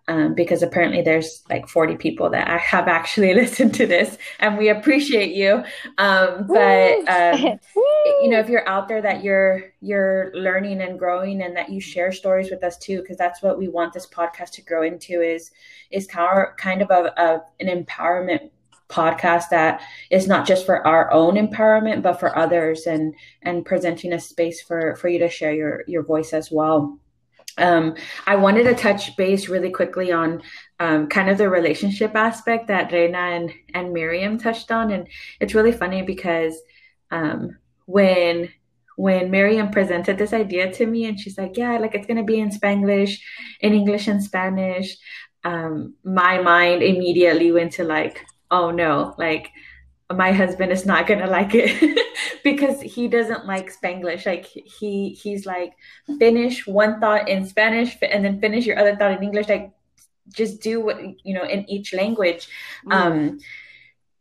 um, 0.07 0.35
because 0.35 0.61
apparently 0.61 1.01
there's 1.01 1.43
like 1.49 1.67
40 1.67 1.95
people 1.95 2.29
that 2.29 2.47
I 2.47 2.57
have 2.57 2.87
actually 2.87 3.33
listened 3.41 3.73
to 3.75 3.87
this, 3.87 4.17
and 4.39 4.57
we 4.57 4.69
appreciate 4.69 5.35
you. 5.35 5.63
Um, 5.97 6.45
but 6.47 7.07
um, 7.07 7.59
you 8.21 8.29
know, 8.29 8.39
if 8.39 8.49
you're 8.49 8.67
out 8.67 8.87
there, 8.87 9.01
that 9.01 9.23
you're 9.23 9.73
you're 9.81 10.31
learning 10.33 10.81
and 10.81 10.99
growing, 10.99 11.41
and 11.41 11.55
that 11.55 11.69
you 11.69 11.79
share 11.79 12.11
stories 12.11 12.51
with 12.51 12.63
us 12.63 12.77
too, 12.77 13.01
because 13.01 13.17
that's 13.17 13.41
what 13.41 13.57
we 13.57 13.67
want 13.67 13.93
this 13.93 14.07
podcast 14.07 14.51
to 14.51 14.61
grow 14.61 14.83
into 14.83 15.21
is 15.21 15.51
is 15.91 16.07
kind 16.07 16.81
of 16.81 16.89
a, 16.91 17.13
a 17.17 17.41
an 17.59 17.85
empowerment 17.85 18.49
podcast 18.89 19.49
that 19.49 19.81
is 20.11 20.27
not 20.27 20.45
just 20.45 20.65
for 20.65 20.85
our 20.85 21.11
own 21.11 21.35
empowerment 21.35 22.01
but 22.01 22.19
for 22.19 22.37
others 22.37 22.85
and 22.85 23.15
and 23.41 23.65
presenting 23.65 24.13
a 24.13 24.19
space 24.19 24.61
for 24.61 24.95
for 24.95 25.07
you 25.07 25.19
to 25.19 25.29
share 25.29 25.53
your 25.53 25.83
your 25.87 26.03
voice 26.03 26.33
as 26.33 26.51
well 26.51 26.99
um, 27.57 27.95
I 28.27 28.35
wanted 28.35 28.63
to 28.63 28.75
touch 28.75 29.15
base 29.15 29.47
really 29.47 29.69
quickly 29.69 30.11
on 30.11 30.41
um, 30.79 31.07
kind 31.07 31.29
of 31.29 31.37
the 31.37 31.49
relationship 31.49 32.15
aspect 32.15 32.67
that 32.67 32.91
Reina 32.91 33.17
and, 33.17 33.53
and 33.73 33.93
Miriam 33.93 34.37
touched 34.37 34.71
on. 34.71 34.91
And 34.91 35.07
it's 35.39 35.55
really 35.55 35.71
funny 35.71 36.01
because 36.01 36.59
um, 37.11 37.57
when 37.85 38.49
when 38.97 39.29
Miriam 39.29 39.71
presented 39.71 40.17
this 40.17 40.31
idea 40.31 40.71
to 40.71 40.85
me 40.85 41.05
and 41.05 41.19
she's 41.19 41.37
like, 41.37 41.57
yeah, 41.57 41.77
like 41.77 41.95
it's 41.95 42.07
going 42.07 42.17
to 42.17 42.23
be 42.23 42.39
in 42.39 42.49
Spanglish, 42.49 43.19
in 43.59 43.73
English 43.73 44.07
and 44.07 44.23
Spanish, 44.23 44.95
um, 45.43 45.95
my 46.05 46.41
mind 46.41 46.81
immediately 46.81 47.51
went 47.51 47.73
to 47.73 47.83
like, 47.83 48.25
oh 48.55 48.71
no, 48.71 49.13
like 49.17 49.51
my 50.13 50.31
husband 50.31 50.71
is 50.71 50.85
not 50.85 51.07
gonna 51.07 51.27
like 51.27 51.51
it 51.53 51.99
because 52.43 52.79
he 52.81 53.07
doesn't 53.07 53.45
like 53.45 53.73
Spanglish. 53.75 54.25
Like 54.25 54.45
he 54.45 55.09
he's 55.09 55.45
like 55.45 55.73
finish 56.19 56.65
one 56.65 56.99
thought 57.01 57.27
in 57.27 57.45
Spanish 57.45 57.97
and 58.01 58.23
then 58.23 58.39
finish 58.39 58.65
your 58.65 58.79
other 58.79 58.95
thought 58.95 59.17
in 59.17 59.23
English. 59.23 59.49
Like 59.49 59.73
just 60.33 60.61
do 60.61 60.79
what 60.79 60.97
you 61.25 61.33
know 61.33 61.43
in 61.43 61.69
each 61.69 61.93
language. 61.93 62.47
Mm. 62.85 62.93
Um 62.93 63.39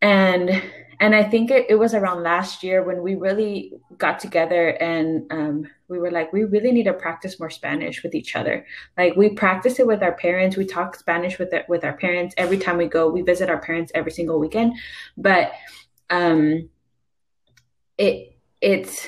and 0.02 0.62
and 1.00 1.14
I 1.14 1.22
think 1.22 1.50
it, 1.50 1.66
it 1.68 1.74
was 1.76 1.94
around 1.94 2.22
last 2.22 2.62
year 2.62 2.82
when 2.82 3.02
we 3.02 3.14
really 3.14 3.72
got 3.98 4.18
together 4.18 4.68
and 4.68 5.30
um, 5.30 5.66
we 5.88 5.98
were 5.98 6.10
like, 6.10 6.32
we 6.32 6.44
really 6.44 6.72
need 6.72 6.84
to 6.84 6.92
practice 6.92 7.38
more 7.38 7.50
Spanish 7.50 8.02
with 8.02 8.14
each 8.14 8.36
other. 8.36 8.66
Like 8.96 9.16
we 9.16 9.30
practice 9.30 9.78
it 9.78 9.86
with 9.86 10.02
our 10.02 10.14
parents. 10.14 10.56
We 10.56 10.66
talk 10.66 10.96
Spanish 10.96 11.38
with 11.38 11.52
it, 11.52 11.66
with 11.68 11.84
our 11.84 11.96
parents 11.96 12.34
every 12.38 12.58
time 12.58 12.76
we 12.76 12.86
go. 12.86 13.08
We 13.08 13.22
visit 13.22 13.50
our 13.50 13.60
parents 13.60 13.92
every 13.94 14.12
single 14.12 14.38
weekend, 14.38 14.74
but 15.16 15.52
um, 16.10 16.68
it 17.98 18.36
it's 18.60 19.06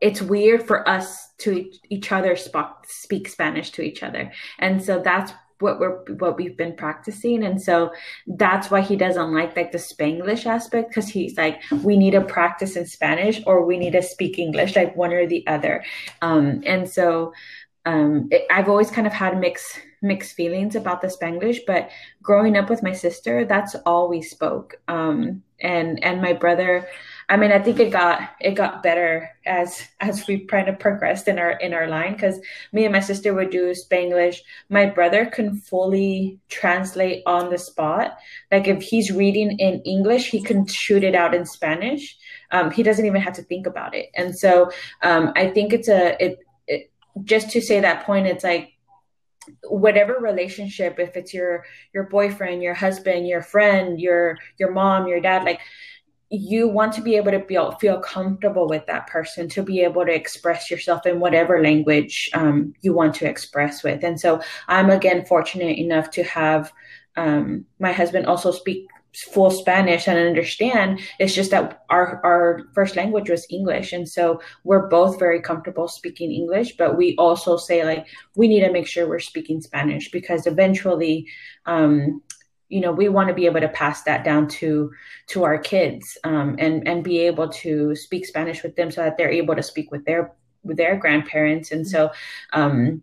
it's 0.00 0.20
weird 0.20 0.62
for 0.66 0.88
us 0.88 1.28
to 1.38 1.70
each 1.88 2.12
other 2.12 2.36
speak 2.86 3.28
Spanish 3.28 3.70
to 3.70 3.82
each 3.82 4.02
other, 4.02 4.32
and 4.58 4.82
so 4.82 5.00
that's 5.00 5.32
what 5.64 5.80
we're 5.80 5.96
what 6.22 6.36
we've 6.36 6.56
been 6.56 6.76
practicing. 6.76 7.42
And 7.42 7.60
so 7.60 7.92
that's 8.26 8.70
why 8.70 8.82
he 8.82 8.94
doesn't 8.94 9.34
like 9.34 9.56
like 9.56 9.72
the 9.72 9.78
spanglish 9.78 10.46
aspect 10.46 10.90
because 10.90 11.08
he's 11.08 11.36
like 11.36 11.60
we 11.82 11.96
need 11.96 12.12
to 12.12 12.20
practice 12.20 12.76
in 12.76 12.86
spanish 12.86 13.40
or 13.46 13.64
we 13.64 13.78
need 13.78 13.94
to 13.94 14.02
speak 14.02 14.38
english 14.38 14.76
like 14.76 14.94
one 14.94 15.12
or 15.12 15.26
the 15.26 15.44
other. 15.46 15.82
Um 16.22 16.62
and 16.64 16.88
so 16.88 17.32
um 17.86 18.28
it, 18.30 18.42
i've 18.50 18.68
always 18.68 18.90
kind 18.90 19.06
of 19.06 19.12
had 19.12 19.40
mixed 19.40 19.80
mixed 20.02 20.36
feelings 20.36 20.76
about 20.76 21.00
the 21.00 21.08
spanglish 21.08 21.60
but 21.66 21.90
growing 22.22 22.56
up 22.58 22.68
with 22.68 22.82
my 22.82 22.92
sister 22.92 23.44
that's 23.44 23.74
all 23.86 24.08
we 24.08 24.22
spoke. 24.22 24.76
Um 24.86 25.42
and 25.60 26.04
and 26.04 26.20
my 26.20 26.34
brother 26.34 26.86
I 27.28 27.36
mean, 27.36 27.52
I 27.52 27.58
think 27.58 27.80
it 27.80 27.90
got 27.90 28.30
it 28.40 28.52
got 28.52 28.82
better 28.82 29.30
as 29.46 29.82
as 30.00 30.26
we 30.26 30.44
kind 30.44 30.68
of 30.68 30.78
progressed 30.78 31.26
in 31.26 31.38
our 31.38 31.52
in 31.52 31.72
our 31.72 31.86
line 31.86 32.12
because 32.12 32.38
me 32.72 32.84
and 32.84 32.92
my 32.92 33.00
sister 33.00 33.32
would 33.32 33.50
do 33.50 33.72
Spanglish. 33.72 34.38
My 34.68 34.86
brother 34.86 35.26
can 35.26 35.56
fully 35.56 36.38
translate 36.48 37.22
on 37.26 37.50
the 37.50 37.58
spot. 37.58 38.18
Like 38.52 38.68
if 38.68 38.82
he's 38.82 39.10
reading 39.10 39.58
in 39.58 39.80
English, 39.82 40.30
he 40.30 40.42
can 40.42 40.66
shoot 40.66 41.02
it 41.02 41.14
out 41.14 41.34
in 41.34 41.46
Spanish. 41.46 42.16
Um, 42.50 42.70
he 42.70 42.82
doesn't 42.82 43.06
even 43.06 43.22
have 43.22 43.34
to 43.34 43.42
think 43.42 43.66
about 43.66 43.94
it. 43.94 44.10
And 44.14 44.36
so 44.36 44.70
um, 45.02 45.32
I 45.34 45.48
think 45.48 45.72
it's 45.72 45.88
a 45.88 46.22
it, 46.22 46.38
it 46.66 46.90
just 47.24 47.50
to 47.50 47.60
say 47.60 47.80
that 47.80 48.04
point. 48.04 48.26
It's 48.26 48.44
like 48.44 48.74
whatever 49.62 50.14
relationship 50.20 50.98
if 50.98 51.16
it's 51.16 51.34
your 51.34 51.64
your 51.92 52.04
boyfriend 52.04 52.62
your 52.62 52.72
husband 52.72 53.28
your 53.28 53.42
friend 53.42 54.00
your 54.00 54.38
your 54.58 54.72
mom 54.72 55.06
your 55.06 55.20
dad 55.20 55.44
like 55.44 55.60
you 56.30 56.68
want 56.68 56.92
to 56.94 57.02
be 57.02 57.16
able 57.16 57.30
to 57.30 57.38
be, 57.38 57.58
feel 57.80 58.00
comfortable 58.00 58.68
with 58.68 58.86
that 58.86 59.06
person 59.06 59.48
to 59.48 59.62
be 59.62 59.80
able 59.80 60.04
to 60.04 60.14
express 60.14 60.70
yourself 60.70 61.06
in 61.06 61.20
whatever 61.20 61.62
language 61.62 62.30
um, 62.34 62.74
you 62.80 62.92
want 62.92 63.14
to 63.14 63.28
express 63.28 63.82
with. 63.82 64.02
And 64.02 64.18
so 64.18 64.40
i'm 64.68 64.90
again 64.90 65.24
fortunate 65.24 65.78
enough 65.78 66.10
to 66.10 66.22
have 66.24 66.72
um, 67.16 67.64
my 67.78 67.92
husband 67.92 68.26
also 68.26 68.50
speak 68.50 68.88
full 69.14 69.50
spanish 69.50 70.08
and 70.08 70.18
understand. 70.18 71.00
It's 71.20 71.34
just 71.34 71.52
that 71.52 71.84
our 71.88 72.20
our 72.24 72.62
first 72.74 72.96
language 72.96 73.30
was 73.30 73.46
english. 73.48 73.92
And 73.92 74.08
so 74.08 74.40
we're 74.64 74.88
both 74.88 75.18
very 75.20 75.40
comfortable 75.40 75.86
speaking 75.88 76.32
english 76.32 76.76
but 76.76 76.96
we 76.96 77.14
also 77.16 77.56
say 77.56 77.84
like 77.84 78.06
we 78.34 78.48
need 78.48 78.60
to 78.60 78.72
make 78.72 78.88
sure 78.88 79.08
we're 79.08 79.20
speaking 79.20 79.60
spanish 79.60 80.10
because 80.10 80.46
eventually 80.46 81.26
um, 81.66 82.20
you 82.68 82.80
know 82.80 82.92
we 82.92 83.08
want 83.08 83.28
to 83.28 83.34
be 83.34 83.46
able 83.46 83.60
to 83.60 83.68
pass 83.68 84.02
that 84.02 84.24
down 84.24 84.48
to 84.48 84.90
to 85.26 85.44
our 85.44 85.58
kids 85.58 86.18
um, 86.24 86.56
and 86.58 86.86
and 86.86 87.04
be 87.04 87.18
able 87.18 87.48
to 87.48 87.94
speak 87.94 88.26
spanish 88.26 88.62
with 88.62 88.76
them 88.76 88.90
so 88.90 89.02
that 89.02 89.16
they're 89.16 89.30
able 89.30 89.54
to 89.54 89.62
speak 89.62 89.90
with 89.90 90.04
their 90.04 90.32
with 90.62 90.78
their 90.78 90.96
grandparents. 90.96 91.72
And 91.72 91.86
so 91.86 92.10
um, 92.52 93.02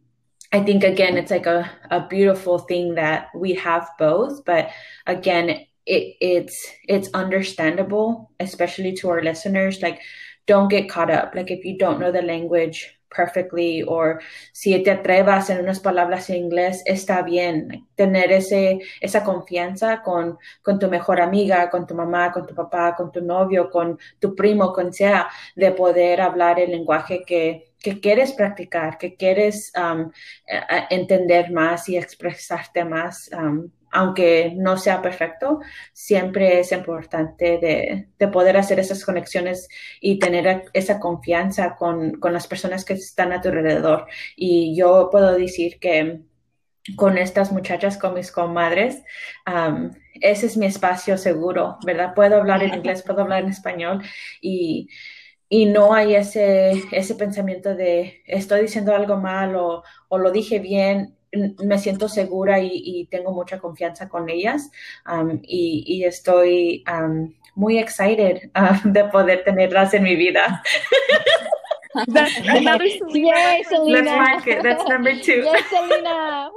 i 0.54 0.60
think 0.60 0.84
again 0.84 1.16
it's 1.16 1.32
like 1.32 1.46
a, 1.46 1.70
a 1.92 2.06
beautiful 2.08 2.60
thing 2.60 2.96
that 2.96 3.28
we 3.34 3.54
have 3.54 3.90
both 3.98 4.44
but 4.44 4.70
again 5.08 5.50
it 5.86 6.16
it's 6.20 6.68
it's 6.90 7.10
understandable 7.14 8.32
especially 8.42 8.92
to 8.92 9.10
our 9.10 9.24
listeners 9.24 9.82
like 9.82 10.02
don't 10.48 10.70
get 10.70 10.90
caught 10.90 11.10
up. 11.10 11.34
Like 11.36 11.52
if 11.52 11.66
you 11.66 11.78
don't 11.78 12.00
know 12.00 12.12
the 12.12 12.22
language 12.22 12.98
perfectly 13.16 13.84
or 13.84 14.22
si 14.52 14.82
te 14.84 14.92
atrevas 14.92 15.50
en 15.50 15.60
unas 15.60 15.80
palabras 15.80 16.30
en 16.30 16.38
inglés, 16.38 16.82
está 16.86 17.22
bien. 17.22 17.88
Tener 17.96 18.32
ese, 18.32 18.80
esa 19.00 19.24
confianza 19.24 20.02
con, 20.02 20.38
con 20.62 20.80
tu 20.80 20.90
mejor 20.90 21.22
amiga, 21.22 21.70
con 21.70 21.86
tu 21.86 21.94
mamá, 21.96 22.32
con 22.32 22.46
tu 22.48 22.56
papá, 22.56 22.96
con 22.96 23.12
tu 23.12 23.22
novio, 23.22 23.70
con 23.70 24.00
tu 24.20 24.36
primo, 24.36 24.74
con 24.74 24.94
sea, 24.94 25.28
de 25.56 25.72
poder 25.72 26.22
hablar 26.22 26.60
el 26.60 26.72
lenguaje 26.72 27.24
que, 27.26 27.74
que 27.80 28.00
quieres 28.00 28.34
practicar, 28.34 28.98
que 28.98 29.16
quieres 29.16 29.72
um, 29.76 30.12
entender 30.90 31.52
más 31.52 31.90
y 31.90 31.98
expresarte 31.98 32.86
más. 32.86 33.30
Um, 33.34 33.72
aunque 33.92 34.54
no 34.56 34.78
sea 34.78 35.02
perfecto, 35.02 35.60
siempre 35.94 36.60
es 36.60 36.72
importante 36.72 37.58
de, 37.60 38.08
de, 38.18 38.28
poder 38.30 38.58
hacer 38.58 38.80
esas 38.80 39.04
conexiones 39.04 39.68
y 40.00 40.18
tener 40.18 40.66
esa 40.74 41.00
confianza 41.00 41.76
con, 41.76 42.20
las 42.32 42.48
personas 42.48 42.86
que 42.86 42.94
están 42.94 43.34
a 43.34 43.42
tu 43.42 43.50
alrededor. 43.50 44.08
Y 44.36 44.76
yo 44.76 45.10
puedo 45.12 45.34
decir 45.34 45.80
que 45.80 46.22
con 46.96 47.18
estas 47.18 47.52
muchachas, 47.52 47.98
con 47.98 48.14
mis 48.14 48.32
comadres, 48.32 49.04
um, 49.46 49.92
ese 50.22 50.46
es 50.48 50.58
mi 50.58 50.66
espacio 50.66 51.18
seguro, 51.18 51.78
¿verdad? 51.86 52.14
Puedo 52.16 52.38
hablar 52.38 52.64
en 52.64 52.74
inglés, 52.74 53.04
puedo 53.04 53.22
hablar 53.22 53.44
en 53.44 53.50
español 53.50 54.04
y 54.42 54.90
y 55.54 55.66
no 55.66 55.94
hay 55.94 56.16
ese, 56.16 56.72
ese 56.94 57.16
pensamiento 57.16 57.76
de 57.76 58.24
estoy 58.26 58.62
diciendo 58.62 58.96
algo 58.96 59.18
mal 59.18 59.54
o 59.58 59.84
lo 60.18 60.32
dije 60.32 60.60
bien 60.60 61.18
me 61.32 61.78
siento 61.78 62.10
segura 62.10 62.60
y, 62.60 63.08
tengo 63.10 63.32
mucha 63.32 63.60
confianza 63.60 64.10
con 64.10 64.30
ellas 64.30 64.70
um, 65.10 65.40
y, 65.44 66.04
estoy 66.04 66.84
um, 66.92 67.34
muy 67.56 67.80
excited 67.80 68.52
uh, 68.56 68.78
de 68.84 69.06
poder 69.06 69.44
tenerlas 69.44 69.94
en 69.94 70.04
mi 70.04 70.16
vida. 70.16 70.62
That's 72.08 72.38
another 72.38 72.86
Yay, 72.86 73.64
Selena. 73.64 73.92
Let's 73.92 74.08
mark 74.08 74.48
it. 74.48 74.64
That's 74.64 74.88
number 74.88 75.20
two. 75.20 75.44
Yes, 75.44 75.70
Selena. 75.70 76.50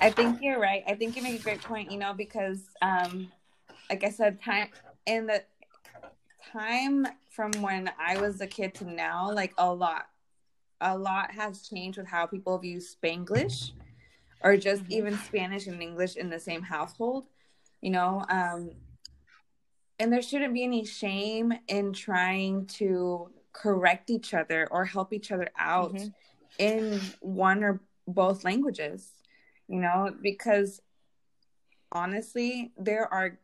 I 0.00 0.10
think 0.10 0.40
you're 0.40 0.58
right. 0.58 0.82
I 0.86 0.94
think 0.94 1.16
you 1.16 1.22
make 1.22 1.40
a 1.40 1.42
great 1.42 1.60
point, 1.60 1.90
you 1.90 1.98
know, 1.98 2.14
because 2.14 2.62
um 2.80 3.30
like 3.90 4.04
I 4.04 4.10
said, 4.10 4.42
time 4.42 4.68
in 5.06 5.26
the 5.26 5.42
time 6.52 7.06
from 7.30 7.52
when 7.60 7.90
I 7.98 8.18
was 8.18 8.40
a 8.40 8.46
kid 8.46 8.74
to 8.76 8.90
now, 8.90 9.30
like 9.32 9.52
a 9.58 9.72
lot, 9.72 10.06
a 10.80 10.96
lot 10.96 11.32
has 11.32 11.66
changed 11.66 11.98
with 11.98 12.08
how 12.08 12.26
people 12.26 12.58
view 12.58 12.78
Spanglish 12.78 13.72
or 14.40 14.56
just 14.56 14.84
Mhm. 14.84 14.90
even 14.90 15.18
Spanish 15.18 15.66
and 15.66 15.82
English 15.82 16.16
in 16.16 16.30
the 16.30 16.40
same 16.40 16.62
household, 16.62 17.26
you 17.80 17.90
know. 17.90 18.24
Um, 18.28 18.70
and 19.98 20.12
there 20.12 20.22
shouldn't 20.22 20.54
be 20.54 20.64
any 20.64 20.84
shame 20.84 21.54
in 21.68 21.92
trying 21.92 22.66
to 22.66 23.32
correct 23.52 24.10
each 24.10 24.34
other 24.34 24.68
or 24.70 24.84
help 24.84 25.12
each 25.12 25.32
other 25.32 25.48
out 25.58 25.94
Mhm. 25.94 26.14
in 26.58 27.14
one 27.20 27.64
or 27.64 27.80
both 28.06 28.44
languages, 28.44 29.12
you 29.68 29.80
know, 29.80 30.14
because 30.20 30.82
honestly, 31.92 32.72
there 32.76 33.12
are 33.12 33.38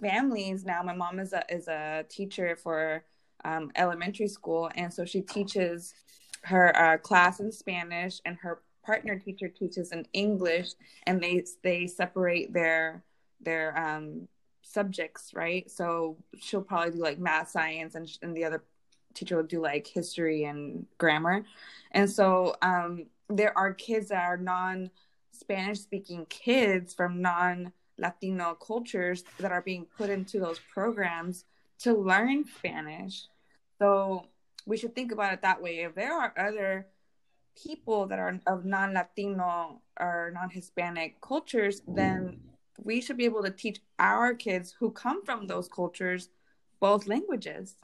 families 0.00 0.64
now. 0.64 0.82
My 0.82 0.94
mom 0.94 1.18
is 1.18 1.32
a 1.32 1.42
is 1.52 1.68
a 1.68 2.04
teacher 2.08 2.56
for 2.56 3.04
um, 3.44 3.70
elementary 3.76 4.28
school, 4.28 4.70
and 4.74 4.92
so 4.92 5.04
she 5.04 5.22
teaches 5.22 5.94
her 6.42 6.76
uh, 6.76 6.98
class 6.98 7.40
in 7.40 7.52
Spanish, 7.52 8.20
and 8.24 8.36
her 8.38 8.62
partner 8.84 9.18
teacher 9.18 9.48
teaches 9.48 9.92
in 9.92 10.06
English, 10.12 10.70
and 11.06 11.22
they 11.22 11.44
they 11.62 11.86
separate 11.86 12.52
their 12.52 13.02
their 13.40 13.76
um, 13.78 14.28
subjects, 14.62 15.32
right? 15.34 15.70
So 15.70 16.16
she'll 16.40 16.62
probably 16.62 16.92
do 16.92 16.98
like 16.98 17.18
math, 17.18 17.50
science, 17.50 17.94
and, 17.94 18.08
and 18.22 18.36
the 18.36 18.44
other 18.44 18.64
teacher 19.14 19.36
will 19.36 19.44
do 19.44 19.60
like 19.60 19.86
history 19.86 20.44
and 20.44 20.86
grammar, 20.98 21.44
and 21.92 22.10
so 22.10 22.56
um, 22.62 23.06
there 23.28 23.56
are 23.56 23.72
kids 23.72 24.08
that 24.08 24.24
are 24.24 24.36
non 24.36 24.90
Spanish 25.32 25.80
speaking 25.80 26.26
kids 26.26 26.94
from 26.94 27.22
non 27.22 27.72
Latino 27.98 28.54
cultures 28.54 29.24
that 29.38 29.52
are 29.52 29.62
being 29.62 29.86
put 29.96 30.10
into 30.10 30.38
those 30.38 30.60
programs 30.72 31.44
to 31.80 31.94
learn 31.94 32.44
Spanish. 32.58 33.26
So 33.78 34.26
we 34.68 34.76
should 34.76 34.94
think 34.94 35.10
about 35.12 35.32
it 35.32 35.42
that 35.42 35.62
way. 35.62 35.78
If 35.78 35.94
there 35.94 36.12
are 36.12 36.34
other 36.36 36.86
people 37.60 38.06
that 38.06 38.18
are 38.18 38.38
of 38.46 38.66
non 38.66 38.92
Latino 38.92 39.80
or 39.98 40.30
non 40.34 40.50
Hispanic 40.50 41.20
cultures, 41.22 41.80
then 41.88 42.38
we 42.84 43.00
should 43.00 43.16
be 43.16 43.24
able 43.24 43.42
to 43.42 43.50
teach 43.50 43.80
our 43.98 44.34
kids 44.34 44.74
who 44.78 44.90
come 44.90 45.24
from 45.24 45.46
those 45.46 45.68
cultures 45.68 46.28
both 46.80 47.06
languages. 47.06 47.76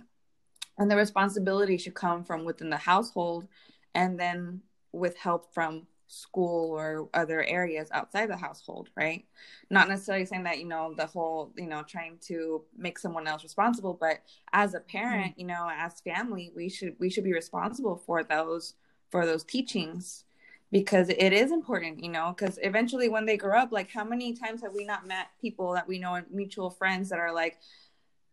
And 0.78 0.90
the 0.90 0.96
responsibility 0.96 1.78
should 1.78 1.94
come 1.94 2.22
from 2.22 2.44
within 2.44 2.68
the 2.68 2.76
household 2.76 3.48
and 3.94 4.20
then 4.20 4.60
with 4.92 5.16
help 5.16 5.54
from 5.54 5.86
school 6.06 6.70
or 6.70 7.08
other 7.14 7.42
areas 7.44 7.88
outside 7.92 8.30
the 8.30 8.36
household, 8.36 8.90
right? 8.96 9.24
Not 9.70 9.88
necessarily 9.88 10.26
saying 10.26 10.44
that, 10.44 10.58
you 10.58 10.66
know, 10.66 10.94
the 10.96 11.06
whole, 11.06 11.52
you 11.56 11.66
know, 11.66 11.82
trying 11.82 12.18
to 12.26 12.62
make 12.76 12.98
someone 12.98 13.26
else 13.26 13.42
responsible, 13.42 13.96
but 13.98 14.22
as 14.52 14.74
a 14.74 14.80
parent, 14.80 15.32
mm-hmm. 15.32 15.40
you 15.40 15.46
know, 15.46 15.68
as 15.74 16.00
family, 16.00 16.52
we 16.54 16.68
should 16.68 16.96
we 16.98 17.10
should 17.10 17.24
be 17.24 17.32
responsible 17.32 17.96
for 17.96 18.22
those 18.22 18.74
for 19.10 19.26
those 19.26 19.44
teachings 19.44 20.24
because 20.70 21.08
it 21.08 21.32
is 21.32 21.52
important, 21.52 22.02
you 22.02 22.10
know, 22.10 22.34
because 22.36 22.58
eventually 22.62 23.08
when 23.08 23.26
they 23.26 23.36
grow 23.36 23.58
up, 23.58 23.70
like 23.70 23.90
how 23.90 24.04
many 24.04 24.34
times 24.34 24.60
have 24.62 24.72
we 24.74 24.84
not 24.84 25.06
met 25.06 25.28
people 25.40 25.72
that 25.72 25.86
we 25.86 25.98
know 25.98 26.14
and 26.14 26.26
mutual 26.30 26.70
friends 26.70 27.10
that 27.10 27.18
are 27.18 27.32
like, 27.32 27.58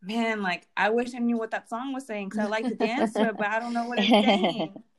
man, 0.01 0.41
like 0.41 0.67
I 0.76 0.89
wish 0.89 1.13
I 1.13 1.19
knew 1.19 1.38
what 1.38 1.51
that 1.51 1.69
song 1.69 1.93
was 1.93 2.07
saying 2.07 2.30
because 2.30 2.45
I 2.45 2.47
like 2.47 2.67
to 2.67 2.76
dance 2.76 3.13
to 3.13 3.28
it, 3.28 3.38
but 3.38 3.47
I 3.47 3.59
don't 3.59 3.74
know 3.74 3.86
what 3.86 3.99
it's 3.99 4.07
saying. 4.07 4.74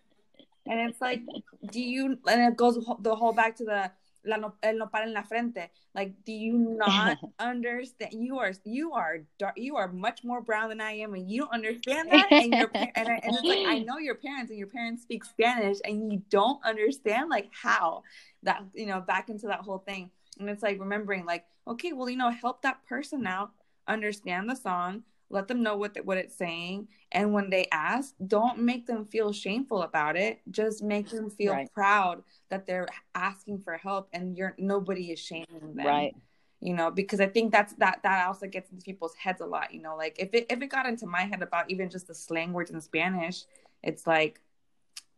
And 0.66 0.80
it's 0.88 1.00
like, 1.00 1.22
do 1.70 1.80
you? 1.80 2.18
And 2.26 2.52
it 2.52 2.56
goes 2.56 2.78
the 3.00 3.14
whole 3.14 3.32
back 3.32 3.56
to 3.56 3.64
the 3.64 3.90
la 4.24 4.36
no, 4.36 4.54
el 4.62 4.78
nopal 4.78 5.02
en 5.02 5.12
la 5.12 5.22
frente. 5.22 5.70
Like, 5.94 6.24
do 6.24 6.32
you 6.32 6.56
not 6.56 7.18
understand? 7.38 8.12
You 8.12 8.38
are 8.38 8.52
you 8.64 8.92
are 8.92 9.20
dark. 9.38 9.54
You 9.56 9.76
are 9.76 9.88
much 9.88 10.24
more 10.24 10.40
brown 10.40 10.68
than 10.68 10.80
I 10.80 10.92
am, 10.92 11.14
and 11.14 11.30
you 11.30 11.42
don't 11.42 11.52
understand 11.52 12.10
that. 12.12 12.28
And 12.30 12.52
your 12.54 12.70
and, 12.74 13.08
I, 13.08 13.20
and 13.22 13.34
it's 13.34 13.44
like 13.44 13.66
I 13.66 13.78
know 13.80 13.98
your 13.98 14.14
parents, 14.14 14.50
and 14.50 14.58
your 14.58 14.68
parents 14.68 15.02
speak 15.02 15.24
Spanish, 15.24 15.78
and 15.84 16.12
you 16.12 16.22
don't 16.30 16.64
understand 16.64 17.28
like 17.28 17.48
how 17.52 18.02
that 18.42 18.62
you 18.74 18.86
know 18.86 19.00
back 19.00 19.28
into 19.28 19.46
that 19.48 19.60
whole 19.60 19.78
thing. 19.78 20.10
And 20.38 20.48
it's 20.48 20.62
like 20.62 20.80
remembering, 20.80 21.26
like, 21.26 21.44
okay, 21.68 21.92
well, 21.92 22.08
you 22.08 22.16
know, 22.16 22.30
help 22.30 22.62
that 22.62 22.84
person 22.88 23.26
out, 23.26 23.50
understand 23.86 24.48
the 24.48 24.56
song, 24.56 25.02
let 25.32 25.48
them 25.48 25.62
know 25.62 25.76
what 25.76 25.94
the, 25.94 26.02
what 26.02 26.18
it's 26.18 26.36
saying 26.36 26.86
and 27.10 27.32
when 27.32 27.50
they 27.50 27.66
ask 27.72 28.14
don't 28.26 28.58
make 28.58 28.86
them 28.86 29.04
feel 29.06 29.32
shameful 29.32 29.82
about 29.82 30.16
it 30.16 30.40
just 30.50 30.82
make 30.82 31.08
them 31.08 31.30
feel 31.30 31.54
Right. 31.54 31.72
proud 31.72 32.22
that 32.50 32.66
they're 32.66 32.88
asking 33.14 33.60
for 33.60 33.76
help 33.76 34.08
and 34.12 34.36
you're 34.36 34.54
nobody 34.58 35.10
is 35.10 35.18
shaming 35.18 35.74
them 35.74 35.86
Right. 35.86 36.14
you 36.60 36.74
know 36.74 36.90
because 36.90 37.20
i 37.20 37.26
think 37.26 37.50
that's 37.52 37.72
that 37.74 38.00
that 38.02 38.26
also 38.28 38.46
gets 38.46 38.70
into 38.70 38.84
people's 38.84 39.14
heads 39.16 39.40
a 39.40 39.46
lot 39.46 39.72
you 39.74 39.80
know 39.82 39.96
like 39.96 40.16
if 40.18 40.34
it 40.34 40.46
if 40.50 40.60
it 40.62 40.68
got 40.68 40.86
into 40.86 41.06
my 41.06 41.22
head 41.22 41.42
about 41.42 41.70
even 41.70 41.88
just 41.90 42.06
the 42.06 42.14
slang 42.14 42.52
words 42.52 42.70
in 42.70 42.80
spanish 42.80 43.44
it's 43.82 44.06
like 44.06 44.40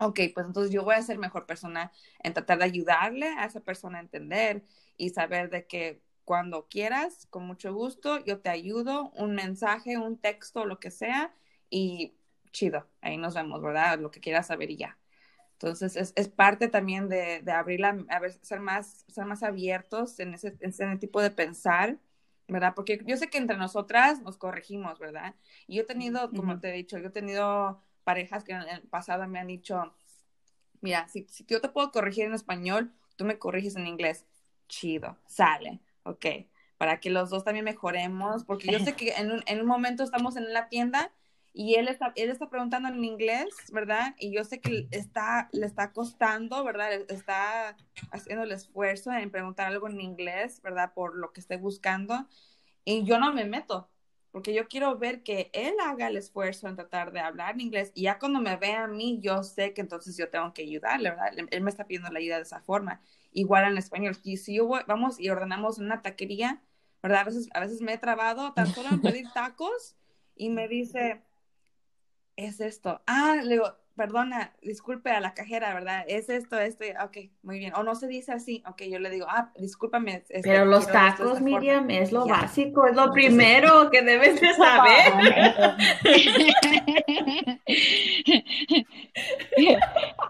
ok 0.00 0.32
pues 0.34 0.46
entonces 0.46 0.72
yo 0.72 0.82
voy 0.84 0.94
a 0.94 1.02
ser 1.02 1.18
mejor 1.18 1.46
persona 1.46 1.90
en 2.24 2.32
tratar 2.34 2.58
de 2.58 2.64
ayudarle 2.64 3.26
a 3.38 3.44
esa 3.44 3.60
persona 3.60 3.98
a 3.98 4.00
entender 4.02 4.62
y 4.96 5.08
saber 5.10 5.50
de 5.50 5.66
que 5.66 6.00
cuando 6.24 6.68
quieras, 6.68 7.26
con 7.30 7.46
mucho 7.46 7.74
gusto, 7.74 8.24
yo 8.24 8.40
te 8.40 8.50
ayudo, 8.50 9.10
un 9.10 9.34
mensaje, 9.34 9.98
un 9.98 10.18
texto, 10.18 10.64
lo 10.64 10.80
que 10.80 10.90
sea, 10.90 11.34
y 11.70 12.14
chido, 12.52 12.88
ahí 13.00 13.16
nos 13.16 13.34
vemos, 13.34 13.60
¿verdad? 13.62 13.98
Lo 13.98 14.10
que 14.10 14.20
quieras 14.20 14.46
saber 14.46 14.70
y 14.70 14.76
ya. 14.76 14.98
Entonces, 15.52 15.96
es, 15.96 16.12
es 16.16 16.28
parte 16.28 16.68
también 16.68 17.08
de, 17.08 17.40
de 17.42 17.52
abrir 17.52 17.80
la, 17.80 17.96
a 18.08 18.18
ver, 18.20 18.32
ser 18.32 18.60
más, 18.60 19.04
ser 19.08 19.24
más 19.26 19.42
abiertos 19.42 20.18
en 20.20 20.34
ese, 20.34 20.56
en 20.60 20.70
ese 20.70 20.96
tipo 20.98 21.20
de 21.22 21.30
pensar, 21.30 21.98
¿verdad? 22.48 22.74
Porque 22.74 23.02
yo 23.06 23.16
sé 23.16 23.28
que 23.30 23.38
entre 23.38 23.56
nosotras 23.56 24.20
nos 24.22 24.36
corregimos, 24.36 24.98
¿verdad? 24.98 25.34
Y 25.66 25.76
yo 25.76 25.82
he 25.82 25.86
tenido, 25.86 26.30
como 26.30 26.60
te 26.60 26.70
he 26.70 26.72
dicho, 26.72 26.98
yo 26.98 27.08
he 27.08 27.10
tenido 27.10 27.80
parejas 28.04 28.44
que 28.44 28.52
en 28.52 28.62
el 28.62 28.82
pasado 28.82 29.26
me 29.26 29.38
han 29.38 29.46
dicho, 29.46 29.94
mira, 30.80 31.08
si, 31.08 31.26
si 31.30 31.44
yo 31.46 31.60
te 31.60 31.68
puedo 31.68 31.90
corregir 31.92 32.24
en 32.24 32.34
español, 32.34 32.92
tú 33.16 33.24
me 33.24 33.38
corriges 33.38 33.76
en 33.76 33.86
inglés, 33.86 34.26
chido, 34.68 35.18
sale, 35.26 35.80
ok, 36.04 36.26
para 36.78 37.00
que 37.00 37.10
los 37.10 37.30
dos 37.30 37.44
también 37.44 37.64
mejoremos, 37.64 38.44
porque 38.44 38.70
yo 38.70 38.78
sé 38.78 38.94
que 38.94 39.12
en 39.14 39.32
un, 39.32 39.42
en 39.46 39.60
un 39.60 39.66
momento 39.66 40.02
estamos 40.04 40.36
en 40.36 40.52
la 40.52 40.68
tienda 40.68 41.12
y 41.52 41.76
él 41.76 41.86
está, 41.86 42.12
él 42.16 42.30
está 42.30 42.50
preguntando 42.50 42.88
en 42.88 43.04
inglés, 43.04 43.54
¿verdad? 43.72 44.16
Y 44.18 44.34
yo 44.34 44.42
sé 44.42 44.60
que 44.60 44.88
está, 44.90 45.48
le 45.52 45.66
está 45.66 45.92
costando, 45.92 46.64
¿verdad? 46.64 46.92
Está 47.08 47.76
haciendo 48.10 48.42
el 48.42 48.50
esfuerzo 48.50 49.12
en 49.12 49.30
preguntar 49.30 49.68
algo 49.68 49.88
en 49.88 50.00
inglés, 50.00 50.60
¿verdad? 50.62 50.92
Por 50.94 51.16
lo 51.16 51.32
que 51.32 51.40
esté 51.40 51.56
buscando. 51.56 52.26
Y 52.84 53.04
yo 53.04 53.20
no 53.20 53.32
me 53.32 53.44
meto, 53.44 53.88
porque 54.32 54.52
yo 54.52 54.66
quiero 54.66 54.98
ver 54.98 55.22
que 55.22 55.50
él 55.52 55.74
haga 55.80 56.08
el 56.08 56.16
esfuerzo 56.16 56.66
en 56.66 56.74
tratar 56.74 57.12
de 57.12 57.20
hablar 57.20 57.54
en 57.54 57.60
inglés. 57.60 57.92
Y 57.94 58.02
ya 58.02 58.18
cuando 58.18 58.40
me 58.40 58.56
ve 58.56 58.72
a 58.72 58.88
mí, 58.88 59.20
yo 59.22 59.44
sé 59.44 59.72
que 59.72 59.80
entonces 59.80 60.16
yo 60.16 60.28
tengo 60.30 60.52
que 60.52 60.62
ayudarle, 60.62 61.10
¿verdad? 61.10 61.34
Él 61.50 61.60
me 61.60 61.70
está 61.70 61.86
pidiendo 61.86 62.10
la 62.10 62.18
ayuda 62.18 62.36
de 62.36 62.42
esa 62.42 62.60
forma. 62.62 63.00
Igual 63.34 63.66
en 63.66 63.76
español. 63.76 64.16
Y 64.22 64.38
si 64.38 64.54
yo 64.54 64.66
voy, 64.66 64.80
vamos 64.86 65.20
y 65.20 65.28
ordenamos 65.28 65.78
una 65.78 66.00
taquería, 66.00 66.62
¿verdad? 67.02 67.20
A 67.20 67.24
veces, 67.24 67.48
a 67.52 67.60
veces 67.60 67.82
me 67.82 67.92
he 67.92 67.98
trabado 67.98 68.54
tan 68.54 68.68
solo 68.68 68.88
en 68.88 69.02
pedir 69.02 69.26
tacos 69.34 69.96
y 70.34 70.48
me 70.48 70.68
dice, 70.68 71.22
es 72.36 72.60
esto. 72.60 73.02
Ah, 73.06 73.36
le 73.42 73.54
digo, 73.54 73.76
perdona, 73.96 74.52
disculpe 74.62 75.10
a 75.10 75.20
la 75.20 75.34
cajera, 75.34 75.72
¿verdad? 75.74 76.04
Es 76.08 76.28
esto, 76.28 76.58
esto, 76.58 76.84
ok, 77.04 77.16
muy 77.42 77.58
bien. 77.58 77.74
O 77.74 77.82
no 77.82 77.94
se 77.94 78.06
dice 78.06 78.32
así, 78.32 78.62
ok, 78.66 78.82
yo 78.82 78.98
le 78.98 79.10
digo, 79.10 79.26
ah, 79.28 79.50
discúlpame. 79.56 80.16
este, 80.28 80.40
Pero 80.42 80.64
los 80.64 80.86
tacos. 80.86 81.40
Miriam, 81.40 81.90
es 81.90 82.12
lo 82.12 82.26
básico, 82.26 82.86
es 82.86 82.96
lo 82.96 83.12
primero 83.12 83.90
que 83.90 84.02
debes 84.02 84.40
de 84.40 84.52
saber. 84.54 85.76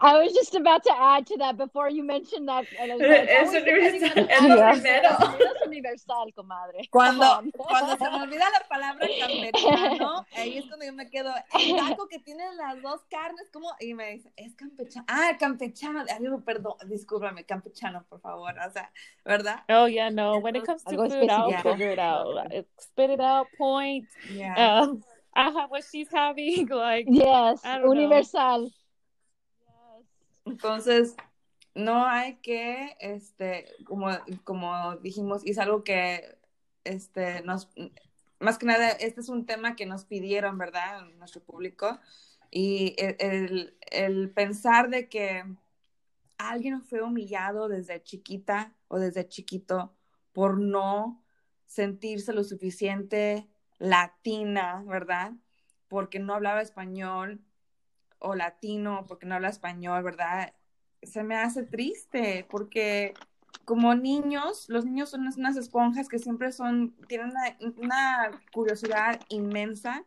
I 0.00 0.18
was 0.18 0.32
just 0.34 0.54
about 0.54 0.82
to 0.84 0.92
add 0.92 1.26
to 1.28 1.36
that 1.38 1.56
before 1.56 1.88
you 1.88 2.04
mentioned 2.04 2.48
that. 2.48 2.64
like, 2.78 3.00
Es 3.00 3.48
universal, 3.50 4.28
es 4.28 4.42
lo 4.42 4.70
primero. 4.72 5.08
Es 5.10 5.66
universal, 5.66 6.32
comadre. 6.34 6.88
Cuando, 6.90 7.42
cuando 7.56 7.96
se 7.96 8.10
me 8.10 8.22
olvida 8.22 8.44
la 8.50 8.68
palabra 8.68 9.06
campechano, 9.20 10.26
ahí 10.36 10.58
es 10.58 10.66
cuando 10.66 10.84
yo 10.84 10.92
me 10.92 11.08
quedo, 11.08 11.32
el 11.58 11.76
taco 11.76 12.08
que 12.08 12.18
tiene 12.18 12.44
las 12.54 12.82
dos 12.82 13.02
carnes, 13.10 13.48
¿cómo? 13.54 13.72
Y 13.78 13.94
me 13.94 14.10
dice, 14.14 14.32
es 14.36 14.54
campechano. 14.56 15.06
Ah, 15.08 15.36
campechano. 15.38 16.04
Perdón, 16.44 16.74
discúlpame, 16.88 17.44
campechano, 17.44 18.04
por 18.08 18.20
favor. 18.20 18.52
O 18.58 18.70
sea, 18.72 18.90
¿verdad? 19.24 19.62
Oh 19.68 19.86
yeah, 19.86 20.10
no. 20.10 20.38
When 20.38 20.56
it 20.56 20.64
comes 20.64 20.82
to 20.82 20.90
Algo 20.90 21.08
food, 21.08 21.30
I'll 21.30 21.62
figure 21.62 21.92
it 21.92 22.00
out. 22.00 22.34
Like, 22.34 22.66
spit 22.80 23.10
it 23.10 23.20
out, 23.20 23.46
point. 23.56 24.08
Yeah. 24.28 24.82
Um, 24.82 25.04
I 25.32 25.50
have 25.50 25.70
what 25.70 25.84
she's 25.84 26.08
having. 26.12 26.68
Like, 26.74 27.06
Yes, 27.08 27.62
universal. 27.84 28.72
Entonces, 30.44 31.14
no 31.74 32.04
hay 32.04 32.36
que, 32.42 32.96
este, 32.98 33.66
como, 33.84 34.10
como 34.42 34.96
dijimos, 34.96 35.46
y 35.46 35.52
es 35.52 35.58
algo 35.58 35.84
que, 35.84 36.36
este, 36.82 37.42
nos, 37.42 37.70
más 38.40 38.58
que 38.58 38.66
nada, 38.66 38.90
este 38.90 39.20
es 39.20 39.28
un 39.28 39.46
tema 39.46 39.74
que 39.76 39.86
nos 39.86 40.04
pidieron, 40.04 40.58
¿verdad? 40.58 41.06
Nuestro 41.18 41.40
público. 41.40 41.98
Y 42.56 42.94
el, 42.98 43.16
el, 43.18 43.78
el 43.90 44.30
pensar 44.30 44.88
de 44.88 45.08
que 45.08 45.44
alguien 46.38 46.82
fue 46.82 47.02
humillado 47.02 47.68
desde 47.68 48.02
chiquita 48.02 48.76
o 48.86 48.98
desde 48.98 49.26
chiquito 49.26 49.96
por 50.32 50.58
no 50.58 51.24
sentirse 51.66 52.32
lo 52.32 52.44
suficiente 52.44 53.48
latina, 53.78 54.84
¿verdad? 54.86 55.32
porque 55.94 56.18
no 56.18 56.34
hablaba 56.34 56.60
español 56.60 57.40
o 58.18 58.34
latino 58.34 59.04
porque 59.06 59.26
no 59.26 59.36
habla 59.36 59.48
español, 59.48 60.02
¿verdad? 60.02 60.52
Se 61.04 61.22
me 61.22 61.36
hace 61.36 61.62
triste 61.62 62.44
porque 62.50 63.14
como 63.64 63.94
niños, 63.94 64.68
los 64.68 64.84
niños 64.84 65.10
son 65.10 65.28
unas 65.36 65.56
esponjas 65.56 66.08
que 66.08 66.18
siempre 66.18 66.50
son, 66.50 66.96
tienen 67.06 67.32
una, 67.76 68.30
curiosidad 68.52 69.20
inmensa, 69.28 70.02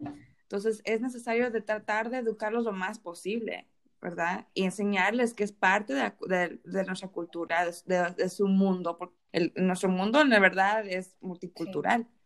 entonces 0.47 0.81
es 0.85 1.01
necesario 1.01 1.51
de 1.51 1.59
tratar 1.59 2.09
de 2.09 2.19
educarlos 2.19 2.63
lo 2.63 2.71
más 2.71 2.99
posible, 2.99 3.67
¿verdad? 4.01 4.47
Y 4.53 4.63
enseñarles 4.63 5.33
que 5.33 5.43
es 5.43 5.51
parte 5.51 5.93
de, 5.93 6.85
nuestra 6.85 7.09
cultura, 7.09 7.65
de, 7.65 8.29
su 8.29 8.47
mundo, 8.47 8.97
porque 8.97 9.51
nuestro 9.57 9.89
mundo, 9.89 10.23
la 10.23 10.39
verdad, 10.39 10.87
es 10.87 11.17
multicultural. 11.19 12.03
Sí, 12.03 12.16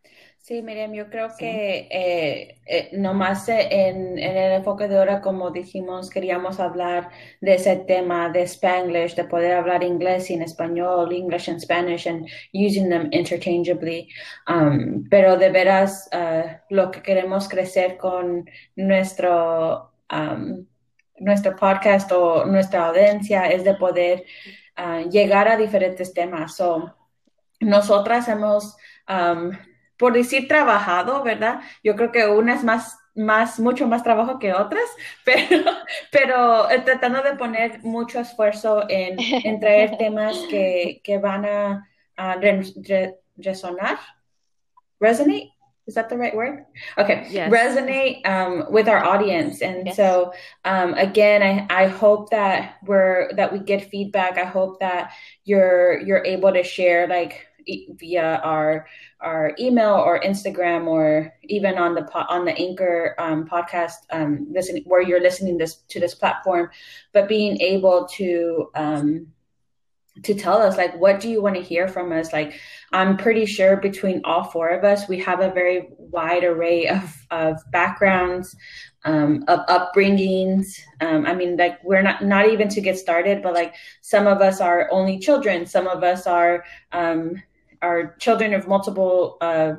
Miriam, 0.60 0.92
yo 0.92 1.08
creo 1.08 1.28
que 1.38 1.88
eh, 1.90 2.60
eh, 2.66 2.90
nomás 2.92 3.48
en, 3.48 4.18
en, 4.18 4.36
el 4.36 4.52
enfoque 4.54 4.88
de 4.88 4.98
ahora, 4.98 5.20
como 5.22 5.50
dijimos, 5.50 6.10
queríamos 6.10 6.60
hablar 6.60 7.08
de 7.40 7.54
ese 7.54 7.76
tema 7.76 8.28
de 8.28 8.42
Spanglish, 8.42 9.14
de 9.14 9.24
poder 9.24 9.54
hablar 9.54 9.82
inglés 9.82 10.30
y 10.30 10.34
en 10.34 10.42
español, 10.42 11.12
English 11.12 11.48
and 11.48 11.60
Spanish, 11.60 12.06
and 12.06 12.28
using 12.52 12.90
them 12.90 13.08
interchangeably. 13.12 14.08
Um, 14.48 15.08
pero 15.08 15.38
de 15.38 15.48
veras, 15.48 16.10
uh, 16.12 16.58
lo 16.68 16.90
que 16.90 17.00
queremos 17.02 17.48
crecer 17.48 17.96
con 17.96 18.44
nuestro, 18.76 19.92
um, 20.12 20.66
nuestro 21.20 21.56
podcast 21.56 22.10
o 22.12 22.44
nuestra 22.44 22.88
audiencia 22.88 23.46
es 23.46 23.64
de 23.64 23.74
poder 23.74 24.24
uh, 24.76 25.08
llegar 25.08 25.48
a 25.48 25.56
diferentes 25.56 26.12
temas. 26.12 26.56
So, 26.56 26.94
nosotras 27.60 28.28
hemos... 28.28 28.76
Um, 29.08 29.52
por 29.96 30.12
decir 30.12 30.48
trabajado, 30.48 31.22
¿verdad? 31.22 31.60
Yo 31.82 31.96
creo 31.96 32.12
que 32.12 32.26
una 32.26 32.54
es 32.54 32.64
más, 32.64 32.98
más, 33.14 33.60
mucho 33.60 33.86
más 33.86 34.02
trabajo 34.02 34.38
que 34.38 34.52
otras, 34.52 34.84
pero, 35.24 35.64
pero 36.10 36.70
eh, 36.70 36.80
tratando 36.80 37.22
de 37.22 37.36
poner 37.36 37.80
mucho 37.82 38.20
esfuerzo 38.20 38.84
en, 38.88 39.16
en 39.44 39.60
traer 39.60 39.96
temas 39.98 40.36
que, 40.50 41.00
que 41.04 41.18
van 41.18 41.44
a, 41.44 41.88
a 42.16 42.36
resonar, 43.36 43.98
resonate. 45.00 45.52
Is 45.84 45.94
that 45.94 46.08
the 46.08 46.16
right 46.16 46.34
word? 46.34 46.64
Okay. 46.96 47.26
Yes. 47.28 47.52
Resonate 47.52 48.24
um, 48.24 48.70
with 48.70 48.88
our 48.88 49.02
audience. 49.02 49.62
And 49.62 49.88
yes. 49.88 49.96
so, 49.96 50.32
um, 50.64 50.94
again, 50.94 51.42
I, 51.42 51.84
I 51.84 51.88
hope 51.88 52.30
that 52.30 52.76
we're, 52.84 53.32
that 53.34 53.52
we 53.52 53.58
get 53.58 53.90
feedback. 53.90 54.38
I 54.38 54.44
hope 54.44 54.78
that 54.78 55.10
you're, 55.44 55.98
you're 56.00 56.24
able 56.24 56.52
to 56.52 56.62
share 56.62 57.08
like 57.08 57.48
via 57.90 58.40
our 58.44 58.86
our 59.20 59.54
email 59.58 59.94
or 59.94 60.20
Instagram 60.20 60.86
or 60.86 61.32
even 61.44 61.78
on 61.78 61.94
the 61.94 62.04
on 62.28 62.44
the 62.44 62.56
Anchor 62.56 63.14
um, 63.18 63.46
podcast, 63.46 63.94
um, 64.10 64.46
listen 64.50 64.82
where 64.84 65.02
you're 65.02 65.20
listening 65.20 65.58
this 65.58 65.76
to 65.88 66.00
this 66.00 66.14
platform, 66.14 66.70
but 67.12 67.28
being 67.28 67.60
able 67.60 68.06
to 68.16 68.70
um, 68.74 69.28
to 70.22 70.34
tell 70.34 70.58
us 70.58 70.76
like 70.76 70.94
what 71.00 71.20
do 71.20 71.30
you 71.30 71.40
want 71.40 71.56
to 71.56 71.62
hear 71.62 71.88
from 71.88 72.12
us? 72.12 72.32
Like 72.32 72.54
i'm 72.94 73.16
pretty 73.16 73.46
sure 73.46 73.78
between 73.78 74.20
all 74.24 74.44
four 74.44 74.68
of 74.68 74.84
us 74.84 75.08
we 75.08 75.18
have 75.18 75.40
a 75.40 75.50
very 75.50 75.88
wide 75.96 76.44
array 76.44 76.86
of 76.86 77.16
of 77.30 77.56
backgrounds 77.70 78.54
um, 79.06 79.42
of 79.48 79.60
upbringings. 79.66 80.78
Um, 81.00 81.24
i 81.24 81.34
mean 81.34 81.56
like 81.56 81.82
we're 81.82 82.02
not 82.02 82.22
not 82.22 82.50
even 82.50 82.68
to 82.68 82.82
get 82.82 82.98
started 82.98 83.42
but 83.42 83.54
like 83.54 83.74
some 84.12 84.26
of 84.26 84.42
us 84.42 84.60
are 84.60 84.88
only 84.90 85.18
children. 85.18 85.64
Some 85.64 85.86
of 85.86 86.02
us 86.04 86.26
are 86.26 86.64
um, 86.92 87.42
are 87.82 88.16
children 88.18 88.54
of 88.54 88.68
multiple 88.68 89.36
uh, 89.40 89.74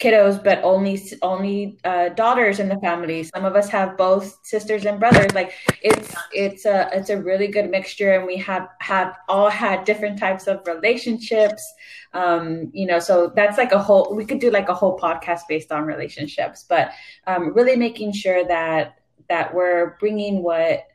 kiddos, 0.00 0.42
but 0.42 0.62
only 0.62 1.00
only 1.22 1.78
uh, 1.84 2.10
daughters 2.10 2.60
in 2.60 2.68
the 2.68 2.78
family. 2.78 3.22
Some 3.24 3.44
of 3.44 3.56
us 3.56 3.68
have 3.70 3.96
both 3.96 4.38
sisters 4.44 4.84
and 4.84 4.98
brothers. 5.00 5.32
Like 5.34 5.52
it's 5.82 6.14
it's 6.32 6.64
a 6.66 6.90
it's 6.92 7.10
a 7.10 7.20
really 7.20 7.48
good 7.48 7.70
mixture, 7.70 8.12
and 8.12 8.26
we 8.26 8.36
have 8.38 8.68
have 8.80 9.16
all 9.28 9.48
had 9.48 9.84
different 9.84 10.18
types 10.18 10.46
of 10.46 10.66
relationships. 10.66 11.64
Um, 12.12 12.70
you 12.72 12.86
know, 12.86 12.98
so 12.98 13.32
that's 13.34 13.58
like 13.58 13.72
a 13.72 13.82
whole. 13.82 14.14
We 14.14 14.24
could 14.24 14.40
do 14.40 14.50
like 14.50 14.68
a 14.68 14.74
whole 14.74 14.98
podcast 14.98 15.42
based 15.48 15.72
on 15.72 15.84
relationships, 15.84 16.64
but 16.68 16.92
um, 17.26 17.54
really 17.54 17.76
making 17.76 18.12
sure 18.12 18.46
that 18.46 18.98
that 19.28 19.54
we're 19.54 19.96
bringing 20.00 20.42
what 20.42 20.86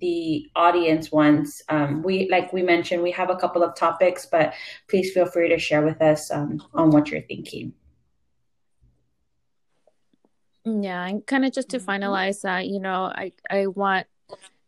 the 0.00 0.46
audience 0.56 1.12
wants. 1.12 1.62
Um, 1.68 2.02
we, 2.02 2.28
like 2.30 2.52
we 2.52 2.62
mentioned, 2.62 3.02
we 3.02 3.10
have 3.12 3.30
a 3.30 3.36
couple 3.36 3.62
of 3.62 3.74
topics, 3.76 4.26
but 4.26 4.54
please 4.88 5.12
feel 5.12 5.26
free 5.26 5.48
to 5.48 5.58
share 5.58 5.82
with 5.82 6.00
us 6.00 6.30
um, 6.30 6.62
on 6.74 6.90
what 6.90 7.10
you're 7.10 7.22
thinking. 7.22 7.74
Yeah, 10.64 11.06
and 11.06 11.26
kind 11.26 11.44
of 11.44 11.52
just 11.52 11.70
to 11.70 11.80
finalize 11.80 12.42
that, 12.42 12.68
you 12.68 12.78
know, 12.78 13.04
I 13.04 13.32
I 13.50 13.66
want 13.66 14.06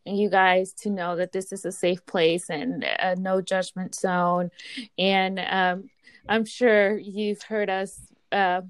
you 0.05 0.29
guys 0.29 0.73
to 0.73 0.91
know 0.91 1.17
that 1.17 1.33
this 1.33 1.53
is 1.53 1.65
a 1.65 1.73
safe 1.73 2.05
place 2.05 2.51
and 2.51 2.85
a 2.85 3.15
no 3.17 3.41
judgment 3.41 3.95
zone, 3.95 4.51
and 4.99 5.39
um, 5.39 5.91
I'm 6.29 6.45
sure 6.45 6.99
you've 6.99 7.43
heard 7.43 7.71
us. 7.71 8.01
Uh, 8.33 8.63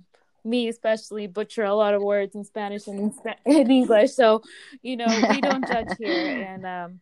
me 0.44 0.68
especially 0.68 1.26
butcher 1.26 1.64
a 1.64 1.74
lot 1.74 1.94
of 1.94 2.02
words 2.02 2.34
in 2.34 2.44
Spanish 2.44 2.86
and 2.86 3.12
in, 3.46 3.70
English. 3.70 4.12
So, 4.12 4.42
you 4.82 4.96
know, 4.96 5.06
we 5.30 5.40
don't 5.40 5.66
judge 5.66 5.88
here. 5.98 6.12
And 6.54 6.66
um, 6.66 7.00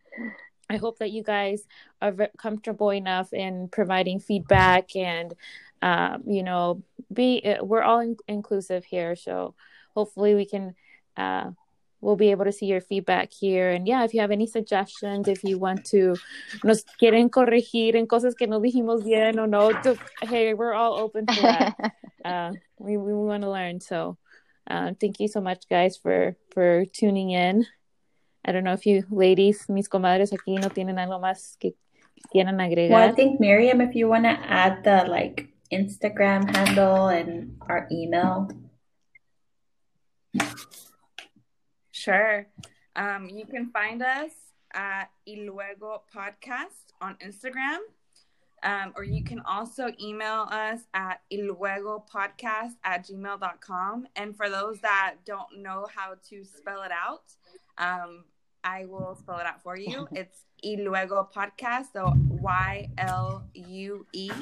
I 0.70 0.76
hope 0.76 0.98
that 0.98 1.10
you 1.10 1.22
guys 1.22 1.62
are 2.00 2.14
comfortable 2.38 2.90
enough 2.90 3.32
in 3.32 3.68
providing 3.68 4.20
feedback 4.20 4.94
and, 4.96 5.34
um, 5.82 6.22
you 6.26 6.42
know, 6.42 6.82
be, 7.12 7.42
uh, 7.44 7.64
we're 7.64 7.82
all 7.82 8.00
in- 8.00 8.16
inclusive 8.28 8.84
here. 8.84 9.16
So 9.16 9.54
hopefully 9.94 10.34
we 10.34 10.46
can, 10.46 10.74
uh, 11.16 11.50
we'll 12.02 12.16
be 12.16 12.32
able 12.32 12.44
to 12.44 12.52
see 12.52 12.66
your 12.66 12.82
feedback 12.82 13.32
here. 13.32 13.70
And 13.70 13.86
yeah, 13.86 14.04
if 14.04 14.12
you 14.12 14.20
have 14.20 14.32
any 14.32 14.46
suggestions, 14.46 15.28
if 15.28 15.42
you 15.44 15.58
want 15.58 15.86
to 15.86 16.16
nos 16.62 16.84
quieren 17.00 17.30
corregir 17.30 17.94
en 17.94 18.06
cosas 18.06 18.34
que 18.36 18.46
no 18.46 18.60
dijimos 18.60 19.04
bien 19.04 19.38
o 19.38 19.46
no, 19.46 19.72
to, 19.72 19.96
hey, 20.20 20.52
we're 20.52 20.74
all 20.74 20.98
open 20.98 21.26
for 21.26 21.40
that. 21.40 21.74
uh, 22.24 22.52
we, 22.78 22.98
we 22.98 23.14
want 23.14 23.44
to 23.44 23.50
learn. 23.50 23.80
So 23.80 24.18
uh, 24.68 24.92
thank 25.00 25.20
you 25.20 25.28
so 25.28 25.40
much, 25.40 25.68
guys, 25.70 25.96
for, 25.96 26.36
for 26.52 26.84
tuning 26.92 27.30
in. 27.30 27.64
I 28.44 28.50
don't 28.50 28.64
know 28.64 28.72
if 28.72 28.84
you 28.84 29.04
ladies, 29.08 29.68
mis 29.68 29.88
comadres 29.88 30.32
aquí 30.32 30.60
no 30.60 30.68
tienen 30.68 30.98
algo 30.98 31.20
más 31.20 31.56
que 31.60 31.74
quieran 32.32 32.60
agregar. 32.60 32.90
Well, 32.90 33.08
I 33.08 33.12
think 33.12 33.38
Miriam, 33.38 33.80
if 33.80 33.94
you 33.94 34.08
want 34.08 34.24
to 34.24 34.30
add 34.30 34.82
the 34.82 35.04
like 35.08 35.48
Instagram 35.72 36.54
handle 36.54 37.06
and 37.06 37.56
our 37.68 37.86
email. 37.92 38.50
Sure. 42.02 42.48
Um, 42.96 43.28
you 43.28 43.46
can 43.46 43.70
find 43.70 44.02
us 44.02 44.32
at 44.74 45.10
Yluego 45.28 46.00
Podcast 46.12 46.90
on 47.00 47.16
Instagram. 47.24 47.78
Um, 48.64 48.92
or 48.96 49.04
you 49.04 49.22
can 49.22 49.38
also 49.40 49.88
email 50.00 50.48
us 50.50 50.80
at 50.94 51.20
yluegopodcast 51.32 52.72
at 52.82 53.06
gmail.com. 53.06 54.08
And 54.16 54.36
for 54.36 54.50
those 54.50 54.80
that 54.80 55.14
don't 55.24 55.58
know 55.58 55.86
how 55.94 56.14
to 56.30 56.44
spell 56.44 56.82
it 56.82 56.90
out, 56.90 57.22
um, 57.78 58.24
I 58.64 58.86
will 58.86 59.14
spell 59.14 59.38
it 59.38 59.46
out 59.46 59.62
for 59.62 59.76
you. 59.76 60.08
It's 60.12 60.44
Yluego 60.64 61.32
Podcast, 61.32 61.92
so 61.92 62.12
Y 62.16 62.88
L 62.98 63.44
U 63.54 64.06
E 64.12 64.32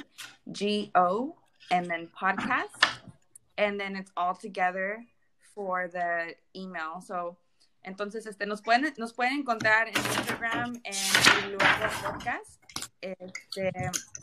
G 0.51 0.91
O, 0.95 1.37
and 1.71 1.85
then 1.91 2.09
podcast. 2.19 2.89
And 3.59 3.79
then 3.79 3.97
it's 3.97 4.13
all 4.17 4.35
together 4.35 5.05
for 5.55 5.89
the 5.89 6.35
email. 6.57 7.03
So 7.07 7.37
Entonces, 7.83 8.26
este, 8.26 8.47
nos 8.47 8.62
pueden, 8.62 8.93
nos 8.99 9.12
pueden 9.12 9.41
encontrar 9.41 9.89
en 9.89 9.97
Instagram 9.97 10.81
en 10.85 11.53
luego 11.53 11.64
podcast. 12.03 12.62
Este, 13.01 13.72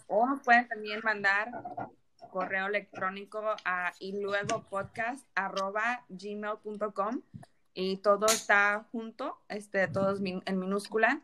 o 0.08 0.28
nos 0.28 0.44
pueden 0.44 0.68
también 0.68 1.02
mandar 1.04 1.52
correo 2.32 2.68
electrónico 2.68 3.42
a 3.66 3.94
y 4.00 4.22
luego 4.22 4.64
podcast 4.70 5.26
arroba 5.34 6.06
gmail.com 6.10 7.22
y 7.74 7.98
todo 7.98 8.26
está 8.28 8.86
junto, 8.92 9.40
este, 9.50 9.88
todos 9.88 10.20
en 10.24 10.60
minúscula. 10.60 11.22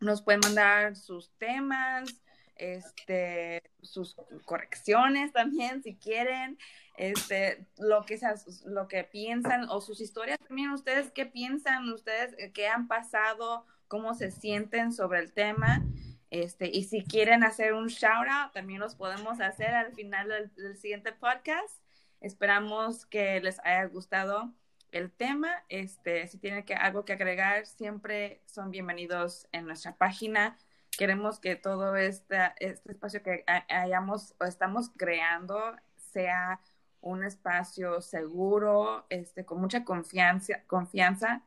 Nos 0.00 0.22
pueden 0.22 0.40
mandar 0.40 0.96
sus 0.96 1.30
temas, 1.38 2.20
este, 2.56 3.62
sus 3.82 4.16
correcciones 4.44 5.32
también 5.32 5.82
si 5.82 5.96
quieren, 5.96 6.58
este, 6.96 7.66
lo 7.78 8.04
que 8.04 8.18
sea, 8.18 8.34
lo 8.64 8.88
que 8.88 9.04
piensan 9.04 9.68
o 9.68 9.80
sus 9.80 10.00
historias 10.00 10.38
también, 10.38 10.70
ustedes 10.70 11.10
qué 11.10 11.26
piensan, 11.26 11.88
ustedes 11.92 12.34
eh, 12.38 12.52
qué 12.52 12.68
han 12.68 12.86
pasado, 12.86 13.66
cómo 13.88 14.14
se 14.14 14.30
sienten 14.30 14.92
sobre 14.92 15.20
el 15.20 15.32
tema. 15.32 15.84
Este, 16.30 16.68
y 16.72 16.84
si 16.84 17.04
quieren 17.04 17.44
hacer 17.44 17.74
un 17.74 17.88
shout 17.88 18.26
out, 18.28 18.52
también 18.52 18.80
los 18.80 18.94
podemos 18.94 19.40
hacer 19.40 19.74
al 19.74 19.92
final 19.94 20.50
del, 20.56 20.76
siguiente 20.76 21.12
podcast. 21.12 21.80
Esperamos 22.20 23.06
que 23.06 23.40
les 23.40 23.60
haya 23.60 23.84
gustado 23.84 24.52
el 24.90 25.12
tema. 25.12 25.50
Este, 25.68 26.26
si 26.26 26.38
tienen 26.38 26.64
que, 26.64 26.74
algo 26.74 27.04
que 27.04 27.12
agregar, 27.12 27.66
siempre 27.66 28.42
son 28.46 28.70
bienvenidos 28.70 29.46
en 29.52 29.66
nuestra 29.66 29.96
página 29.96 30.56
queremos 30.96 31.40
que 31.40 31.56
todo 31.56 31.96
este, 31.96 32.36
este 32.58 32.92
espacio 32.92 33.22
que 33.22 33.44
hayamos 33.68 34.34
o 34.40 34.44
estamos 34.44 34.90
creando 34.96 35.58
sea 35.96 36.60
un 37.00 37.22
espacio 37.24 38.00
seguro, 38.00 39.06
este, 39.10 39.44
con 39.44 39.60
mucha 39.60 39.84
confianza, 39.84 40.62
confianza. 40.66 41.42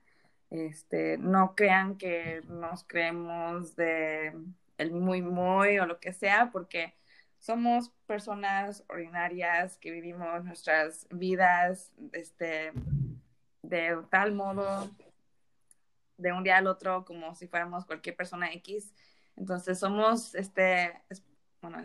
Este, 0.49 1.17
no 1.17 1.55
crean 1.55 1.97
que 1.97 2.41
nos 2.47 2.83
creemos 2.83 3.75
de 3.75 4.33
el 4.77 4.91
muy 4.91 5.21
muy 5.21 5.79
o 5.79 5.85
lo 5.85 5.99
que 5.99 6.13
sea, 6.13 6.51
porque 6.51 6.95
somos 7.39 7.89
personas 8.05 8.83
ordinarias 8.87 9.77
que 9.77 9.91
vivimos 9.91 10.43
nuestras 10.45 11.07
vidas 11.09 11.91
este, 12.13 12.71
de 13.63 13.97
tal 14.09 14.33
modo, 14.33 14.89
de 16.17 16.31
un 16.31 16.43
día 16.43 16.57
al 16.57 16.67
otro, 16.67 17.05
como 17.05 17.35
si 17.35 17.47
fuéramos 17.47 17.85
cualquier 17.85 18.15
persona 18.15 18.51
X. 18.53 18.93
Entonces 19.37 19.79
somos, 19.79 20.33
este, 20.35 20.93
bueno, 21.61 21.77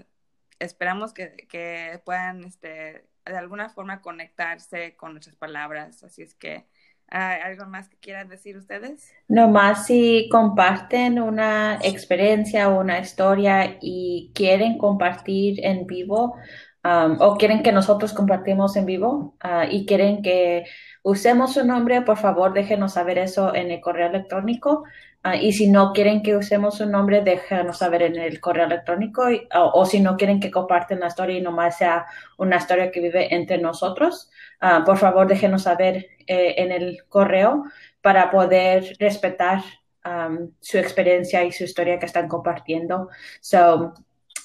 esperamos 0.59 1.13
que, 1.13 2.01
puedan, 2.05 2.45
este, 2.45 3.07
de 3.25 3.37
alguna 3.37 3.69
forma 3.69 4.01
conectarse 4.01 4.97
con 4.97 5.13
nuestras 5.13 5.37
palabras. 5.37 6.03
Así 6.03 6.23
es 6.23 6.35
que, 6.35 6.67
¿algo 7.09 7.67
más 7.67 7.89
que 7.89 7.99
quieran 7.99 8.29
decir 8.29 8.57
ustedes? 8.57 9.13
No 9.29 9.49
más 9.49 9.87
si 9.87 10.29
comparten 10.31 11.21
una 11.21 11.79
experiencia 11.83 12.71
o 12.71 12.81
una 12.81 12.99
historia 13.01 13.77
y 13.81 14.33
quieren 14.35 14.79
compartir 14.79 15.65
en 15.65 15.87
vivo 15.87 16.37
um, 16.85 17.17
o 17.21 17.37
quieren 17.37 17.63
que 17.63 17.73
nosotros 17.73 18.15
compartimos 18.15 18.77
en 18.77 18.87
vivo 18.87 19.37
uh, 19.45 19.69
y 19.71 19.85
quieren 19.85 20.23
que 20.23 20.65
usemos 21.03 21.53
su 21.53 21.67
nombre, 21.67 22.01
por 22.01 22.17
favor 22.17 22.55
déjenos 22.55 22.95
saber 22.95 23.19
eso 23.19 23.55
en 23.55 23.71
el 23.71 23.81
correo 23.83 24.09
electrónico. 24.09 24.85
Uh, 25.25 25.37
y 25.41 25.53
si 25.53 25.69
no 25.69 25.93
quieren 25.93 26.23
que 26.23 26.37
usemos 26.37 26.79
su 26.79 26.87
nombre, 26.87 27.23
déjenos 27.23 27.79
saber 27.79 28.03
en 28.03 28.17
el 28.17 28.41
correo 28.41 28.67
electrónico. 28.67 29.23
o, 29.55 29.87
si 29.87 30.01
no 30.01 30.17
quieren 30.17 30.41
que 30.41 30.51
comparten 30.51 31.01
la 31.01 31.07
historia 31.07 31.39
y 31.39 31.41
nomás 31.41 31.79
sea 31.79 32.07
una 32.39 32.57
historia 32.57 32.91
que 32.91 33.01
vive 33.01 33.35
entre 33.35 33.59
nosotros, 33.59 34.31
uh, 34.63 34.85
por 34.85 34.99
favor 34.99 35.27
déjenos 35.29 35.63
saber 35.63 36.09
eh, 36.27 36.55
en 36.59 36.73
el 36.73 37.05
correo 37.09 37.65
para 38.01 38.31
poder 38.31 38.97
respetar 38.99 39.63
um, 40.05 40.51
su 40.61 40.79
experiencia 40.79 41.45
y 41.45 41.53
su 41.53 41.65
historia 41.65 41.99
que 41.99 42.07
están 42.07 42.29
compartiendo. 42.29 43.09
So, 43.41 43.95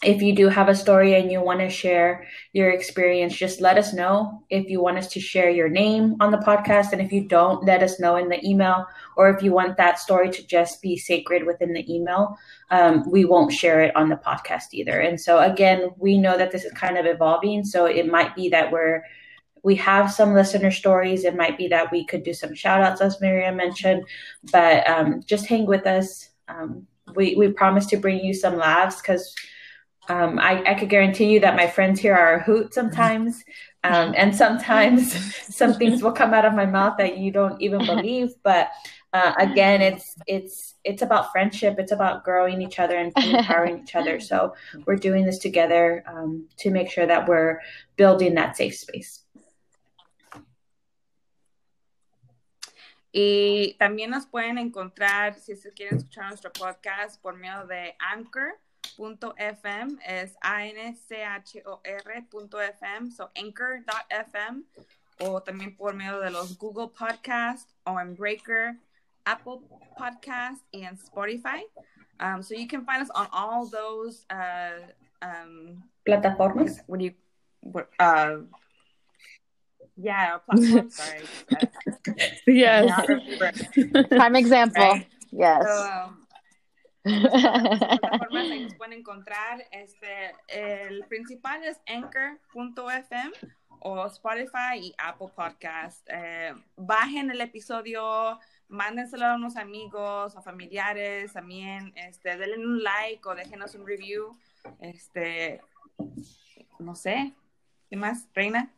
if 0.03 0.21
you 0.21 0.35
do 0.35 0.47
have 0.47 0.69
a 0.69 0.75
story 0.75 1.15
and 1.15 1.31
you 1.31 1.41
want 1.41 1.59
to 1.59 1.69
share 1.69 2.27
your 2.53 2.69
experience, 2.69 3.35
just 3.35 3.61
let 3.61 3.77
us 3.77 3.93
know. 3.93 4.43
If 4.49 4.69
you 4.69 4.79
want 4.79 4.99
us 4.99 5.07
to 5.09 5.19
share 5.19 5.49
your 5.49 5.69
name 5.69 6.17
on 6.19 6.31
the 6.31 6.37
podcast, 6.37 6.91
and 6.93 7.01
if 7.01 7.11
you 7.11 7.27
don't, 7.27 7.63
let 7.63 7.81
us 7.81 7.99
know 7.99 8.15
in 8.15 8.29
the 8.29 8.45
email. 8.47 8.85
Or 9.15 9.29
if 9.29 9.41
you 9.41 9.53
want 9.53 9.77
that 9.77 9.97
story 9.97 10.29
to 10.29 10.45
just 10.45 10.83
be 10.83 10.97
sacred 10.97 11.47
within 11.47 11.73
the 11.73 11.91
email, 11.91 12.37
um, 12.69 13.09
we 13.09 13.25
won't 13.25 13.51
share 13.51 13.81
it 13.81 13.95
on 13.95 14.09
the 14.09 14.17
podcast 14.17 14.65
either. 14.71 14.99
And 14.99 15.19
so, 15.19 15.39
again, 15.39 15.89
we 15.97 16.19
know 16.19 16.37
that 16.37 16.51
this 16.51 16.63
is 16.63 16.73
kind 16.73 16.97
of 16.97 17.07
evolving. 17.07 17.65
So 17.65 17.85
it 17.85 18.07
might 18.07 18.35
be 18.35 18.49
that 18.49 18.71
we're 18.71 19.03
we 19.63 19.75
have 19.75 20.11
some 20.11 20.33
listener 20.33 20.71
stories. 20.71 21.25
It 21.25 21.35
might 21.35 21.57
be 21.57 21.67
that 21.69 21.91
we 21.91 22.05
could 22.05 22.23
do 22.23 22.33
some 22.33 22.53
shout 22.53 22.81
outs, 22.81 23.01
as 23.01 23.19
Miriam 23.19 23.57
mentioned, 23.57 24.05
but 24.51 24.87
um, 24.87 25.23
just 25.25 25.47
hang 25.47 25.65
with 25.65 25.85
us. 25.85 26.29
Um, 26.47 26.87
we, 27.15 27.35
we 27.35 27.51
promise 27.51 27.85
to 27.87 27.97
bring 27.97 28.19
you 28.19 28.33
some 28.33 28.55
laughs 28.55 29.01
because 29.01 29.35
um, 30.09 30.39
I, 30.39 30.63
I 30.65 30.73
could 30.73 30.89
guarantee 30.89 31.25
you 31.25 31.39
that 31.41 31.55
my 31.55 31.67
friends 31.67 31.99
here 31.99 32.15
are 32.15 32.35
a 32.35 32.43
hoot 32.43 32.73
sometimes. 32.73 33.43
Um, 33.83 34.13
and 34.17 34.35
sometimes 34.35 35.13
some 35.55 35.73
things 35.73 36.01
will 36.01 36.11
come 36.11 36.33
out 36.33 36.45
of 36.45 36.53
my 36.53 36.65
mouth 36.65 36.97
that 36.97 37.17
you 37.17 37.31
don't 37.31 37.61
even 37.61 37.85
believe. 37.85 38.29
But 38.43 38.69
uh, 39.13 39.33
again, 39.37 39.81
it's 39.81 40.15
it's 40.27 40.75
it's 40.83 41.01
about 41.01 41.31
friendship. 41.31 41.75
It's 41.79 41.91
about 41.91 42.23
growing 42.23 42.61
each 42.61 42.79
other 42.79 42.95
and 42.97 43.11
empowering 43.17 43.79
each 43.79 43.95
other. 43.95 44.19
So 44.19 44.55
we're 44.85 44.95
doing 44.95 45.25
this 45.25 45.39
together 45.39 46.03
um, 46.07 46.47
to 46.57 46.71
make 46.71 46.89
sure 46.89 47.05
that 47.05 47.27
we're 47.27 47.59
building 47.95 48.35
that 48.35 48.57
safe 48.57 48.75
space. 48.75 49.23
Y 53.13 53.75
también 53.79 54.11
nos 54.11 54.27
pueden 54.27 54.59
encontrar, 54.59 55.33
si 55.33 55.55
se 55.55 55.71
quieren 55.71 55.97
escuchar 55.97 56.27
nuestro 56.27 56.51
podcast, 56.51 57.19
por 57.19 57.35
medio 57.35 57.65
de 57.65 57.95
Anchor 57.99 58.59
anchor.fm 58.97 59.99
es 60.05 60.35
A-N-C-H-O-R.fm, 60.41 61.01
so 63.11 63.29
anchor.fm, 63.35 64.63
o 65.19 65.41
también 65.41 65.75
por 65.75 65.93
medio 65.93 66.19
de 66.19 66.31
los 66.31 66.57
Google 66.57 66.89
Podcast 66.89 67.69
o 67.85 67.99
en 67.99 68.15
Breaker, 68.15 68.77
Apple 69.25 69.61
Podcast, 69.97 70.61
and 70.73 70.97
Spotify. 70.99 71.61
Um, 72.19 72.41
so 72.41 72.55
you 72.55 72.67
can 72.67 72.83
find 72.85 73.01
us 73.01 73.09
on 73.13 73.27
all 73.31 73.67
those 73.67 74.25
uh, 74.29 74.79
um, 75.21 75.83
plataformas. 76.07 76.81
What 76.87 76.99
do 76.99 77.05
you, 77.05 77.13
what, 77.61 77.89
uh, 77.99 78.37
yeah, 79.95 80.37
platforms, 80.37 80.95
sorry. 80.95 81.23
yes. 82.47 83.05
Prime 84.09 84.35
example. 84.35 84.83
Right? 84.83 85.07
Yes. 85.31 85.63
So, 85.63 85.89
um, 85.91 86.26
plataformas 87.07 88.51
ahí 88.51 88.63
nos 88.63 88.75
pueden 88.77 88.93
encontrar. 88.93 89.65
Este, 89.71 90.33
el 90.47 91.05
principal 91.05 91.63
es 91.63 91.79
anchor.fm 91.87 93.31
o 93.79 94.05
Spotify 94.07 94.79
y 94.79 94.95
Apple 94.97 95.29
Podcast. 95.35 96.07
Eh, 96.09 96.53
bajen 96.75 97.31
el 97.31 97.41
episodio, 97.41 98.39
mándenselo 98.67 99.25
a 99.25 99.35
unos 99.35 99.55
amigos 99.55 100.35
o 100.35 100.41
familiares 100.41 101.33
también. 101.33 101.93
Este, 101.95 102.37
denle 102.37 102.57
un 102.57 102.83
like 102.83 103.27
o 103.27 103.35
déjenos 103.35 103.75
un 103.75 103.85
review. 103.85 104.37
Este, 104.79 105.61
no 106.79 106.95
sé. 106.95 107.33
¿Qué 107.89 107.95
más, 107.95 108.27
Reina? 108.33 108.71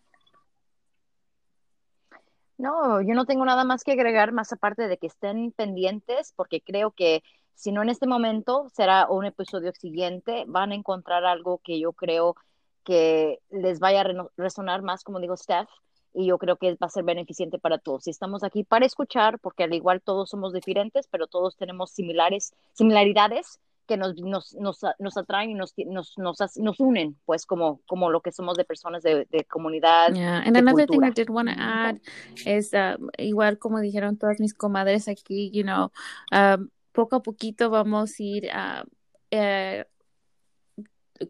No, 2.59 3.01
yo 3.01 3.15
no 3.15 3.25
tengo 3.25 3.45
nada 3.45 3.63
más 3.63 3.85
que 3.85 3.93
agregar, 3.93 4.33
más 4.33 4.51
aparte 4.51 4.89
de 4.89 4.97
que 4.97 5.07
estén 5.07 5.53
pendientes, 5.53 6.33
porque 6.35 6.59
creo 6.59 6.91
que 6.91 7.23
si 7.59 7.73
no 7.73 7.83
en 7.83 7.89
este 7.89 8.07
momento, 8.07 8.69
será 8.73 9.09
un 9.09 9.25
episodio 9.25 9.73
siguiente, 9.73 10.45
van 10.47 10.71
a 10.71 10.75
encontrar 10.75 11.25
algo 11.25 11.59
que 11.61 11.77
yo 11.77 11.91
creo 11.91 12.37
que 12.85 13.39
les 13.49 13.79
vaya 13.81 13.99
a 13.99 14.29
resonar 14.37 14.81
más, 14.81 15.03
como 15.03 15.19
digo 15.19 15.35
Steph, 15.35 15.67
y 16.13 16.27
yo 16.27 16.37
creo 16.37 16.55
que 16.55 16.75
va 16.75 16.87
a 16.87 16.89
ser 16.89 17.03
beneficiente 17.03 17.59
para 17.59 17.77
todos. 17.77 18.07
Y 18.07 18.11
estamos 18.11 18.45
aquí 18.45 18.63
para 18.63 18.85
escuchar, 18.85 19.39
porque 19.39 19.63
al 19.63 19.73
igual 19.73 20.01
todos 20.01 20.29
somos 20.29 20.53
diferentes, 20.53 21.09
pero 21.11 21.27
todos 21.27 21.57
tenemos 21.57 21.91
similares, 21.91 22.53
similaridades 22.71 23.59
que 23.85 23.97
nos, 23.97 24.15
nos, 24.15 24.55
nos, 24.55 24.79
nos 24.97 25.17
atraen 25.17 25.49
y 25.49 25.55
nos, 25.55 25.73
nos, 25.85 26.17
nos, 26.17 26.37
nos, 26.55 26.79
unen, 26.79 27.17
pues 27.25 27.45
como, 27.45 27.81
como 27.87 28.09
lo 28.09 28.21
que 28.21 28.31
somos 28.31 28.55
de 28.55 28.63
personas 28.63 29.03
de, 29.03 29.27
de 29.29 29.43
comunidad. 29.43 30.13
Yeah, 30.13 30.43
and 30.45 30.53
de 30.53 30.59
another 30.59 30.87
cultura. 30.87 31.07
thing 31.07 31.11
I 31.11 31.23
did 31.23 31.29
want 31.29 31.49
to 31.49 31.55
add 31.57 31.99
is, 32.45 32.73
um, 32.73 33.09
igual 33.17 33.59
como 33.59 33.81
dijeron 33.81 34.17
todas 34.17 34.39
mis 34.39 34.53
comadres 34.53 35.09
aquí, 35.09 35.51
you 35.51 35.63
know, 35.63 35.91
um, 36.31 36.69
poco 36.99 37.15
a 37.15 37.23
poquito 37.23 37.69
vamos 37.69 38.19
a 38.19 38.23
ir 38.23 38.43
uh, 38.51 38.83
uh, 39.31 39.83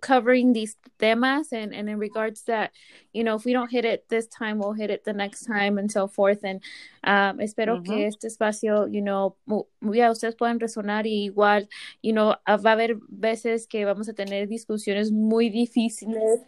covering 0.01 0.53
these 0.53 0.75
temas 0.97 1.51
and, 1.51 1.73
and 1.73 1.87
in 1.89 1.99
regards 1.99 2.43
that 2.43 2.71
you 3.13 3.23
know 3.23 3.35
if 3.35 3.45
we 3.45 3.53
don't 3.53 3.69
hit 3.69 3.85
it 3.85 4.03
this 4.09 4.27
time 4.27 4.57
we'll 4.57 4.73
hit 4.73 4.89
it 4.89 5.03
the 5.03 5.13
next 5.13 5.45
time 5.45 5.77
and 5.77 5.91
so 5.91 6.07
forth 6.07 6.43
and 6.43 6.61
um, 7.03 7.39
espero 7.39 7.75
uh 7.75 7.79
-huh. 7.79 7.85
que 7.85 8.07
este 8.07 8.27
espacio 8.27 8.87
you 8.87 9.01
know 9.01 9.35
ya 9.93 10.11
ustedes 10.11 10.35
puedan 10.35 10.59
resonar 10.59 11.05
y 11.05 11.25
igual 11.25 11.67
you 12.01 12.13
know 12.13 12.33
va 12.47 12.69
a 12.69 12.73
haber 12.73 12.97
veces 13.09 13.67
que 13.67 13.85
vamos 13.85 14.09
a 14.09 14.13
tener 14.13 14.47
discusiones 14.47 15.11
muy 15.11 15.49
difíciles 15.49 16.39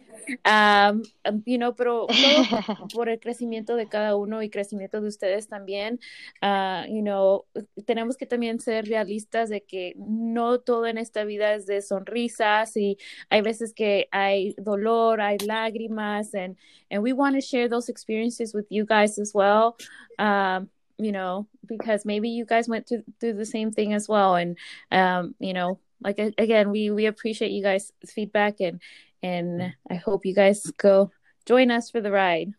um, 0.44 1.02
you 1.44 1.58
know 1.58 1.74
pero 1.74 2.06
todo 2.06 2.88
por 2.94 3.08
el 3.08 3.18
crecimiento 3.18 3.76
de 3.76 3.88
cada 3.88 4.16
uno 4.16 4.42
y 4.42 4.50
crecimiento 4.50 5.00
de 5.00 5.08
ustedes 5.08 5.48
también 5.48 6.00
uh, 6.42 6.84
you 6.88 7.02
know 7.02 7.44
tenemos 7.86 8.16
que 8.16 8.26
también 8.26 8.60
ser 8.60 8.86
realistas 8.86 9.48
de 9.48 9.62
que 9.62 9.94
no 9.96 10.60
todo 10.60 10.86
en 10.86 10.98
esta 10.98 11.24
vida 11.24 11.54
es 11.54 11.66
de 11.66 11.82
sonrisas 11.82 12.76
y 12.76 12.98
hay 13.30 13.42
veces 13.42 13.72
que 13.74 14.08
hay 14.10 14.54
dolor, 14.58 15.20
hay 15.20 15.38
lágrimas, 15.38 16.34
and 16.34 16.56
and 16.90 17.02
we 17.02 17.12
want 17.12 17.34
to 17.34 17.40
share 17.40 17.68
those 17.68 17.88
experiences 17.88 18.54
with 18.54 18.66
you 18.70 18.84
guys 18.84 19.18
as 19.18 19.32
well. 19.34 19.76
Um, 20.18 20.68
you 20.98 21.12
know, 21.12 21.46
because 21.66 22.04
maybe 22.04 22.28
you 22.28 22.44
guys 22.44 22.68
went 22.68 22.86
through 22.86 23.04
through 23.20 23.34
the 23.34 23.46
same 23.46 23.72
thing 23.72 23.92
as 23.92 24.08
well, 24.08 24.36
and 24.36 24.56
um, 24.90 25.34
you 25.38 25.52
know, 25.52 25.78
like 26.02 26.18
again, 26.18 26.70
we 26.70 26.90
we 26.90 27.06
appreciate 27.06 27.50
you 27.50 27.62
guys' 27.62 27.92
feedback, 28.06 28.60
and 28.60 28.80
and 29.22 29.74
I 29.90 29.94
hope 29.94 30.26
you 30.26 30.34
guys 30.34 30.62
go 30.76 31.10
join 31.46 31.70
us 31.70 31.90
for 31.90 32.00
the 32.00 32.10
ride. 32.10 32.54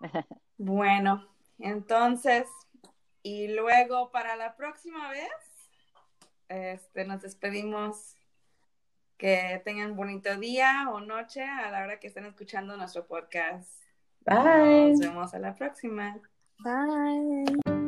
Bueno, 0.62 1.26
entonces, 1.58 2.46
y 3.22 3.48
luego 3.48 4.10
para 4.10 4.36
la 4.36 4.56
próxima 4.56 5.08
vez 5.08 5.30
Este, 6.50 7.04
nos 7.04 7.22
despedimos. 7.22 8.16
Que 9.16 9.60
tengan 9.66 9.96
bonito 9.96 10.34
día 10.38 10.88
o 10.90 11.00
noche 11.00 11.42
a 11.42 11.70
la 11.70 11.82
hora 11.82 12.00
que 12.00 12.06
estén 12.06 12.24
escuchando 12.24 12.74
nuestro 12.78 13.06
podcast. 13.06 13.82
Bye. 14.24 14.92
Nos 14.92 15.00
vemos 15.00 15.34
a 15.34 15.38
la 15.38 15.54
próxima. 15.54 16.18
Bye. 16.58 17.79